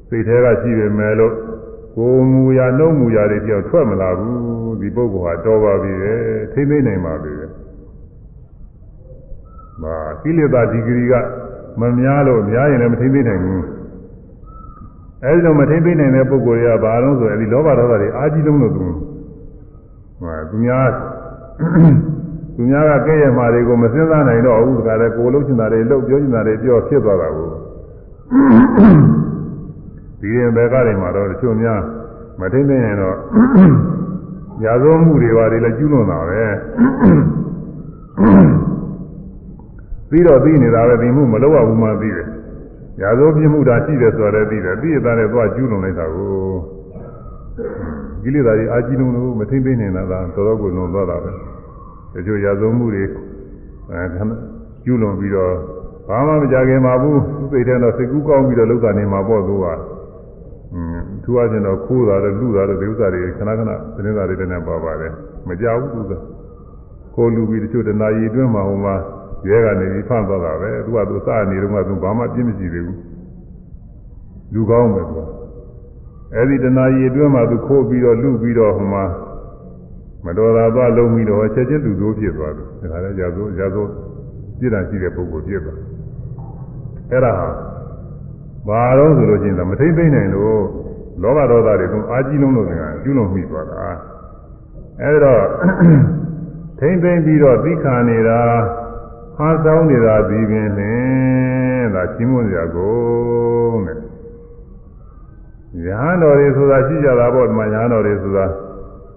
[0.10, 1.34] စိတ်ထဲကရှိပေမဲ့လို့
[1.96, 6.16] ကိုယ်မူရာနှုတ်မူရာတွေပြောင်းထွက်မလာဘူးဒီပုဂ္ဂိုလ်ဟာတော်ပါပြီလေ
[6.54, 7.48] ထိမ့်သိမ့်နိုင်ပါပြီလေ။
[9.84, 11.14] မာကိလေသာဒီဂရီက
[11.80, 13.62] မများလို့များရင်လည်းမထိမ့်သိမ့်နိုင်ဘူး။
[15.26, 18.86] အဲဒီလိုမထိမ့်သိနိုင်တဲ့ပုဂ္ဂိုလ်တွေကဘာလို့ဆိုရင်ဒီလောဘဒေါသတွေအာကြီးလုံးလို့သူ
[20.22, 20.88] ဟာသူများ
[22.56, 27.48] သူများကကဲ့ရဲ့မှာတွေကိုမစဉ်းစားနိုင်တော့ဘူးတခါတည်းကိုယ်လုံးချင်တာတွေလုပ်ပြောချင်တာတွေပြောဖြစ်သွားတာကို
[30.22, 31.82] ဒီရင်ဘက်ကတွေမှာတော့တချို့များ
[32.40, 33.18] မထိမ့်သိနိုင်တော့
[34.64, 36.44] ရာဇဝမှုတွေပါတွေလည်းကျူးလွန်တာပဲ
[40.10, 42.28] ပြီးတော့သိနေတာပဲဒီမှုမလုပ်ရဘူးမှသိတယ်
[43.02, 46.34] ရာဇဝပြမှုတာရှိတယ်ဆိုတော့သိတယ်သိရတဲ့သွားကျူးလွန်လိုက်တာကို
[48.24, 51.32] ကိလေသာတွေအာကြီးလုံးလို့မထိမ့်သိနေတာသာတော်တော်ကိုလွန်သွားတာပဲ
[52.14, 53.04] တချို့ရာဇဝမှုတွေ
[53.92, 54.02] အဲ
[54.84, 55.54] ကျူးလွန်ပြီးတော့
[56.10, 57.20] ဘာမှမကြခင်ပါဘူး
[57.52, 59.82] သိတဲ့တော့စိတ်ကူးကောင်းပြီးတော့လောက်တာနေမှာပေါ့သူကအင်း
[61.24, 65.14] သူအချင်းတော့ခိုးတာလည်းလူတာလည်းဒီဥစ္စာတွေခဏခဏသတင်းစာတွေလည်းပါပါတယ်
[65.48, 66.14] မကြဘူးသူက
[67.16, 68.96] ခိုးလူပြီးတချို့တနာရီအတွင်းမှာဟိုမှာ
[69.49, 72.99] ရဲကနေပြီးဖမ်းသွားတာပဲသူကသူစနေတော့မှသူဘာမှပြင်းမရှိသေးဘူး
[74.55, 75.21] လူကောင်းပဲသူက
[76.35, 79.05] အဲ့ဒီတဏှာကြီးအတွင်းမှာသူခိုးပြီးတော့လူပြီးတော့ဟိုမှာ
[80.25, 83.91] မတော်တာသွားလုံးပြီးတော့ချက်ချင်းသူတို့ဖြစ်သွားတယ်ဒါလည်းရာဇိုးရာဇိုး
[84.59, 85.79] ပြည့်တာရှိတဲ့ပုဂ္ဂိုလ်ဖြစ်သွား
[87.11, 87.35] အဲ့ဒါ
[88.69, 90.61] ဘာတော့ဆိုလို့ချင်းတော့မထိမ့်သိမ့်နိုင်လို့
[91.23, 93.87] လောဘဒေါသတွေသူအာကြီးလုံးလို့ကကျူးလွန်မိသွားတာ
[95.01, 95.45] အဲ့တော့
[96.79, 98.41] ထိမ့်သိမ့်ပြီးတော့သိခါနေတာ
[99.40, 103.98] ဟာဆောင်နေတာဒီပင်နဲ့ဒါချင်းမွန်စရာကိုတဲ့
[105.86, 108.46] ရဟန်းတော်တွေဆိုတာရှိကြတာပေါ့ဒီမှာရဟန်းတော်တွေဆိုတာ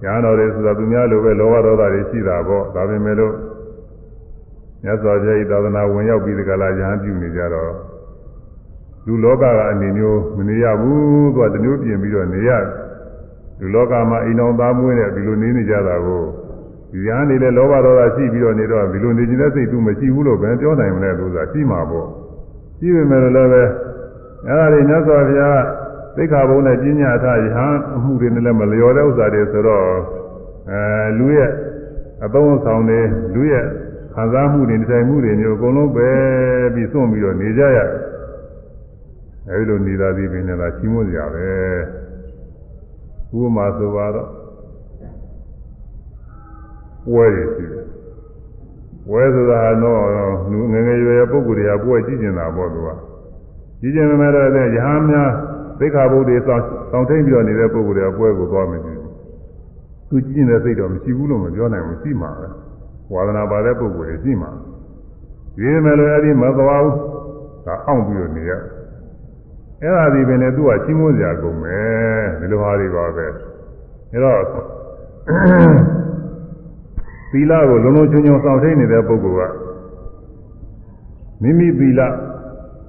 [0.04, 3.34] ရဟန်းတော်တွေဆိုတာသူများလိုပဲလောဘဒေါသတွေရှိတာပေါ့ဒါပေမဲ့လို့
[4.84, 7.72] မြတ်စွာဘုရားဤသာသနာဝင်ရောက်ပြီးဒီကလာရဟန်းပြုနေကြတော့
[9.06, 12.50] လူလောကကအနေမျိုးမနေရဘူးသူကတမျိုးပြင်ပြီးတော့နေရ
[13.60, 16.22] လူလောကမှာအိမ်တော်သားမွေးတဲ့ဒီလိုနေနေကြတာကို
[16.92, 22.08] ဒီရဟန်းတွေလည်းလောဘဒေါသရှိပြီးတော့နေတော့ဒီလိုနေခြင်းတဲ့စိတ်သူမရှိဘူးလို့ပဲပြောနိုင်မလဲလို့ဆိုတာရှိမှာပေါ့
[22.78, 23.62] ရှိပေမဲ့လည်းပဲ
[24.48, 25.60] အဲ့ဒါတွေမြတ်စွာဘုရား
[26.16, 29.84] သိက္ခာပုဒ်နဲ့ပညာထယဟန်အမှုတွေနဲ့လည်းမလျော်တဲ့ဥစ္စာတွေဆိုတော့
[30.70, 30.80] အဲ
[31.18, 31.50] လူရဲ့
[32.24, 33.00] အသုံးဆောင်တွေ
[33.34, 33.64] လူရဲ့
[34.14, 36.08] ခံစားမှုတွေတိုင်မှုတွေမျိုးအကုန်လုံးပဲ
[36.74, 37.90] ပြီးစွန့်ပြီးတော့နေကြရတယ်
[39.50, 41.48] အဲဒီလိုနေတာဒီပင်နဲ့သာချီးမွမ်းကြပဲ
[43.38, 44.41] ဥပမာဆိုပါတော့
[47.07, 47.85] ပွဲရရှိတယ်
[49.07, 50.03] ပွဲဆိုတာတော့
[50.51, 52.89] လူငယ်ငယ်ရွယ်ရွယ်ပုဂ္ဂိုလ်တွေကပွဲကြည့်နေတာပေါ့သူက
[53.79, 55.31] ကြည့်ကျင်မဲ့တော့ရဟန်းများ
[55.79, 58.81] သိက္ခာပုဒ်တွေစောင့်စောင့်ထိန်ပြီးတော့နေတဲ့ပုဂ္ဂိုလ်တွေကပွဲကိုသွားမယ်
[60.09, 62.47] သူကြည့်နေတဲ့စိတ်တော့မရှိဘူးလို့မပြောနိုင်ဘူးရှိမှာပဲ
[63.13, 64.51] ဝါဒနာပါတဲ့ပုဂ္ဂိုလ်တွေရှိမှာ
[65.57, 66.95] ဒီမဲ့လို့အဲ့ဒီမသွားဘူး
[67.65, 68.51] ဒါအောင့်ပြီးတော့နေရ
[69.81, 73.25] အဲ့ဒါဒီပင်လည်းသူ့ကချင်းမိုးစရာကုန်မယ်ဒီလိုဟာတွေပါပဲ
[74.11, 74.41] အဲ့တော့
[77.32, 79.54] သီလကိုလုံးလုံးချုံချုံစောင့်ထိန်နေတဲ့ပုဂ္ဂိုလ်က
[81.42, 82.00] မိမိသီလ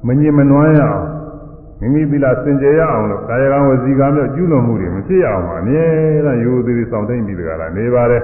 [0.08, 1.04] မငြင်မနွမ်းရအောင်
[1.80, 5.86] မိမိသီလစင်ကြယ်ရအောင်လို့ကာယကံဝစီကံမျိုးကျူးလွန်မှုတွေမဖြစ်ရအောင်ပါအမြဲ
[6.26, 8.24] တမ်းရိုးသေးသေးစောင့်သိမ့်ပြီးတကလားနေပါတယ်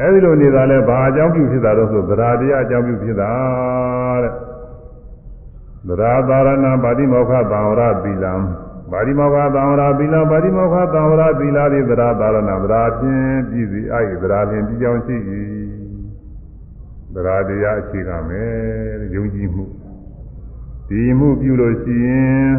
[0.00, 3.32] အဲဒီလိုနေတာလဲဘာအကြောင်းပြုဖြစ်တာတော့ဆိုသရာတရားအကြောင်းပြုဖြစ်တာ
[4.22, 4.32] တဲ့
[5.88, 8.32] သရာသာရဏပါတိမောခသံဝရသီလံ
[8.90, 15.16] ပါတိမောခသံဝရသီလပါတိမောခသံဝရသီလသည်သရာသာရဏသရာဖြင့်ပြည်စီအဲ့သရာဖြင့်ပြည်ကြောင်းရှိ၏
[17.14, 18.50] သရာတရားအခြေခံမယ်
[19.14, 19.64] ယုံကြည်မှု
[20.88, 22.50] ဒီမှုပြုလို့ရှိရင်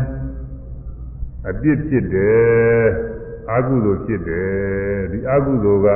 [1.49, 2.83] အပြစ်ဖြစ်တယ်
[3.53, 4.51] အကုသိုလ်ဖြစ်တယ်
[5.11, 5.87] ဒီအကုသိုလ်က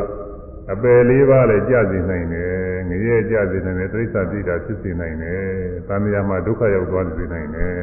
[0.71, 2.53] အပယ်လေးပါးလည်းကြာစေနိုင်တယ်
[2.89, 5.41] ငရဲကြာစေနိုင်တယ်တိရစ္ဆာန်ပြိတာဖြစ်စေနိုင်တယ်
[5.87, 7.81] သံဃာမှာဒုက္ခရောက်သွားစေနိုင်တယ်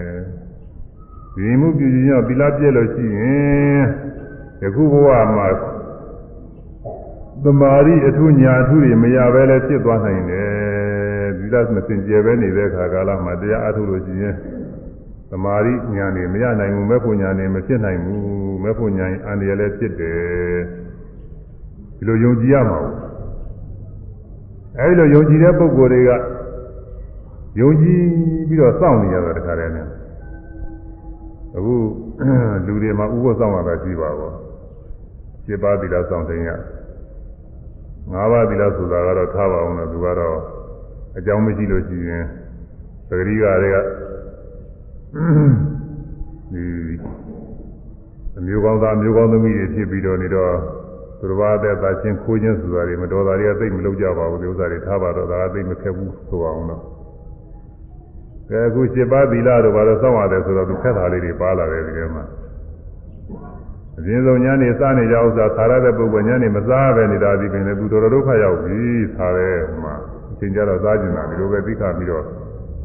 [1.39, 3.83] ဒီမှုပြုခြင်းကြောင့်သီလပြည့်လို့ရှိရင်
[4.63, 5.49] ယခုဘဝမှာ
[7.43, 10.49] သမာဓိအထုညာအထုတွေမရဘဲလည်းဖြစ်သွားနိုင်တယ်
[11.39, 14.35] သီလမစင်ကြယ်ပဲနေတဲ့ခါကာလမှာတရားအထုလို့ရှိရင်
[15.31, 20.19] သမာဓိညာနေမရနိုင်ဘူးမဲ့ဖို့ညာနေမဖြစ်နိုင်ဘူးမဲ့ဖို့ညာရင်အန္တရာယ်လည်းဖြစ်တယ်
[21.97, 22.95] ဒီလိုယုံကြည်ရမှာဘူး
[24.79, 26.11] အဲဒီလိုယုံကြည်တဲ့ပုဂ္ဂိုလ်တွေက
[27.61, 28.01] ယုံကြည်
[28.49, 29.98] ပြီးတော့စောင့်နေရတာတခါတည်းနဲ့
[31.59, 31.77] အခု
[32.67, 34.33] လူတွေမှာဥပ္ပစောင့်ရတာရှိပါဘော
[35.47, 36.51] စေပါသီလစောင့်တင်ရ
[38.13, 40.39] ငါးပါးသီလဆိုတာကတော့ထားပါအောင်လို့သူကတော့
[41.19, 42.25] အကြောင်းမရှိလို့ရှိရင်
[43.09, 43.77] သတိကတွေက
[46.53, 46.65] ဒီ
[48.39, 50.53] အမျိုးကောင်းသားအမျိုးကောင်းသမီးတွေဖြစ်ပြီးတော့နေတော့
[51.21, 56.83] သူတော်ဘာတဲ့သာချင်းခိုးခြင်းဆိုတာတွေမတော်တာတွေကသိမလုပ်ကြပါဘူးဒီဥစ္စာတွေထားပါတော့ဒါကသိမခက်ဘူးဆိုအောင်တော့
[58.51, 62.25] ကဲအခု7ပါးသီလတို့ဘာလို့စောင့်ရတယ်ဆိုတော့သူခက်တာလေးတွေပါလာတယ်ဒီထဲမှာ
[63.99, 68.81] အပြင်းဆုံးညနေစားနေကြဥစ္စာခါရတဲ့ပုဂ္ဂိုလ်ညနေမစားပဲနေတာဒီပင်လည်းသူတော်တော်ဒုက္ခရောက်ပြီ
[69.15, 69.95] စားတယ်ဟိုမှာ
[70.33, 72.25] အချိန်ကြတော့စားကျင်တာဒီလိုပဲသိခါပြီးတော့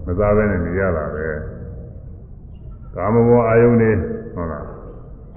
[0.07, 1.27] မစားပဲနေရတာပဲ
[2.95, 3.91] ကာမဂုဏ်အာယုန်နေ
[4.35, 4.65] ဟုတ်လား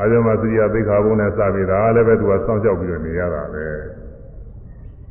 [0.00, 3.66] အာယုန်မှာသတိယသိခါဘုံနဲ့စပြီးတာလည်းပဲသူကစောင့်ရှောက်ပြီးတော့နေရတာပဲ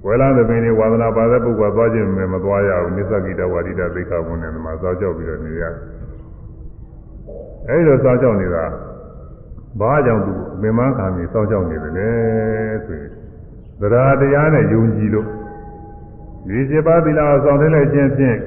[0.05, 5.75] ဝေလာသပင်တွေဝါသနာပါတဲ့ပုဂ္ဂိုလ်သွားခြင်းမမသွားရဘူးနိစ္စကိတဝါဒိတသိခါဘုံနဲ့ဒီမှာစောင့်ရှောက်ပြီးတော့နေရတယ်
[7.67, 8.65] အဲဒီလိုစောင့်ရှောက်နေတာ
[9.79, 12.11] ဘာကြောင့်သူပင်မခံပြီးစောင့်ရှောက်နေတယ်လဲ
[12.85, 13.11] ဆိုရင်
[13.81, 15.27] သဒ္ဓါတရားနဲ့ယုံကြည်လို့
[16.47, 18.37] ဒီစေပါသီလအောင်ဆောင်ထင်းလိုက်ခြင်းဖြင့်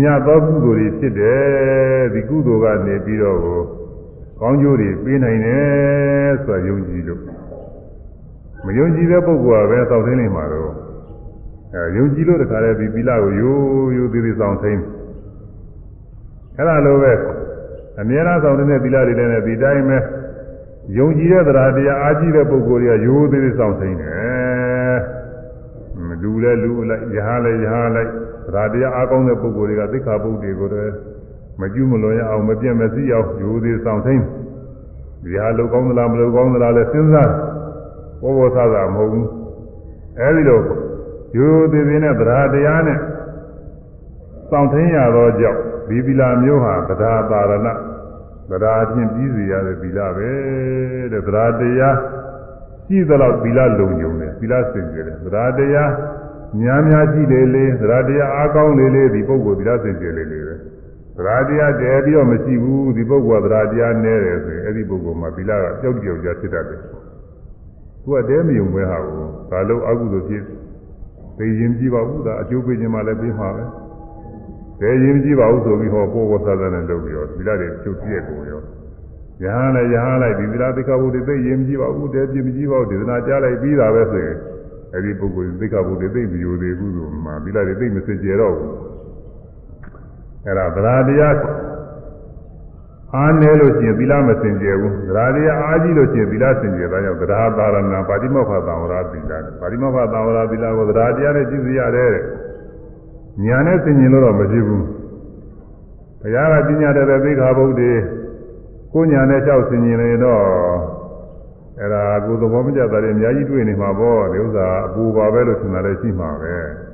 [0.00, 1.42] ညသောကုသိုလ်တွေဖြစ်တယ်
[2.14, 3.38] ဒီကုသိုလ်ကနေပြီးတော့
[4.40, 7.41] ကောင်းကျိုးတွေပေးနိုင်တယ်ဆိုတာယုံကြည်လို့
[8.66, 10.72] မယုံကြည်တဲ့ပုဂ္ဂိုလ်ကပဲစောင့်ထင်းနေမှာတော့
[11.74, 14.80] အဲယုံကြည်လို့တခါတည်းဒီသီလကိုရိုးရိုးသေးသေးစောင့်ထင်း
[16.56, 17.12] အဲ့ဒါလိုပဲ
[18.00, 19.98] အများအားဆောင်တဲ့သီလတွေလည်းဒီတိုင်းပဲ
[20.98, 24.98] ယုံကြည်တဲ့တရားတရားအားကြီးတဲ့ပုဂ္ဂိုလ်တွေကရိုးသေးသေးဆောင်သိနေတယ်
[26.08, 28.10] မလူလဲလူလိုက်ယဟလဲယဟလိုက်
[28.54, 30.94] တရားတရားအားကောင်းတဲ့ပုဂ္ဂိုလ်တွေကသိက္ခာပုဒ်တွေကိုလည်း
[31.60, 34.14] မကျူးမလွန်ရအောင်မပြတ်မစည်းအောင်ရိုးသေးဆောင်သိ
[35.24, 37.30] ဒီဟာလုံကောင်းသလားမလုံကောင်းသလားလဲစဉ်းစား
[38.22, 39.28] ဘောဘောဆာသာမဟုတ်ဘူး
[40.20, 40.60] အဲဒီလို
[41.36, 42.98] ရိုးသေးသေးနဲ့တရားတရားနဲ့
[44.50, 47.68] ဆောင်သိရသောကြောင့်ဒီသီလမျိုးဟာသဒ္ဓါပါရဏ
[48.50, 50.30] သဒ္ဓါအချင်းပြီးစီရတဲ့သီလပဲ
[51.12, 51.96] တဲ့သဒ္ဓါတရား
[52.86, 55.90] ရှိသလောက်သီလလုံုံတယ်သီလစင်ကြယ်တယ်သဒ္ဓါတရား
[56.60, 60.54] များများကြည့်လေလေသဒ္ဓါတရားအားကောင်းလေလေဒီပုဂ္ဂိုလ်သီလစင်ကြယ်လေလေပဲ
[61.16, 66.80] သဒ္ဓါတရားတည်ပြီးတော့မရှိဘူးဒီပုဂ္ဂိုလ်ကသဒ္ဓါတရားနည်းတယ်ဆိုရင်အဲ့ဒီပုဂ္ဂိုလ်မှာသီလကကြောက်ကြောက်ကြဖြစ်တတ်တယ်
[68.03, 70.43] သူကတဲမယုံပဲဟာကိုဒါလို့အကုသိုလ်ဖြစ်
[71.37, 73.63] သိရင်ကြည့်ပါဘူးဒါအကျိုးပေးခြင်းမှလည်းပြီးမှာပဲ
[74.81, 78.61] ဘယ်ရင်ကြည့်ပါဦးဆိုပြီးဟောပေါ်ပေါ်သားသားနဲ့လုပ်ပြီးတော့သီလတွေချုပ်ပြည့်ကုန်ရော
[79.43, 84.37] ရဟန်းလည်းရဟန်းလိုက်ဒီသီလသိက္ခာပုဒ်တွေသိရင်မကြည့်ပါဘူးတဲပြမကြည့်ပါဘူးဒေသနာကြားလိုက်ပြီးတာပဲဆိုရင်
[84.93, 88.71] အဲ့ဒီပုဂ္ဂိုလ်သိက္ခာပုဒ်တွေသိမယူသေးဘူးဆိုမှသီလတွေသိမစင်ကြယ်တော့ဘူး
[90.45, 91.35] အဲ့ဒါသရတရား
[93.16, 102.24] အားနည်းလို့ရှိရင်သီလမစင်ကြယ်ဘူးသရတရားအားကြီးလို့ရှိရင်သီလစင်ကြယ်တာကြောင့်သရသာရဏပါတိမောခသံဝရသီလပါတိမောခသံဝရသီလကိုသရတရားနဲ့ကြည့်စီရတယ်တဲ့
[103.44, 104.84] ညာနဲ့ဆင်ញင်လို့တော့မရှိဘူး
[106.20, 107.92] ဘုရားကပညာတဲ့သိခါဘုဒ္ဓေ
[108.92, 110.42] ကိုညာနဲ့လျှောက်ဆင်ញင်နေတော့
[111.78, 116.91] အဲ့ဒါကိုသဘောမကျတာတွေအများကြီးတွေ့နေမှာပေါ့ဒီဥစ္စာအပူပါပဲလို့ထင်တာလည်းရှိမှာပဲအဲ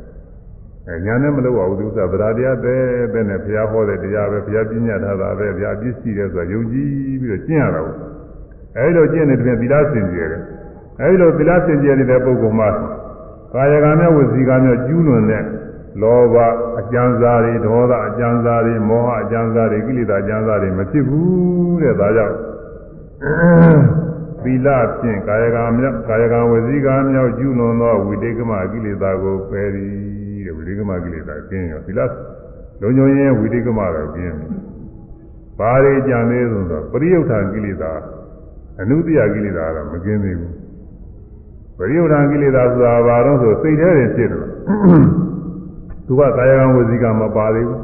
[1.04, 2.74] ညာနဲ့မလုပ်ပါဘူးဒီဥစ္စာဗราတရားပဲ
[3.12, 6.88] ပဲနဲ့ဘုရားဟောတဲ့တရားပဲဘုရားပညာထားတာပဲဘုရားပြည့်စုံတယ်ဆိုတာယုံကြည်
[7.20, 7.96] ပြီးတော့ကျင့်ရတာပေါ့
[8.76, 10.42] အဲဒီလိုကျင့်နေတဲ့ပြင်သီလစင်ကြယ်တယ်
[11.00, 12.70] အဲဒီလိုသီလစင်ကြယ်နေတဲ့ပုဂ္ဂိုလ်မှာ
[13.54, 15.44] ကာယကံနဲ့ဝစီကံနဲ့ကျူးလွန်တဲ့
[16.00, 16.36] လောဘ
[16.78, 22.36] အကျဉ်းစားတွေဒေါသအကျဉ်းစားတွေမောဟအကျဉ်းစားတွေကိလေသာအကျဉ်းစားတွေမဖြစ်ဘူးတဲ့ဒါကြောင့်
[24.42, 30.17] သီလဖြင့်ကာယကံမြောက်ကာယကံဝစီကံမြောက်ကျူးလွန်သောဝိတေကမကိလေသာကိုပယ်သည်
[30.47, 32.01] တဲ့ဝိတေကမကိလေသာကျင်းရောသီလ
[32.81, 34.51] လုံညုံရင်ဝိတိကမတော့ပြင်းတယ်
[35.59, 37.91] ဘာတွေကြံသေးဆိုတော့ပရိယုဌာကိလေသာ
[38.81, 40.53] အနုတ္တိယကိလေသာတော့မကင်းသေးဘူး
[41.77, 44.43] ပရိယုဌာကိလေသာဆိုတာဘာတော့ဆိုစိတ်ထဲတင်ဖြစ်တယ်
[46.05, 47.81] သူကကာယကံဝစီကံမပါသေးဘူး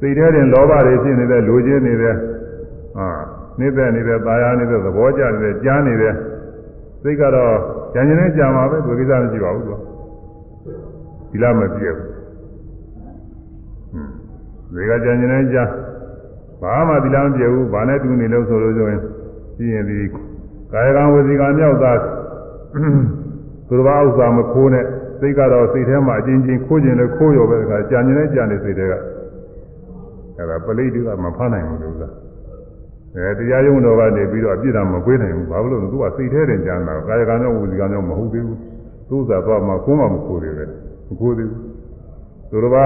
[0.00, 2.14] စိတ်ထဲတင်လောဘတွေဖြစ်နေတဲ့လိုချင်နေတဲ့
[2.96, 3.08] ဟာ
[3.60, 6.14] နေတဲ့နေတဲ့ตายာနေတဲ့သဘောကျနေတဲ့ကြားနေတဲ့
[7.02, 7.54] စိတ်ကတော့
[7.94, 9.74] ကြံကျင်နဲ့ကြာမှာပဲသူကိစ္စမရှိပါဘူးသူ
[11.30, 12.08] ဒီလားမပြည့်ဘူး
[13.92, 14.10] ဟွန်း
[14.74, 15.64] ဒီကကြံကျင်နဲ့ကြာ
[16.62, 19.00] ဘာမှဒီလားမပြည့်ဘူးဘာနဲ့တူနေလို့ဆိုလို့ဆိုရင်
[19.56, 19.96] ကြည့်ရင်ဒီ
[20.72, 21.98] ကာယကံဝစီကံမြောက်သား
[23.68, 24.84] သူတော်ဘာဥစ္စာမခိုးနဲ့
[25.20, 28.94] စိတ်ကတော့စိတ်ထဲမှာအချင်းချင်းခိုးခြင်းလည်းခိုးရောပဲကကြာကျင်နဲ့ကြာနေစိတ်တွေက
[30.36, 32.12] အဲ့ဒါပလိတိကမဖမ်းနိုင်ဘူးလို့လား
[33.14, 38.58] အဲတရားယုံတော်ကနေပြီးတော့အပြစ်ဒဏ်မပေးနိုင်ဘူးဘာလို့လဲသူကစိတ်ထဲတင်ကြတာကာယကံနဲ့ဝစီကံနဲ့မဟုတ်သေးဘူး
[39.08, 40.64] သူ့သာတော့မှခိုးမှမခိုးသေးပဲ
[41.08, 41.62] မခိုးသေးဘူး
[42.50, 42.84] သူတော်ဘာ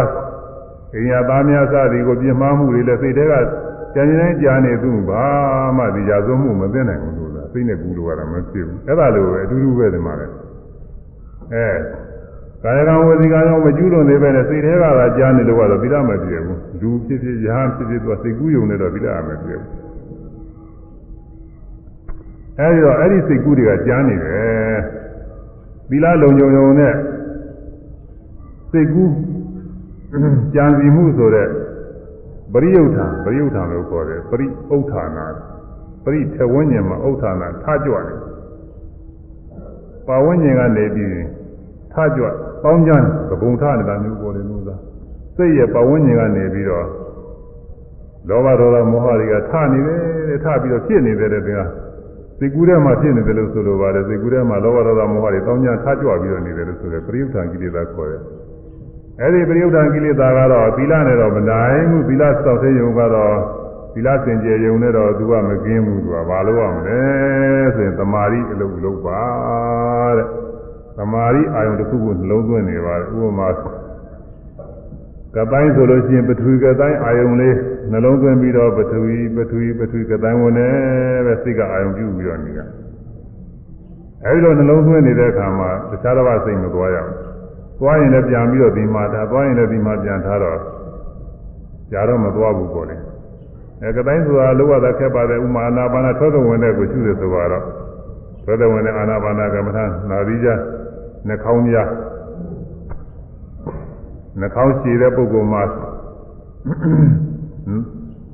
[0.94, 3.34] အိညာသားများစသည်ကိုပြင်းမှားမှုတွေလည်းစိတ်ထဲက
[3.94, 5.24] ကြံကြင်ကြာနေသူဘာ
[5.76, 10.26] မှဒီရာဇဝမှုမသိနိုင်ဘူးလို့လားစိတ်နဲ့ကူလို့ကတော့မဖြစ်ဘူးအဲ့ဒါလိုပဲအတူတူပဲဒီမှာလေ
[11.55, 11.68] အဲ
[12.62, 19.86] ကာယကံဝစီကံရောမကျူးလွန်သေးပဲနဲ့စိတ်ထဲကသာကြားနေလို့ကတော့သီလမပြည့်ဘူးလူဖြစ်ဖြစ်ရဟန်းဖြစ်ဖြစ်သူကစိတ်ကူးယုံနေတော့သီလမပြည့်ဘူး
[22.59, 24.78] အဲဒီတော့အဲ့ဒီစိတ်ကူးတွေကကြားနေတယ်
[25.90, 26.94] သီလလုံုံုံနဲ့
[28.72, 29.14] စိတ်ကူး
[30.53, 31.48] ကြံစီမှုဆိုတဲ့
[32.53, 35.26] ပရိယုဋ္ဌာပရိယုဋ္ဌာလို့ခေါ်တယ်ပရိဥဋ္ဌာနာ
[36.03, 38.18] ပရိထဝဉ္ဉ္မှာဥဋ္ဌာနာထကြွတယ်
[40.07, 41.10] ပါဝဉ္ဉ္ကနေပြီး
[41.93, 42.26] ထကြွ
[42.64, 44.76] ပေါင်းကြမ်းသဘုံထနေတာမျိုးပေါ်တယ်လို့သာ
[45.35, 46.88] စိတ်ရဲ့ပါဝဉ္ဉ္ကနေပြီးတော့
[48.30, 49.99] လောဘဒေါသမောဟတွေကထနေတယ်
[50.30, 51.64] တဲ့ထပြီးတော့ဖြစ်နေတယ်တဲ့ဗျာ
[52.38, 58.22] စိတ်ကူးထဲမှာဖြစ်နေတယ်လို့ဆိုလိုပါတယ်စိတ်ကူးထဲမှာလောဘဒေါသမောဟတွေတောင်းကြထကြွပြီးတော့နေတယ်လို့ဆိုတယ်ပရိယုဋ္ဌာကိလေသာခေါ်တယ်
[59.19, 63.35] အဲ့ဒီပရိယုဒ္ဓကိလေသာကတော့သီလနဲ့တော့မနိုင်ဘူးသီလစောင့်သိရုံကတော့
[63.93, 66.99] သီလစင်ကြယ်ရုံနဲ့တော့သူကမကင်းဘူးသူကဘာလို့ရမလဲ
[67.75, 69.21] ဆိုရင်တမာရီအလုပ်လုပ်ပါ
[70.17, 70.27] တဲ့
[70.97, 73.47] တမာရီအာယုံတစ်ခုကိုနှလုံးသွင်းနေပါတယ်ဥပမာ
[75.35, 77.55] ကတိုင်းဆိုလို့ရှိရင်ပထဝီကတိုင်းအာယုံလေး
[77.91, 80.69] နှလုံးသွင်းပြီးတော့ပထဝီပထဝီပထဝီကတိုင်းဝင်နေ
[81.25, 82.65] ပဲစိတ်ကအာယုံပြုပြီးတော့နေတာ
[84.25, 87.30] အဲဒီလိုနှလုံးသွင်းနေတဲ့အခါမှာတခြားတစ်ပါးစိတ်မသွားရဘူး
[87.81, 90.59] သွားရင်လည်းပြန်ပြီးတော့ဒီမှာထားသွားရင်လည်းဒီမှာပြန်ထားတော့
[91.91, 92.97] ကြာတော့မသွားဘူးပေါ့လေ
[93.81, 97.63] အဲကတိုင်းဆိုတာလောကသာခက်ပါတယ်ဥမာအာနာပါနာထွက်တဲ့ဝင်တဲ့ကိုရှုတယ်ဆိုတော့
[98.43, 100.49] ထွက်တဲ့ဝင်တဲ့အာနာပါနာကမ္မထာနာပြီးကြ
[101.27, 101.89] နှာခေါင်းများ
[104.39, 105.63] နှာခေါင်းရှည်တဲ့ပုဂ္ဂိုလ်မှာ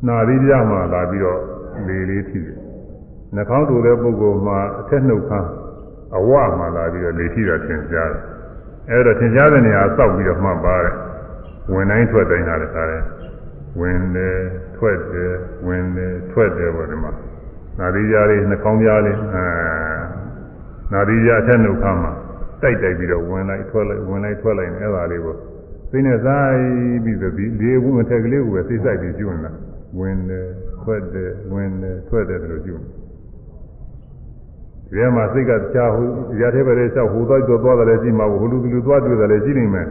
[0.08, 1.40] နာပြီးကြမှာလာပြီးတော့
[1.88, 2.58] လေလေးထိတယ်
[3.36, 5.50] နှာခေါင်းတူတဲ့ပုဂ္ဂိုလ်မှာအထက်နှုတ်ခမ်း
[6.18, 8.37] အဝမှာလာပြီးတော့လေထိတာသင်ကြားတယ်
[8.90, 10.94] အဲ့တော့သင်ကြားတဲ့နေရာစောက်ပြီးတော့မှတ်ပါတဲ့
[11.74, 13.04] ဝင်တိုင်းထွက်တိုင်းဟာလည်းခါတယ်
[13.80, 14.38] ဝင်တယ်
[14.78, 15.34] ထွက်တယ်
[15.68, 17.12] ဝင်တယ်ထွက်တယ်ပေါ့ဒီမှာ
[17.80, 19.44] နာရီကြားလေးနှာခေါင်းကြားလေးအာ
[20.94, 22.12] နာရီကြားအထက်နှုတ်ခမ်းမှာ
[22.62, 25.36] တိုက်တိုက်ပြီးတော့ဝင်လိုက်ထွက်လိုက်ဝင်လိုက်ထွက်လိုက်အဲ့ဒါလေးကို
[25.92, 26.52] သိနေစား
[27.04, 29.52] ပြီးသတိလေးဝင်ထက်ကလေးကိုပဲသိစိုက်ပြီးကျွနေတာ
[30.00, 30.48] ဝင်တယ်
[30.84, 33.07] ထွက်တယ်ဝင်တယ်ထွက်တယ်လို့ကျွနေ
[34.92, 36.08] ဒီမှာစိတ်ကကြားဟို
[36.42, 39.88] ရတဲ့ပဲလျှောက်ဟိုသွားတော့သွားတယ်ရှိမှာဟိုလူလူသွားတွေ့တယ်လည်းရှိနေမယ်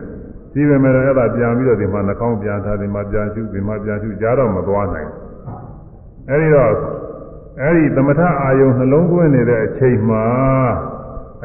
[0.52, 5.10] ရှိပေမဲ့လည်းအဲ့ဒါပြန်ပြီးတော့ဒီမှာနှာခေါင်းပြန်ထားဒီမှာပြန်ရှုဒီမှာပြန်ရှုကြားတော့မသွားနိုင်
[6.28, 6.72] အဲ့ဒီတော့
[7.60, 10.24] အဲ့ဒီသမထအာယုံနှလုံးသွင်းနေတဲ့အချိန်မှာ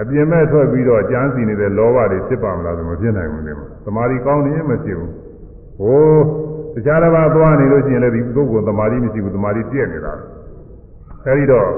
[0.02, 3.54] အပြင်မဲ့ထွက်ပြီးတော့ကြမ်းစီနေတဲ့လောဘတွေဖြစ်ပါမလားဆိုမဖြစ်နိုင်ဘူးလေ
[3.86, 5.12] သမာဓိကောင်းနေရင်မရှိဘူး
[5.80, 6.04] ဟို
[6.76, 10.14] တခြားတစ်ပါးသွားနေလို့ရှိရင်လည်းဒီပုဂ္ဂိုလ်သမာဓိမရှိဘူးသမာဓိပြည့်နေတာ
[11.26, 11.70] အဲ့ဒီတော့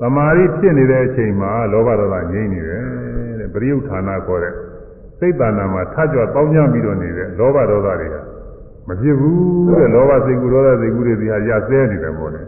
[0.00, 2.84] သမာဓိဖြစ်နေတဲ့အချိန်မှာလောဘဒေါသငြိမ့်နေတယ်
[3.40, 4.54] တဲ့ပရိယုဌာနာခေါ်တဲ့
[5.18, 8.16] စိတ်တဏ္ဍာမှာထကြွပေါင်းကြပြီးတော့နေတဲ့လောဘဒေါသတွေက
[8.88, 12.42] မဖြစ်ဘူးတဲ့လောဘစိတ်ကူဒေါသစိတ်ကူတွေဒီဟာရဆဲနေတယ်ပေါ့လေ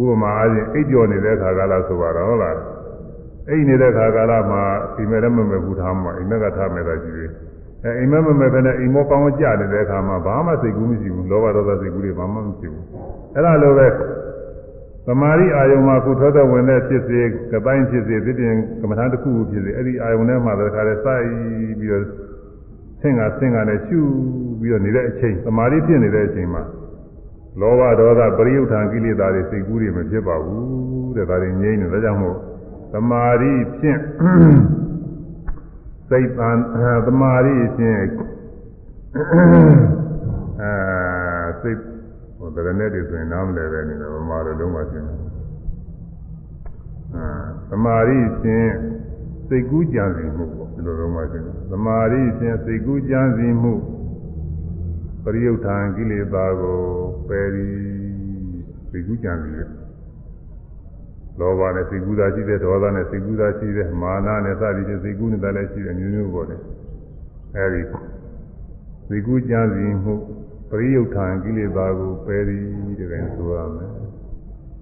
[0.00, 2.56] ဥပမာအားဖြင့်အိပ်ကျော်နေတဲ့ခါကာလဆိုပါတော့ဟုတ်လား
[3.48, 4.62] အိပ်နေတဲ့ခါကာလမှာ
[4.96, 7.30] အိမ်မက်လည်းမမဲ့ဘူးထားမှာအိမ်မက်ကထားမဲ့တာရှိသေး
[7.82, 12.84] အဲအိမ်မက်မမဲ့ပဲနဲ့အိမ်မောကောင်းကြနေတဲ့အခါမှာဘာမှစိတ်ကူးမရှိဘူးလောဘဒေါသစိတ်ကူတွေဘာမှမရှိဘူး
[13.34, 13.86] အဲ့ဒါလိုပဲ
[15.06, 17.20] သမာဓိအာယုံမှာခုထွက်တဲ့ဝင်တဲ့ဖြစ်စေ
[17.52, 21.24] ကပိုင်းဖြစ်စေသတိရင်ကမ္မထာတစ်ခုခုဖြစ်စေအဲ့ဒီအာယုံထဲမှာတခါလဲစိုက်
[21.78, 22.04] ပြီးတော့
[23.00, 24.00] ဆင့်ကဆင့်ကနဲ့ရှု
[24.60, 26.62] ပြီးတော့နေတဲ့အချိန်သမာဓိဖြစ်နေတဲ့အချိန်မှာ
[27.60, 32.36] လောဘဒေါသပရိယုဌာန်ကိလေသာတွေစိတ်ကူးတွေမဖြစ်ပါဘူးတဲ့ဒါတွေငြိမ်းနေဒါကြောင့်မို့
[32.92, 34.00] သမာဓိဖြင့်
[36.08, 36.56] စိတ်တန်
[37.06, 37.98] သမာဓိဖြင့်
[40.62, 40.72] အဲ
[41.62, 41.95] စိတ်
[42.56, 45.18] ဟိုတရနဲ့တွေဆိုရင်နားမလဲပဲနေတယ်ဗမာလိုလုံးဝရှင်းတယ်
[47.14, 47.28] အာ
[47.70, 48.70] သမာဓိဖြင့်
[49.48, 53.74] စိတ်ကူးကြံစီမှုပေါ့ဒီလိုလုံးဝရှင်းတယ်သမာဓိဖြင့်စိတ်ကူးကြံစီမှု
[55.24, 56.80] ပရိယုဌာန်ကိလေသာကို
[57.28, 57.96] ပယ်ပြီး
[58.92, 59.70] သိကုကြံပြီး
[61.40, 66.56] လောဘနဲ့စိတ်ကူးတာရှိတယ်ဒေါသနဲ့စိတ်ကူးတာရှိတယ်မာနနဲ့စသည်ဖြင့်စိတ်ကူးနေတာလည်းရှိတယ်မျိုးမျိုးပေါ့လေ
[67.56, 67.82] အဲဒီ
[69.08, 70.14] စိတ်ကူးကြံစီမှု
[70.70, 73.90] ပရိယုဌာန်ကိလေသာကိုပယ်ပြီးတကယ်ဆိုရမယ်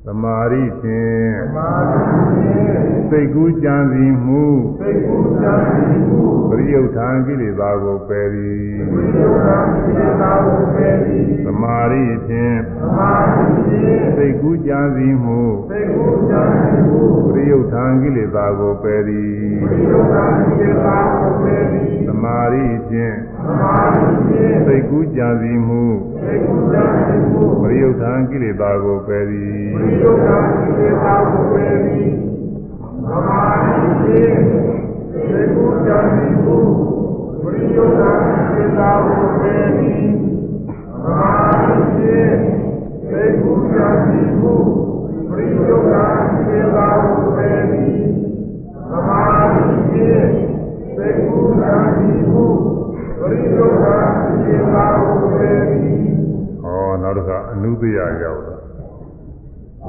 [0.06, 2.00] သမာဓိဖြင့်သမာဓိ
[2.30, 2.78] ဖြင့်
[3.10, 4.44] စိတ်ကူးကြံစီမှု
[4.80, 9.48] စိတ်ကူးကြံစီမှုပရိယုဌာန်ကိလေသာကိုပယ်ပြီးဝိယုဒ္ဓ
[9.84, 15.40] စိတ္တာကိုပယ်ပြီးသမာဓိဖြင့်သမာဓိဖြင့်စိတ်ကူးကြံစီမှု
[15.70, 17.02] စိတ်ကူးကြံစီမှု
[17.34, 19.32] ပရိယုဌာန်ကိလေသာကိုပယ်သည်
[19.62, 20.16] ဝိယုဒ္ဓ
[20.58, 23.33] စိတ္တာကိုပယ်ပြီးသမာဓိဖြင့်သမာဓိဖြင့်
[24.65, 25.83] စိတ်ကူးကြံစီမှု
[26.23, 30.29] စိတ်ကူးကြံစီမှု ပရိယုဌာန်ကိလေသာကိုပယ်သည် ဝိယုဒ္ဓ
[30.77, 32.13] စိတ္တာကိုပယ်ပြီး
[33.03, 34.37] သမာဓိဖြင့်
[35.11, 36.57] စိတ်ကူးကြံစီမှု
[37.43, 38.01] ဝိယုဒ္ဓ
[38.51, 40.11] စိတ္တာကိုပယ်ပြီး
[41.03, 42.33] သမာဓိဖြင့်
[43.09, 44.55] စိတ်ကူးကြံစီမှု
[45.29, 45.95] ဝိယုဒ္ဓ
[46.45, 48.03] စိတ္တာကိုပယ်ပြီး
[48.91, 49.21] သမာ
[49.53, 50.25] ဓိဖြင့်
[50.95, 52.72] စိတ်ကူးကြံစီမှု
[56.62, 58.56] ဟောနောက်တစ်ခါအနုတ္တရာရောက်လာ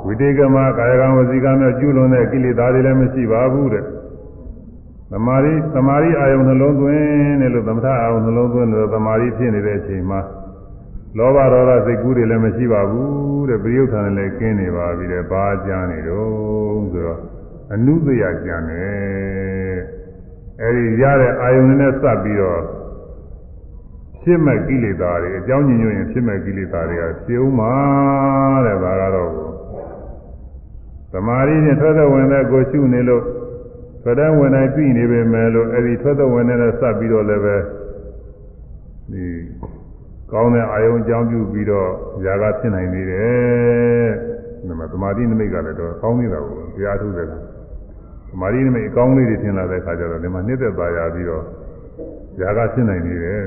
[0.06, 3.86] ဝိတေကမကာယကံဝစီကံနဲ့ကျူးလွန်တဲ့ကိလေသာတွေလည်းမရှိပါဘူးတဲ့
[5.12, 10.20] သမာဓိသမာဓိအာယုံနှလုံးသွင်းတယ်လို့သမထအာယုံနှလုံးသွင်းတယ်လို့သမာဓိဖြစ်နေတဲ့အချိန်မှာ
[11.18, 17.20] လောဘဒေါသစိတ်ကူးတွေလည်းမရှိပါဘူးတဲ့ပရိယုဌာန်လည်းကင်းနေပါပြီတဲ့ဘာကြမ်းနေတော့ဆိုတော့
[17.74, 19.78] အနုတ္တရာကြမ်းတယ်
[20.62, 22.62] အဲဒီရတဲ့အာယုံနဲ့စပ်ပြီးတော့
[24.26, 27.74] ဖြစ်မဲ့ကိလေသာတွေအကြောင်းညွှန်ညွှန်ရင်ဖြစ်မဲ့ကိလေသာတွေကဖြစ်ဦးမှာ
[28.66, 29.32] တဲ့ဒါကတော့
[31.12, 33.24] သမာဓိနဲ့ထွက်တဲ့ဝင်တဲ့ကိုရှုနေလို့
[34.04, 37.56] ထွက်တဲ့ဝင်တိုင်းပြီးနေပေမဲ့လို့အဲဒီထွက်တဲ့ဝင်တဲ့နဲ့စပ်ပြီးတော့လည်းပဲ
[39.12, 39.24] ဒီ
[40.32, 41.90] ကောင်းတဲ့အာယုံအကြောင်းပြုပြီးတော့
[42.26, 44.10] ຢာကဖြစ်နိုင်နေတယ်
[44.68, 47.32] ဒီမှာသမာဓိနမိတ်ကလည်းတော့ကောင်းနေတာကိုတရားထုတဲ့သ
[48.42, 51.44] မာဓိနမိတ်အကောင်းလေးတွေထင်လာတဲ့အခါကျတော့ဒီမှာနှစ်သက်သာရပြီးတော့
[52.42, 53.42] ຢာကဖြစ်နိုင်နေတယ်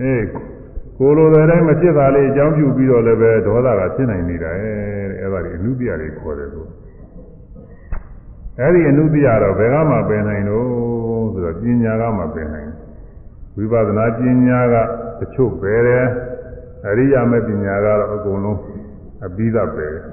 [0.00, 0.24] အေး
[0.98, 4.76] ကိုလိုတဲ့တိုင်းမဖြစ်တာလေးအကြောင်းပြုပြီးတော့လည်းပဲဒေါသကဖြစ်နိုင်နေတာတဲ့
[5.20, 6.62] အဲ့ဒါဒီအနုတ္တိယတွေခေါ်တယ်သူ
[8.58, 12.70] အဲ့ဒီအနုတ္တိယတော့ဘယ်ကမှပယ်နိုင်လို့ဆိုတော့ပညာကမှပယ်နိုင်
[13.56, 14.74] ဝိပဿနာပညာက
[15.20, 16.06] တချို့ပယ်တယ်
[16.86, 18.60] အရိယာမေပညာကတော့အကုန်လုံး
[19.26, 20.04] အပြီးသားပယ်တယ်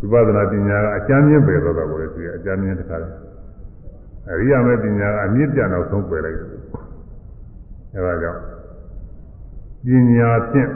[0.00, 3.12] အဲဝိပဿနာပညာကအကျမ်းမြင့်ပယ်တော့တာကိုလည်းသူကအကျမ်းမြင့်တစ်ခါတယ်
[4.30, 6.53] အရိယာမေပညာကအမြင့်ပြတ်တော့ဆုံးပယ်လိုက်တယ်
[7.94, 8.40] အဲဒါကြောင့်
[9.86, 10.70] ပညာဖြင့်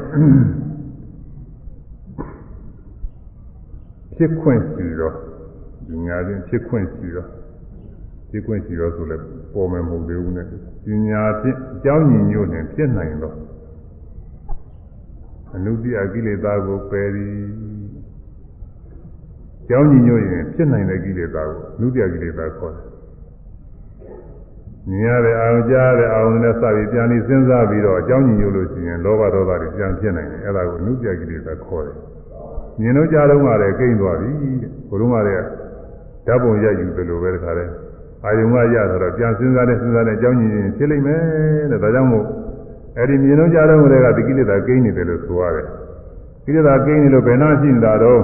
[4.17, 5.15] ဖြစ်ခွင့်ရှိတော့
[5.89, 7.29] ပညာဖြင့်ဖြစ်ခွင့်ရှိတော့
[8.31, 10.47] ဖြစ်ခွင့်ရှိတော့ဆိုလည်းပေါ်မယ်မဟုတ်သေးဘူးနဲ့
[10.85, 13.37] ပညာဖြင့်အကြောင်းညီညွတ်နေဖြစ်နိုင်တော့
[15.55, 17.35] အနုတ္တိအကိလေသာကိုပယ်သည်
[19.69, 22.88] ကြောင်းညီညွတ်ရင်ဖြစ်နိုင်တဲ့ကိလေသာကိုအနုတ္တိအကိလေသာခေါ်တယ်
[24.91, 31.97] မြင်ရတဲ့အာရုံကြားတဲ့အာရုံနဲ့စပြီးပြန်ပြီးစဉ်းစားပြီးတော့အကြောင်းညင်ညွတ်လို့ရှိရင်လောဘဒေါသတွေပြန်ဖြစ်နိုင်တယ်အဲ့ဒါကိုအနုပြကိလေသာခေါ်တယ်
[32.81, 34.31] မြင်လို့ကြားတော့မှလည်းကိမ့်သွားပြီ
[34.89, 35.45] ဘုရုံးကလည်း
[36.27, 37.65] ဓာတ်ပုံရယူတယ်လို့ပဲတခါလဲ
[38.25, 41.21] အာယုံကရတော့ပြန်စဉ်းစားတဲ့စဉ်းစားတဲ့အကြောင်းညင်ရင်ဖြစ်လိမ့်မယ်
[41.71, 42.27] တဲ့ဒါကြောင့်မို့
[42.97, 45.67] အဲ့ဒီမြင်လို့ကြားတော့မှလည်းကဒီကိလေသာကိမ့်နေတယ်လို့ဆိုရတယ်
[46.45, 48.21] ကိလေသာကိမ့်နေလို့ဘယ်နှရှိနေတာတော့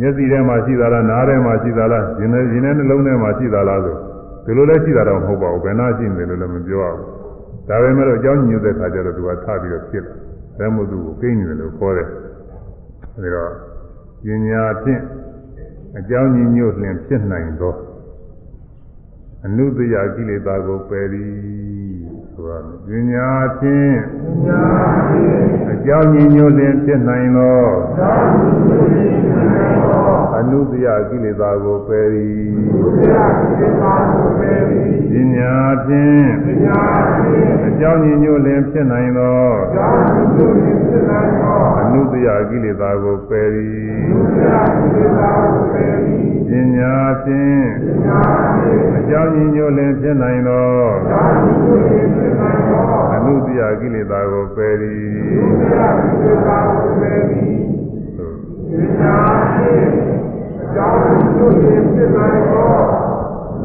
[0.00, 3.96] မျက်စိထဲမှာရှိတာလားနားထဲမှာရှိတာလားရင်ထဲရင်ထဲနှလုံးထဲမှာရှိတာလားဆို
[4.44, 7.20] ဒီလိုလဲရှိတာတော့မဟုတ်ပါဘူးဘယ်နာရှိနေတယ်လို့လည်းမပြောရဘူး
[7.68, 10.14] ဒါပေမဲ့လို့အကြောင်းညွှန်တဲ့ခါကျတော့သူကထပြီးတော့ဖြစ်တယ်
[10.58, 12.08] ဒါမှမဟုတ်သူကိုကိန်းနေတယ်လို့ခေါ်တယ်
[13.16, 13.44] အဲဒါ
[14.24, 15.02] ပညာဖြင့်
[15.98, 17.74] အကြောင်းညညွတ်လျင်ဖြစ်နိုင်သော
[19.46, 21.28] အနုတ္တယကိလေသာကိုပယ်သည်
[22.40, 24.62] ဆိုတာပညာဖြင့်ပညာ
[25.08, 27.60] ဖြင့်အကြောင်းညညွတ်လျင်ဖြစ်နိုင်သော
[27.98, 33.82] သာဝတိပြုနိုင်သောအနုတ္တယကိလေသာကိုပယ်သည်ဘုရားကိစ္စ
[34.14, 35.54] ကိုပယ်ပြီးပညာ
[35.86, 36.80] ဖြင့်ပညာ
[37.16, 39.42] ဖြင့်အကြောင်းညညွတ်လျင်ဖြစ်နိုင်သော
[39.76, 43.70] သာဝတိပြုဖြစ်နိုင်သောအနုတ္တယကိလေသာကိုပယ်သည်
[44.10, 48.18] ဘုရားကိစ္စကို ပယ်ပြီးပညာဖြင့်ပညာ
[48.54, 50.68] ဖြင့်အကြောင်းညညွတ်လျင်ဖြစ်နိုင်သော
[51.10, 52.82] သာဝတိပြုဖြစ်နိုင်သော
[53.14, 55.02] အနုတ္တယကိလေသာကိုပယ်သည်
[55.58, 57.58] ဘုရားကိစ္စကိုပယ်ပြီး
[58.76, 59.16] ပညာ
[59.52, 59.86] ဖြင့်
[60.62, 60.98] အကြောင်း
[61.36, 62.72] ပြုဖြစ်နိုင်သော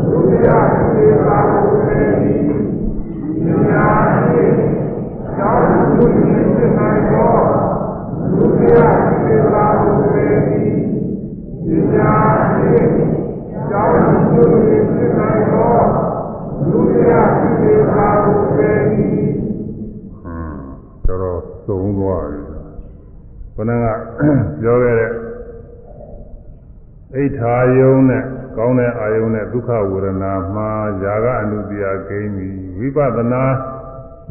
[0.10, 2.44] ဘုရားကိစ္စကိုပယ်ပြီး
[3.45, 3.86] ပညာ
[4.24, 4.53] ဖြင့်
[5.28, 6.22] အကြောင်းပြုဖြ
[6.64, 7.34] စ်နိုင်သော
[8.34, 8.95] ဘုရား
[9.26, 10.65] ကိစ္စကိုပယ်ပြီးပ
[23.65, 23.86] ခဏက
[24.61, 25.12] ပြောခဲ့တဲ့
[27.15, 28.23] အိဋ္ဌာယုံနဲ့
[28.57, 30.69] ကောင်းတဲ့အာယုံနဲ့ဒုက္ခဝေဒနာမှာ
[31.02, 32.48] ຢာကအနုတ္တိယကိန်းပြီ
[32.78, 33.43] ဝိပဿနာ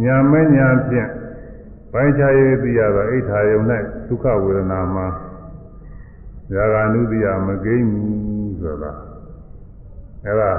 [0.04, 1.10] ညာမညာဖြင့်
[1.92, 5.08] ပိုင်းခြားရေးသိရသောအိဋ္ဌာယုံနဲ့ဒုက္ခဝေဒနာမှာ
[6.56, 8.92] ຢာကအနုတ္တိယမကိန်းဘူးဆိုတာ
[10.26, 10.52] အဲဒါ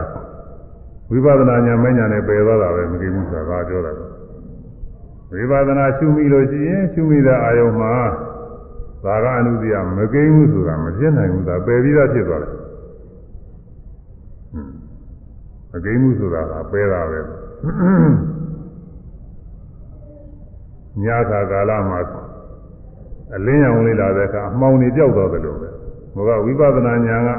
[1.10, 3.92] ဝိပဿနာညာမညာနဲ့ပယ်သွားတာပဲမကိန်းဘူးဆိုတာပြောတာ
[5.32, 7.92] ဝိပဿနာရှုမိလို့ရှိရင်ရှုမိတဲ့အာယုံမှာ
[9.04, 12.52] သာကအနုတ္တိယမကိန်းဘူးဆိုတာမဖြစ်နိုင်ဘူးဒါပယ်ပြီးသားဖြစ်သွားတယ်
[15.72, 17.20] မကိန်းဘူးဆိုတာကပယ်တာပဲ
[21.04, 22.00] ညခါကာလမှာ
[23.36, 25.68] အလင်းရောင်လေးလာတဲ့အခါအမှောင်တွေပြောက်သွားတယ်လို့ပဲ
[26.14, 27.30] ဘုရားဝိပဿနာဉာဏ်က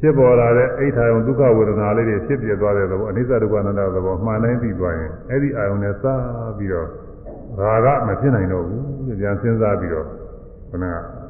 [0.00, 6.04] ဖြစ်ပေါ်လာတဲ့အိဋ္ဌာယုံဒုက္ခဝေဒနာလေးတွေဖြစ်ပြသွားတဲ့သဘောအနိစ္စဒုက္ခအနတ္တသဘောမှန်တိုင်းသိသွားရင်အဲ့ဒီအာယုံနဲ့စ
[6.58, 6.88] ပြီးတော့
[7.59, 8.83] ရာဂမဖြစ်နိုင်တော့ဘူး
[9.19, 10.05] ပြန်စဉ်းစားပြီးတော့
[10.69, 10.85] ခဏ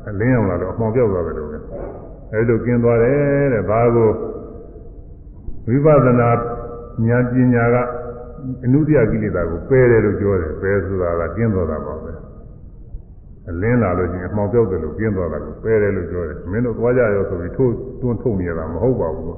[0.10, 1.58] အလင်းရောင်လာတော့အမှောင်ပြောက်သွားတယ်လို့ပဲ
[2.32, 4.10] အဲ့လိုကျင်းသွားတယ်တဲ့ဘာကို
[5.68, 6.30] ဝိပဿနာ
[7.08, 7.78] ဉာဏ်ပညာက
[8.66, 12.12] အနုတ္တိယကိလေသာကိုပယ်တယ်လို့ပြောတယ်ပယ်ဆိုတာကကျင်းသွားတာပါပဲ
[13.50, 19.38] အလင်းလာလို့ချင်းအမှောင်ပြောက်တယ်လို့ကျင်းသွားတာကိုပယ်တယ်လို့ပြောတယ်မင်းတို့သွားကြရောဆိုပြီးထိုးတွန်းထုတ်နေရတာမဟုတ်ပါဘူး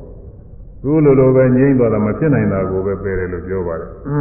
[0.83, 4.11] သူလိုလိုပဲငြိမ့်သွားတာမဖြစ်နိုင်တာကိုပဲပယ်တယ်လို့ပြောပါတယ်အ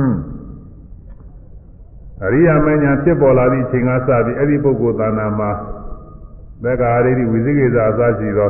[2.33, 5.51] ရိယာမညာဖြစ်ပေါ်လာသည့်အချိန်ကစပြီးအဲ့ဒီပုဂ္ဂိုလ်သာနာမှာ
[6.63, 8.49] သက္ကာရိတိဝိသိကိစ္စအစရှိသော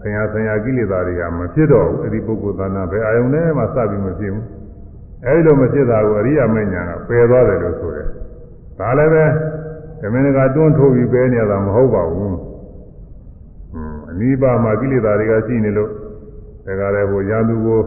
[0.00, 4.46] ဆရာဆရာကိလေသာတွေကမဖြစ်တော့ဘူးအဲ့ဒီပုဂ္ဂိုလ်သာနာပဲအာယုန်နဲ့မှစပြီးမဖြစ်ဘူး
[5.24, 8.06] အဲ့ဒီလိုမဖြစ်တာကိုအရိယာမညာကပယ်သွားတယ်လို့ဆိုတယ်
[8.78, 9.24] ဒါလည်းပဲ
[10.00, 12.36] ဓမင်းကတွန်းထိုးပြီးပယ်နေရတာမဟုတ်ပါဘူး
[14.10, 15.90] အနိဗ္ဗာန်မှာကိလေသာတွေကရှိနေလို့
[16.66, 17.80] ဒါကြတဲ့ဟိုရန်သူကို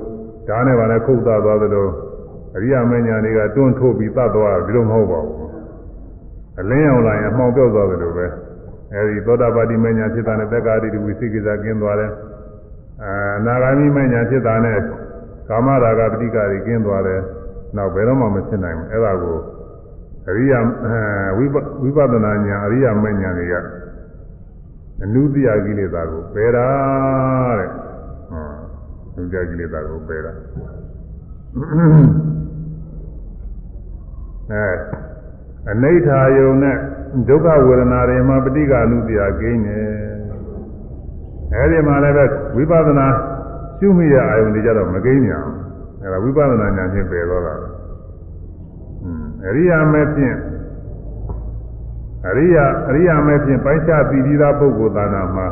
[0.47, 1.87] ဓာတ်နဲ့ပါနဲ့ခုတ်သသွားသလို
[2.57, 5.37] အရိယာမညာတွေကတွန်းထိုးပြီးသတ်သွားပြီးတော့မဟုတ်ပါဘူး
[6.59, 8.25] အလင်းရောက်လာရင်အမှောင်ပြောက်သွားတယ်လို့ပဲ
[8.93, 12.11] အဲဒီသောတာပတိမညာဖြစ်တာနဲ့တက္ကာတိဝိသိကိစ္စကင်းသွားတယ်
[13.03, 14.77] အာအနာဂါမိမညာဖြစ်တာနဲ့
[15.49, 17.21] ကာမရာဂပဋိက္ခတွေကင်းသွားတယ်
[17.77, 19.37] နောက်ဘယ်တော့မှမဖြစ်နိုင်ဘူးအဲဒါကို
[20.29, 20.59] အရိယာ
[21.37, 21.45] ဝိ
[21.83, 23.53] ဝိပဿနာညာအရိယာမညာတွေက
[25.03, 26.67] အနုတ္တိယကိလေသာကိုပယ်တာ
[27.59, 27.69] တဲ့
[28.29, 28.45] ဟော
[29.11, 30.31] အနုတ္တိယကိလေသာကိုပယ်တာ
[34.51, 34.65] အဲ
[35.71, 36.75] အနိဋ္ဌာယုံနဲ့
[37.27, 39.77] ဒုက္ခဝေဒနာတွေမှာပဋိက္ခဏုတ္တိယကိန်းနေ
[41.53, 42.25] အဲဒီမှာလည်းပဲ
[42.55, 43.07] ဝိပဿနာ
[43.79, 45.39] ရှုမိရအာယုန်တွေကြတော့မကိန်းညာ
[46.01, 47.55] အဲဒါဝိပဿနာဉာဏ်ဖြင့်ပယ်သွားတာ
[49.47, 50.35] အရိယာမဲ့ဖြင့်
[52.27, 55.47] အရိယာအရိယာမဲ့ဖြင့်ပိုင်းခြားပြီးပြီးသားပုဂ္ဂိုလ်သာနာမှာ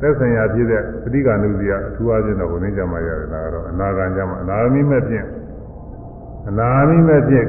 [0.00, 5.26] သက်ဆိုင်ရာဖြစ်တဲ့ပဋိက္ခဏုတ္တိယအထူးအားဖြင့်တော့ဘုန်းကြီးကြမှာရတယ်ဒါကတော့အနာဂံကြမှာအနာဂမိမဲ့ဖြင့်
[6.48, 7.46] အနာဂမိမဲ့ဖြင့်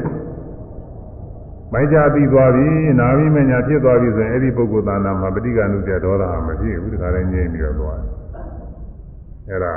[1.75, 2.69] မိုက်ကြပြီးသွားပြီ
[3.01, 8.11] နာမိမညာဖြစ်သွားပြီဆိုရင်အဲ့ဒီပုဂ္ဂိုလ်သာနာမှာပဋိက္ခဏုတ္တဒေါသဟာမဖြစ်ဘူးဒီခါတိုင်းငြိမ့်ပြီးတော့သွားတယ်
[9.49, 9.75] အဲ့ဒါ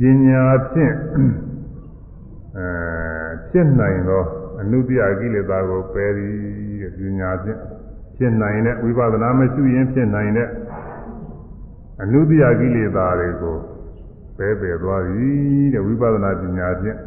[0.00, 0.94] ပညာဖြင့်
[2.56, 2.66] အဲ
[3.50, 4.22] ဖြစ်နိုင်သော
[4.60, 6.32] အနုတ္တိယကိလေသာကိုပယ်သည်
[6.82, 7.58] တဲ့ပညာဖြင့်
[8.16, 10.48] ဖြစ်နိုင်တဲ့ဝိပဿနာမရှိရင်ဖြစ်နိုင်တဲ့
[12.02, 13.56] အနုတ္တိယကိလေသာတွေကို
[14.38, 16.98] ပယ်ပယ်သွားသည်တဲ့ဝိပဿနာပညာဖြင့်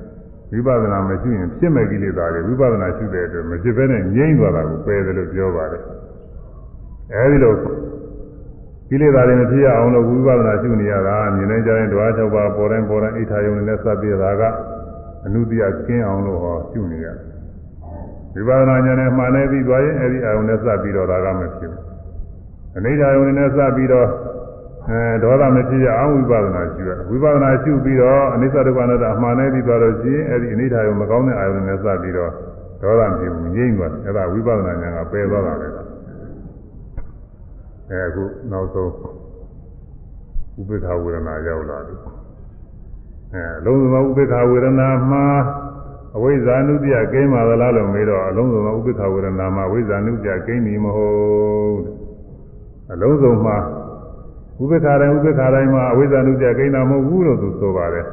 [0.56, 5.84] ဝိပဿနာမရှိရင်ဖြစ်မဲ့ကိလေသာတွေဝိပဿနာရှိတဲ့အတွက်မဖြစ်ဘဲနဲ့ငြိမ့်သွားတာကိုပယ်တယ်လို့ပြောပါတယ်
[7.14, 7.54] အဲဒီလို
[8.90, 14.44] ကိလေသာတွေမဖြစ်ရအောင်လို့ဝိပဿနာရှုနေရတာမြင်နေကြရင်ဓဝါ၆ပါးပေါ်တိုင်းပေါ်တိုင်းအိဋ္ဌာယုံနဲ့စပ်ပြီးတာက
[15.26, 17.08] အနုတ္တိယကင်းအောင်လို့ဟောရှုနေရ
[18.36, 21.84] တယ်ဝိပဿနာဉာဏ်နဲ့မှန်နေပြီးသွားရင်အဲဒီအာယုံနဲ့စပ်ပြီးတော့ဒါကမဖြစ်ဘူး
[22.78, 24.08] အနိဋ္ဌာယုံနဲ့စပ်ပြီးတော့
[24.89, 32.31] အဲဒေါသမဖြစ်ရအောင်ဝိပဿနာရှုရဝိပဿနာရှုပြီးတော့အနိစ္စဒုက္ခအနတ္တအမှန်နဲ့ပြီးသွားလို့ရှိရင်အဲဒီအနိဋ္ဌာယုံမကောင်းတဲ့အာယုံနဲ့စပ်ပြီးတော့
[32.83, 35.69] ဒေါသဖြစ်ဘူးငြိမ့်သွားတယ်အဲဒါဝိပဿနာဉာဏ်ကပယ်သွားတာလေ
[37.91, 38.91] အဲအခုနောက်ဆုံး
[40.59, 41.95] ဥပေက္ခဝေဒနာရောက်လာပြီ
[43.35, 45.25] အဲလုံးစုံသောဥပေက္ခဝေဒနာမှာ
[46.17, 51.81] အဝိဇ္ဇာနုတ္တိယကိန်းပါသလားလို့မေးတော့အလုံးစုံသောဥပေက္ခဝေဒနာမှာအဝိဇ္ဇာနုတ္တိယကိန်းပြီမဟုတ်
[52.93, 53.57] အလုံးစုံမှာ
[54.63, 58.07] ဥပေက္ခတိုင်းဥပေက္ခတိုင်းမှာအဝိဇ္ဇာနုတ္တိယကိန်းတာမဟုတ်ဘူးလို့သူဆိုပါတယ်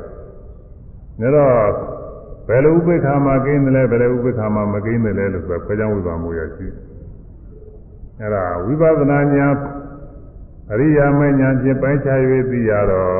[1.20, 1.54] ဒါတော့
[2.48, 6.68] ဘယ်လိုဥပေက္ခမှာကိန်းတယ်လဲဘယ်လိုဥပေက္ခမှာမကိန်းတယ်လဲလို့ဆိုတော့ခွဲခြားဝိပါမှုရရှိ
[8.20, 9.56] အဲ့ဒါဝိပဿနာဉာဏ်
[10.72, 12.20] အရိယာမဉာဏ်ဖြင့်ပိုင်းခြား၍
[12.52, 13.20] သိရတော့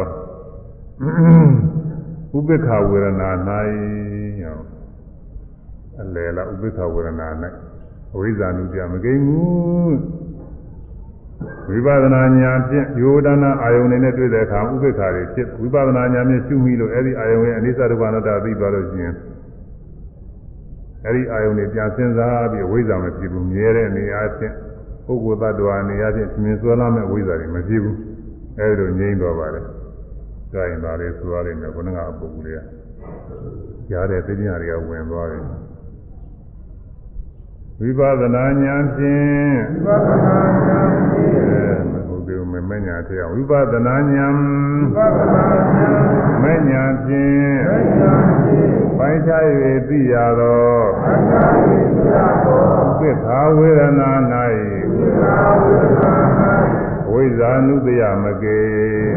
[2.38, 3.30] ဥပေက္ခဝေဒနာ၌
[6.02, 7.28] အလယ်လားဥပေက္ခဝေဒနာ၌
[8.14, 9.96] အဝိဇ္ဇာနုတ္တိယမကိန်းဘူး
[11.70, 19.16] ဝိပဿနာဉာဏ်ဖြင့်ယောဒနာအာယုန်နဲ့တွေ့တဲ့အခါဥပေက္ခတွေဖြစ်ဝိပဿနာဉာဏ်ဖြင့်ရှုမိလို့အဲ့ဒီအာယုန်ရဲ့အနိစ္စဒုက္ခအနတ္တသိသွားလို့ရှိရင်
[21.06, 24.56] အဲ့ဒီအာယုန်တွေပြန်စဉ်းစားပြီးဝိဇ္ဇာမဖြစ်ဘူးမြဲတဲ့နေရာချင်း
[25.06, 27.98] ပုဂ္ဂိုလ်သတ္တဝါနေရာချင်းသင်ဆွဲလာမဲ့ဝိဇ္ဇာတွေမဖြစ်ဘူး
[28.60, 29.62] အဲ့ဒီလိုငြိမ့်တော့ပါလေ
[30.52, 32.60] ကြာရင်ဒါလေးဆိုရလိမ့်မယ်ဘုန်းကအပုဂ္ဂိုလ်တွေက
[33.90, 35.42] ကြားတဲ့သိဉာတွေကဝင်သွားတယ်
[37.83, 44.35] ဝိပဿနာဉာဏ်ဖြင့်ဝိပဿနာဉာဏ်ဖြင့်အဲမဟုတ်သေးဘူးမမညာတရားဝိပဿနာဉာဏ်
[44.95, 45.45] ဝိပဿနာ
[45.75, 45.99] ဉာဏ်
[46.43, 49.45] မညာဖြင့်ဉာဏ်ဖြင့်ပိုင်းခြား၍
[49.89, 50.73] သိရသော
[51.05, 51.33] အတ္တ
[51.67, 52.65] ဝိသရာသော
[53.01, 56.15] သစ္စာဝေဒနာသစ္စာဝေဒနာ၌
[57.13, 58.63] ဝိဇာနုတယမကေ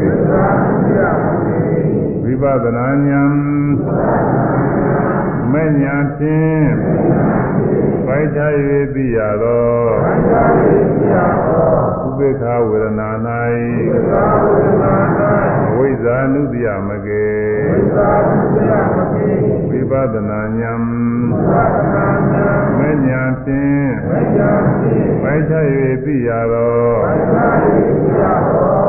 [0.00, 1.00] သစ္စာဝိယ
[1.44, 3.30] မေဝိပဿနာဉာဏ်
[5.52, 6.66] မညာဖြင့်
[8.05, 8.51] ပိုင်းခြား၍
[8.95, 9.69] သိရသော
[10.05, 17.29] အတ္တဝိသရာသော ဥပေက္ခဝေဒနာ သစ္စာဝေဒနာ ၌ဝိဇာနုတယမကေ
[17.69, 18.39] ၌သစ္စာဝိ
[18.69, 18.73] ယ
[19.11, 19.29] မေ
[19.69, 20.81] ဝိပဿနာဉာဏ်
[21.29, 25.65] ဝိပဿနာဉာဏ် မညာဖြင့် မဉာဏ်ဖြင့် ပိုင်းခြား၍
[26.03, 28.81] သိရသော အတ္တဝိသရာသော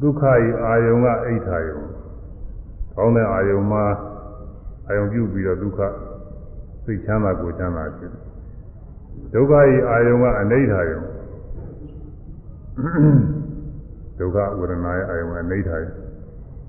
[0.00, 1.80] ဒုက္ခဤအာယုံကအိဋ္ဌာယုံ
[2.96, 3.84] ကောင်းတဲ့အာယုံမှာ
[4.86, 5.80] အာယုံပြုပြီးတော့ဒုက္ခ
[6.84, 8.22] စိတ်ချမ်းသာကိုယ်ချမ်းသာဖြစ်တယ်
[9.34, 11.00] ဒုက္ခဤအာယုံကအနိဋ္ဌာယုံ
[14.18, 15.90] ဒုက္ခဝေဒနာရဲ့အာယုံကအနိဋ္ဌာယုံ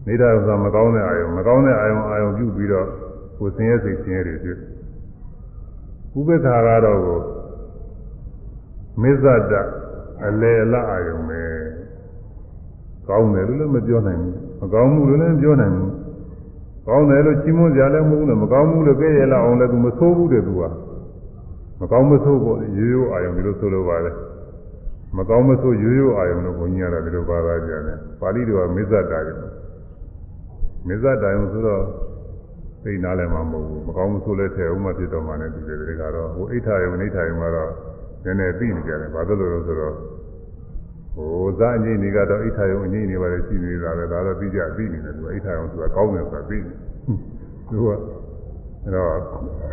[0.07, 2.87] နိဋ္ဌာယုံဆိုတာမကောင်းတဲ့အာယုံမကောင်းတဲ့အာယုံအာယုံပြုပြီးတော့
[3.37, 4.57] ကိုယ်ဆင်းရဲစိတ်ဆင်းရဲတွေဖြစ်
[6.17, 7.19] ဥပေက္ခာကတော့ကို
[9.01, 9.53] မေဇတ
[10.25, 11.41] အလေအလအာယုံပဲ
[13.10, 15.90] ကောင်းတယ်လို့လည်းမပြောနိုင်ဘူးမကောင်းဘူးလို့လည်းမပြောနိုင်ဘူး
[16.86, 20.62] ကောင်းတယ်လို့ချီးမွမ်းကြလည်းမဟုတ်ဘူးလို့မကောင်းဘူးလို့ကြည့်ရလောက်အောင်လည်းသူမဆိုးဘူးတဲ့သူက
[21.80, 24.10] မကောင်းမဆိုးပေါ့ရိုးရိုးအာယုံဒီလိုဆိုလိုပါလေ
[25.16, 29.36] မကောင်းမဆိုးရိုးရိုးအာယုံလို့ဘုန်းကြီးကတော့ဒီလိုပါသားကြတယ်ပါဠိတော်ကမေဇတာတယ်
[30.86, 31.82] မေဇတာယုံဆိုတော့
[32.84, 37.70] သိနာလည်းမမဟုတ်ဘူးမကောင်းမဆိုးလည်းထဲဥမဖြစ်တော့မှလည်းဒီတွေကတော့ဟိုအိဋ္ဌာယုံအိဋ္ဌာယုံကတော့
[38.24, 39.94] နည်းနည်းသိနေကြတယ်ဘာလို့လဲဆိုတော့
[41.14, 46.72] ဟိုဇာအငိမ့်တွေကတော့အိဋ္ဌာယုံအငိမ့်တွေပါလေရှိနေတာပဲဒါတော့သိကြသိနေတယ်သူအိဋ္ဌာယုံဆိုတာကောင်းတယ်ဆိုတာသိနေ
[47.70, 47.88] သူက
[48.84, 49.08] အဲ့တော့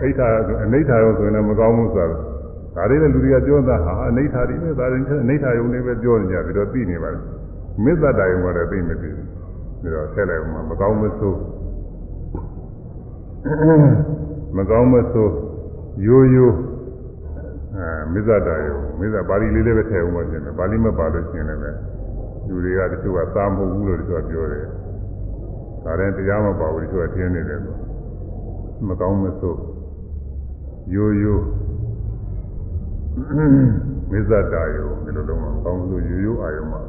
[0.01, 0.27] အိဋ္ဌာ
[0.63, 2.07] အနိဋ္ဌာယုံဆိုရင်လည်းမကောင်းဘူးဆိုတာ
[2.75, 7.19] ဒါလေးလည်းလူတွေကပြောတာဟာအနိဋ္ဌာတွေပဲဒါတွေအနိဋ္ဌာယုံတွေပဲပြောနေကြပြီးတော့သိနေပါလေ
[7.83, 9.25] မေတ္တာယုံကတော့သိမသိဘူး
[9.83, 11.37] ဒါတော့ဆက်လိုက်မှမကောင်းမဆိုး
[14.57, 15.33] မကောင်းမဆိုး
[16.05, 16.55] ရိုးရိုး
[17.77, 21.71] အဲမေဇတာယုံမေဇပါဠိလေးလေးပဲထည့်အောင်ပါရှင်ပါဠိမပါလို့ရှင်လည်းပဲ
[22.47, 24.65] လူတွေကတချို့ကသာမဟုတ်ဘူးလို့တချို့ကပြောတယ်
[25.83, 27.75] ဒါရင်တရားမပါဘူးတချို့ကထင်းနေတယ်ဆို
[28.87, 29.59] မကောင်းမဆိုး
[30.93, 31.45] ရိုးရိုး
[34.11, 36.81] မေဇတာယုံဒီလိုလုံးမကောင်းလို့ရိုးရိုးအာယုံပါ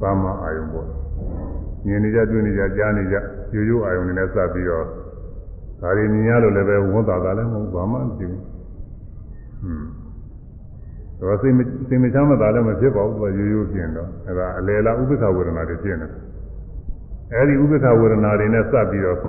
[0.00, 0.86] သာမအာယုံပေါ့
[1.86, 3.16] မြင်နေကြတွေ့နေကြကြားနေကြ
[3.54, 4.84] ရိုးရိုးအာယုံတွေနဲ့စပ်ပြီးတော့
[5.80, 8.42] ဒါတွေမြင်ရလို့လည်းပဲဝန်တာတာလည်းမဟုတ်ဘာမှမဖြစ်ဘူး
[9.62, 9.99] ဟွန်း
[11.19, 16.07] တော့စိတ်မစိတ်မချမ်းသာလည်းမဖြစ်ပါဘူးသူကရိုးရိုးဖြစ်တော့အဲဒါအလေလားဥပ္ပခဝေဒနာတွေဖြစ်နေ
[17.33, 19.19] အဲဒီဥပ္ပခဝေဒနာတွေနဲ့စပ်ပြီးတော့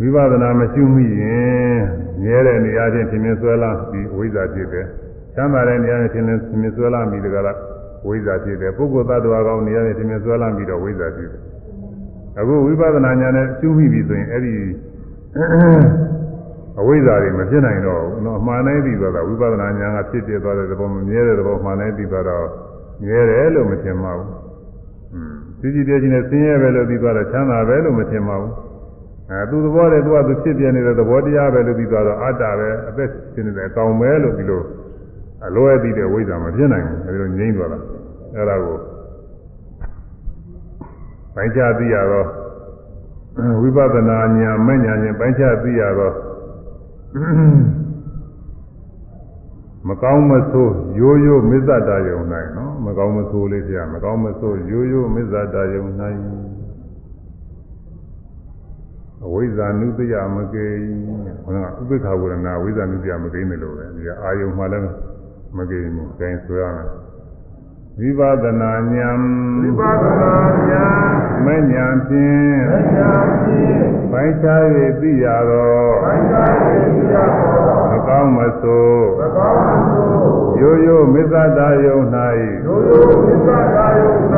[0.00, 1.78] ဝိပဿနာမရှိမိရင်
[2.22, 4.86] မြဲတဲ့နေရာချင်းထင်မြင်ဆွဲလာပြီးဝိဇ္ဇာဖြစ်တယ်
[5.34, 7.56] ချမ်းသာတဲ့နေရာချင်းထင်မြင်ဆွဲလာပြီးတကလား
[8.06, 11.42] ဝိဇ္ဇာဖြစ်တယ်ပုဂ္ဂိုလ်သတ္တဝါကောင်းနေရာချင်းထင်မြင်ဆွဲလာပြီးတော့ဝိဇ္ဇာဖြစ်တယ်
[12.38, 14.54] အခုဝိပဿနာဉာဏ်နဲ့ရှုမိပြီဆိုရင်အဲ့ဒီ
[16.81, 22.45] အဝိဇ္ဇာတွေမဖြစ်နိုင်တော့ဘူးနော်အမှန်တိုင်းပြီးသွားတာဝိပဿနာဉာဏ်ကဖြစ်ပြသွားတဲ့သဘောမမြဲတဲ့သဘောမှန်တိုင်းပြီးသွားတော့
[23.03, 24.27] မြဲတယ်လို့မထင်ပါဘူး။
[25.13, 28.51] อืมကြည်ကြည်တည်းကြီးနဲ့ဆင်းရဲပဲလို့ပြီးသွားတော့ချမ်းသာပဲလို့မထင်ပါဘူး။
[29.31, 34.61] အဲသူသဘောတည်းသူကသူဖြစ်ပြနေတဲ့သဘောတရားပဲလို့ပြီးသွားတော့အတ္တပဲအသက်ရှင်နေတဲ့အကောင်ပဲလို့ဒီလို
[35.47, 37.79] အလွဲပြီးတဲ့ဝိဇ္ဇာမဖြစ်နိုင်ဘူးအဲဒီလိုငြိမ့်သွားတာ
[38.35, 38.77] အဲဒါကို
[41.35, 42.27] ပိုင်းခြားသိရတော့
[43.61, 46.13] ဝိပဿနာဉာဏ်မဲ့ဉာဏ်ချင်းပိုင်းခြားသိရတော့
[49.87, 56.19] မကောင်းမဆိုးရိုးရိုးမစ္ဆတာယုံနိုင်နော်မကောင်းမဆိုးလေးပြမကောင်းမဆိုးရိုးရိုးမစ္ဆတာယုံနိုင်
[59.25, 60.65] အဝိဇ္ဇာနုတ္တယမကိ
[61.43, 64.85] ခန္ဓာဥပိ္ပခဝေဒနာဝိဇ္ဇာနုတ္တယမကိနေလို့ပဲဒီအာယုံမှလည်း
[65.57, 66.87] မကိဘူးအဲဒါဆိုရမယ်
[68.00, 69.18] ဝိပဿနာဉာဏ်
[69.62, 70.34] ဝိပဿနာ
[70.70, 72.56] ဉာဏ် မဉ္ဇဉ်ဖြင့်
[72.96, 73.80] ဉာဏ်ဖြင့်
[74.12, 74.62] ပိုင်းခြား၍
[75.00, 79.60] သိရသော ဘိုင်းသာရေးရသော မကောင်းမဆိုး သကောင်း
[79.90, 80.04] မှု
[80.60, 81.98] ရိုးရိုးမစ္ဆတာယုံ၌
[82.66, 84.14] ရိုးရိုးသစ္စာသာယုံ၌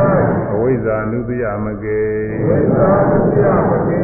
[0.51, 2.03] အဝိဇ္ဇာနုတ္တယမကေ
[2.47, 2.87] ဝိသံ
[3.33, 4.03] တရားမကေ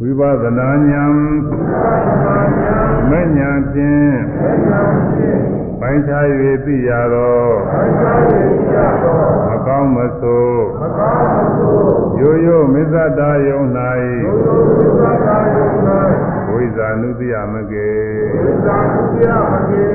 [0.00, 5.47] ဝိပဿနာဉာဏ် ဝိပဿနာဉာဏ် မဉ္ဇဉ်ဖြင့် ဉာဏ်ဖြင့်
[5.81, 6.25] ပိုင်းခြား၍
[6.65, 7.39] သိရသော
[7.71, 11.71] ဘိုင်းသာရေးရသောမကောင်းမဆိုးသကောင်းမှု
[12.19, 15.67] ရိုးရိုးမစ္ဆတာယုံရိုးရိုးသစ္စာသာယုံ၌၌
[16.47, 17.91] အဝိဇ္ဇာနုတ္တယမကေ
[18.35, 18.77] ဝိသံ
[19.11, 19.85] တရားမကေ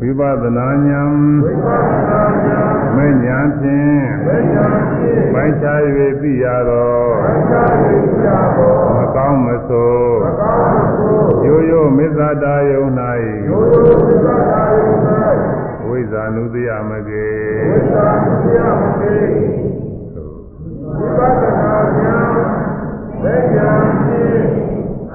[0.00, 1.12] ဝိပဿနာဉာဏ်
[1.44, 5.78] ဝိပဿနာဉာဏ်မဉ္ဇဉ်ဖြင့်ဉာဏ်ဖြင့်ပိုင်းခြား၍
[6.20, 10.62] သိရသောဘိုင်းသာရေးရသောမကောင်းမဆိုးသကောင်း
[10.96, 11.10] မှု
[11.46, 14.62] ရိုးရိုးမစ္ဆတာယုံရိုးရိုးသစ္စာသာ
[16.14, 17.28] ယုံ၌၌အဝိဇ္ဇာနုတ္တယမကေ
[17.68, 18.08] ဝိသံ
[18.42, 19.16] တရားမကေ
[20.96, 22.16] ဝိပဿနာဉာ
[23.24, 24.46] ဏ်ဉာဏ်ဖြင့်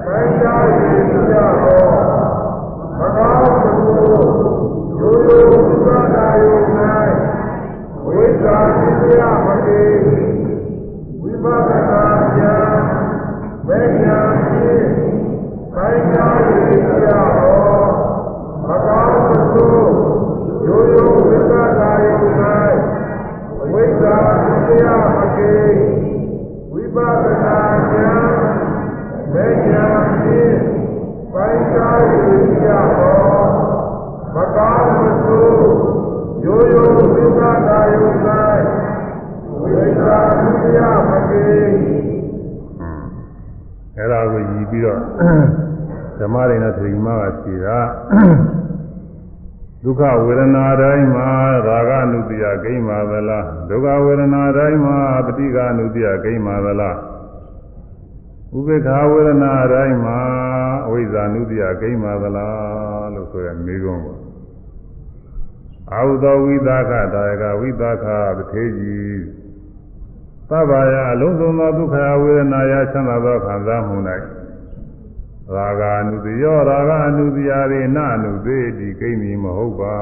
[0.04, 3.80] ဘိုင်းသာရေးရသောသကောင်းမှု
[4.98, 6.58] ရိုးရိုးသစ္စာသာယုံ၌
[8.04, 8.58] ဝိသံ
[9.00, 9.82] တရားမကေ
[11.20, 11.89] ဝိပဿနာ
[46.20, 47.78] ဓမ္မရိဏသတိမကဖြေတာ
[49.84, 51.28] ဒုက္ခဝေဒနာတိုင်းမှာ
[51.66, 56.96] ရာဂအနုတ္တိယဂိမ်းပါသလားဒုက္ခဝေဒနာတိုင်းမှာပဋိက္ခအနုတ္တိယဂိမ်းပါသလား
[58.56, 60.18] ဥပေက္ခဝေဒနာတိုင်းမှာ
[60.86, 64.18] အဝိဇ္ဇာနုတ္တိယဂိမ်းပါသလားလို့ဆိုရမေးခွန်းကို
[65.92, 68.06] အာဟုသောဝိသခတာယကဝိသခ
[68.36, 69.20] ပထေကြီး
[70.50, 73.96] သဗ္ဗယအလုံးစုံသောဒုက္ခဝေဒနာယချမ်းသာသောခံစားမှု၌
[75.55, 79.95] ရာဂအနုတ္တိယောရာဂအနုတ္တိယရေနအနုသေတိဂိမ်းမီမဟုတ်ပါ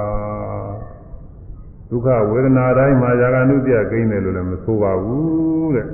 [1.90, 5.88] ဒုက္ခဝေဒနာတိုင်းမှာရာဂအနုတ္တိယဂိမ်းတယ်လို့လည်းမဆိုပါဘူးတဲ့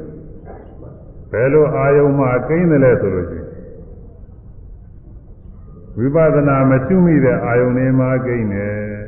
[1.31, 3.47] ဘယ်လိုအာယုံမှာဂိမ်းတယ်လဲဆိုလို့ရှိရင်
[5.97, 8.99] ဝိပဿနာမရှိမိတဲ့အာယုန်တွေမှာဂိမ်းတယ်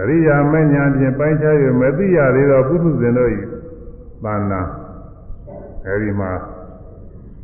[0.00, 3.30] အရိယာမဉ္ဇဉ်ဖြင့်ပိုင်းခြား၍မသိရသေးသောပုထုဇဉ်တို့၏
[4.24, 4.60] သာနာ
[5.86, 6.30] အဲဒီမှာ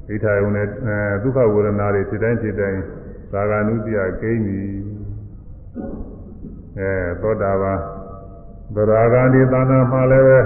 [0.08, 2.80] ဒိဋ္ဌာယုံနဲ့အဲဒုက္ခဝေဒနာတွေဖြစ်တိုင်းဖြစ်တိုင်း
[3.32, 4.60] သာဂာနုတ္တိယဂိမ်းပြီ
[6.78, 6.90] အဲ
[7.22, 7.78] သောတာပန်
[8.74, 10.38] သရဂာဒီသာနာမှာလည်းပဲ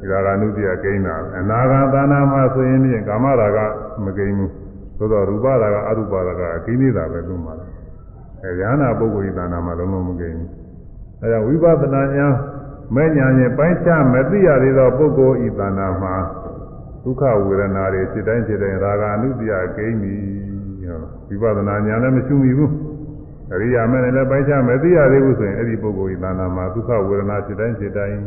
[0.00, 3.60] ဒီသာဂာနုတ္တိယဂိမ်းတာအနာဂါသာနာမှာဆိုရင်ဖြင့်ကာမရာဂ
[4.04, 4.52] မဂိမ်းဘူး
[4.98, 7.54] သို့တော့ရူပရာဂအရူပရာဂအကိနေတာပဲသူ့မှာ
[8.42, 10.50] အဲဉာဏပုဂ္ဂိုလ်ဤသာနာမှာလုံးလုံးမဂိမ်းဘူး
[11.22, 12.34] အဲဒါဝိပဿနာဉာဏ်
[12.94, 16.14] မဲ့ညာဖြင့်ပိုင်းခြားမသိရသေးသောပုဂ္ဂိုလ်ဤသာနာမှာ
[17.04, 20.14] ဒုက္ခဝေဒနာတွေဖြစ်တိုင်းဖြစ်တိုင်းရာဂအနုတ္တိယဂိမ်းပြီ
[21.42, 22.72] ဝိပဿနာဉာဏ်လည်းမရှိမိဘူး
[23.52, 28.18] အရိယာမဲ့လည်းပိုင်းခြားမသိရသေးဘူးဆိုရင်အဲ့ဒီပုဂ္ဂိုလ်ဤသာနာမှာဒုက္ခဝေဒနာဖြစ်တိုင်းဖြစ်တိုင်း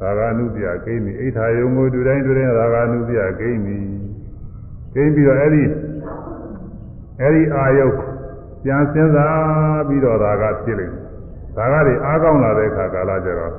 [0.00, 3.78] ရာဂအနုတ္တိယဂိမ်းပြီအိဋ္ဌာယုံကိုတွေ့တိုင်းတွေ့တိုင်းရာဂအနုတ္တိယဂိမ်းပြီ
[4.94, 5.64] ဂိမ်းပြီးတော့အဲ့ဒီ
[7.20, 7.86] အဲ့ဒီအာယု
[8.64, 10.96] ပြန်စဉ်းစားပြီးတော့ရာဂဖြစ်လိမ့်မ
[11.62, 13.54] ယ်ရာဂတွေအားကောင်းလာတဲ့အခါကာလကျတော့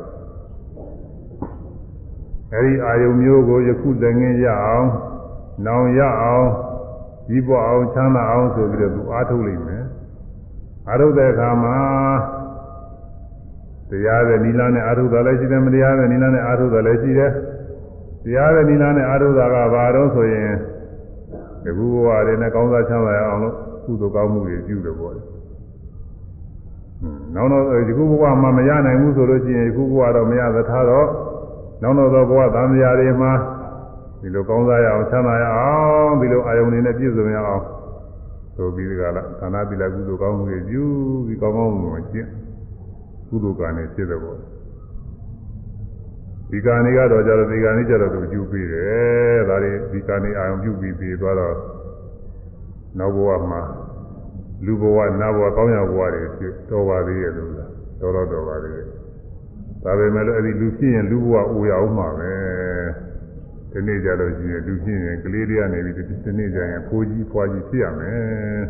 [2.55, 4.89] အဲဒီအာယုံမျိုးကိုယခုတငင်းရအောင်
[5.67, 6.49] နောင်ရအောင်
[7.29, 9.85] ဒီပေါ်အောင်ချမ်းသာအောင်ဆိုပြီးတော့သူအားထုတ်လိမ့်မယ်
[10.89, 11.79] အားထုတ်တဲ့အခါမှာ
[13.91, 17.31] တရားတဲ့နိလနဲ့အားထုတ်တာလည်းရှိတယ်မတရားတဲ့နိလနဲ့အားထုတ်တာလည်းရှိတယ်
[18.25, 20.53] တရားတဲ့နိလနဲ့အားထုတ်တာကဘာတော့ဆိုရင်
[21.65, 23.55] ဒီခုဘဝတွေနဲ့ကောင်းစားချမ်းသာရအောင်လို့
[23.85, 25.23] ကုသိုလ်ကောင်းမှုတွေပြုတယ်ပေါ့လေ
[27.35, 31.09] နောက်တော့ဒီခုဘဝမှာမရနိုင်ဘူးဆိုလို့ရှိရင်ဒီခုဘဝတော့မရသထားတော့
[31.83, 33.33] နောက်တော့ဘဝသံဃာတွေမှာ
[34.21, 35.71] ဒီလိုကောင်းစားရအောင်ချမ်းသာရအော
[36.07, 37.63] င်ဒီလိုအာယုန်တွေနဲ့ပြည့်စုံရအောင်
[38.57, 40.85] ဆိုပြီးဒီကလာသာနာတိလကုသိုလ်ကောင်းမှုတွေပြု
[41.27, 42.29] ပြီးကောင်းကောင်းမှုကျင့်
[43.29, 44.39] ကုသိုလ်ကံနဲ့ဖြစ်တဲ့ပေါ့
[46.51, 51.57] ဒီကံတွေကတော့ကြတော့ဒီကံတွေကြတော့သူကျူပြီးတယ်ဒါတွေဒီကံတွေအာယုန်ပြုပြီးပြီးသွားတော့
[52.99, 53.61] နောက်ဘဝမှာ
[54.65, 57.71] လူဘဝနတ်ဘဝကောင်းရဘဝတွေဖြစ်တော်ပါသေးရဲ့လို့လား
[58.01, 59.04] တော်တော့တော်ပါသေးရဲ့
[59.85, 62.33] ဒါပေမဲ့လည်းအဲ့ဒီလူဖြစ်ရင်လူဘဝအိုရအောင်မှာပဲ
[63.73, 65.95] ဒီနေ့ကြလို့ရှိရင်လူဖြစ်ရင်ကလေးတွေကနေပြီး
[66.25, 68.63] ဒီနေ့ကျရင်ဖိုးကြီးဖွားကြီးဖြစ်ရမယ်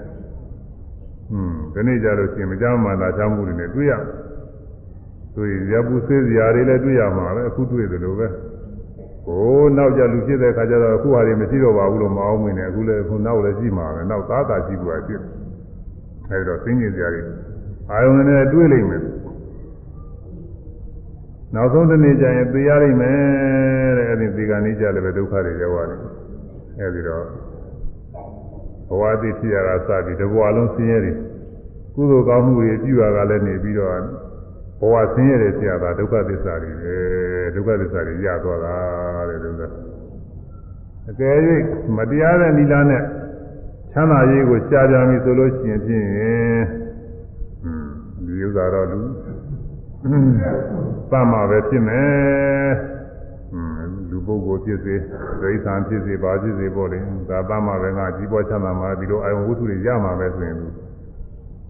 [1.33, 3.93] อืมဒီနေ့ကြလို့ရှိရင်မကြောက်မှသာချောင်းမှုတွေနဲ့တွေ့ရ
[5.37, 8.29] တွေ့ရပူဆေးစရာတွေလည်းတွေ့ရမှာပဲအခုတွေ့တယ်လို့ပဲ
[9.27, 15.21] ဟိုနောက်ကြလူဖြစ်တဲ့ခါကျတော့အခုဟာတွေမရှိတော့ပါဘူးလို့မအောင်မင်းနဲ့အခုလည်းခုနောက်လည်းရှိမှာပဲနောက်သားသာရှိဘူးအဖြစ်
[16.31, 17.23] အဲဒီတော့သိငင်စရာတွေ
[17.91, 19.03] အာယုန်နဲ့တွေ့လိမ့်မယ်
[21.55, 26.01] နောက်ဆုံးတစ်နေ့ကျရင်သိရလိမ့်မယ်တဲ့အဲဒီဒီကနေ့ကျလည်းပဲဒုက္ခတွေရောက်ရတယ်
[26.81, 27.25] အဲဒီတော့
[28.89, 31.17] ဘဝတည်ဖြစ်ရတာစပြီးတဘဝလုံးဆင်းရဲတယ်
[31.95, 33.91] ကုသိုလ်ကောင်းမှုတွေပြုရတာလည်းနေပြီးတော့
[34.81, 36.95] ဘဝဆင်းရဲတယ်ဆရာကဒုက္ခသစ္စာတွေပဲ
[37.55, 38.77] ဒုက္ခသစ္စာတွေရသွားတာ
[39.29, 39.63] တဲ့ဒုက္ခ
[41.11, 41.37] အကယ်၍
[41.97, 43.03] မတရားတဲ့နိလနဲ့
[43.93, 47.91] ချမ်းသာရေးကိုရှားကြပြီဆိုလို့ရှိရင်ဖြင့်ဟွန်း
[48.27, 48.99] ဒီဥစ္စာတော့လူ
[51.12, 52.72] သတ်မှာပဲဖြစ်မယ်
[53.52, 54.96] ဟွန်းလူပုဂ္ဂိုလ်ဖြစ်စေ
[55.42, 57.00] ဒိဋ္ဌာန်ဖြစ်စေဘာဖြစ်စေပေါ့လေ
[57.30, 60.68] ဒါသတ်မှာပဲငါကြီးပွားချမ်းသာမှာဒီလိုအာယုဝတ္ထုတွေရမှာပဲဆိုရင်သူ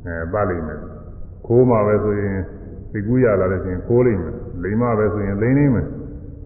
[0.06, 0.80] အဲပတ်လိမ့်မယ်
[1.48, 2.38] ခိုးမှာပဲဆိုရင်
[2.92, 4.34] သိကူးရလာလို့ရှိရင်ခိုးလိမ့်မယ်
[4.64, 5.88] လိမ့်မှာပဲဆိုရင်လိမ့်နေမယ်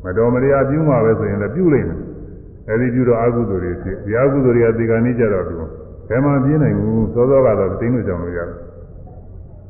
[0.03, 1.99] မတော်မတရားပြုမှာပဲဆိုရင်လည်းပြုလိမ့်မယ်
[2.69, 5.55] အဲဒီပြုတော့အကုသိုလ်တွေဖြစ်ဒီအကုသိုလ်တွေကဒီကနေ့ကြတော့သူ
[6.09, 8.49] ဘယ်မှပြင်းနိုင်ဘူးသောသောကတော့တင်းလို့ကြောင်လို့ရတယ်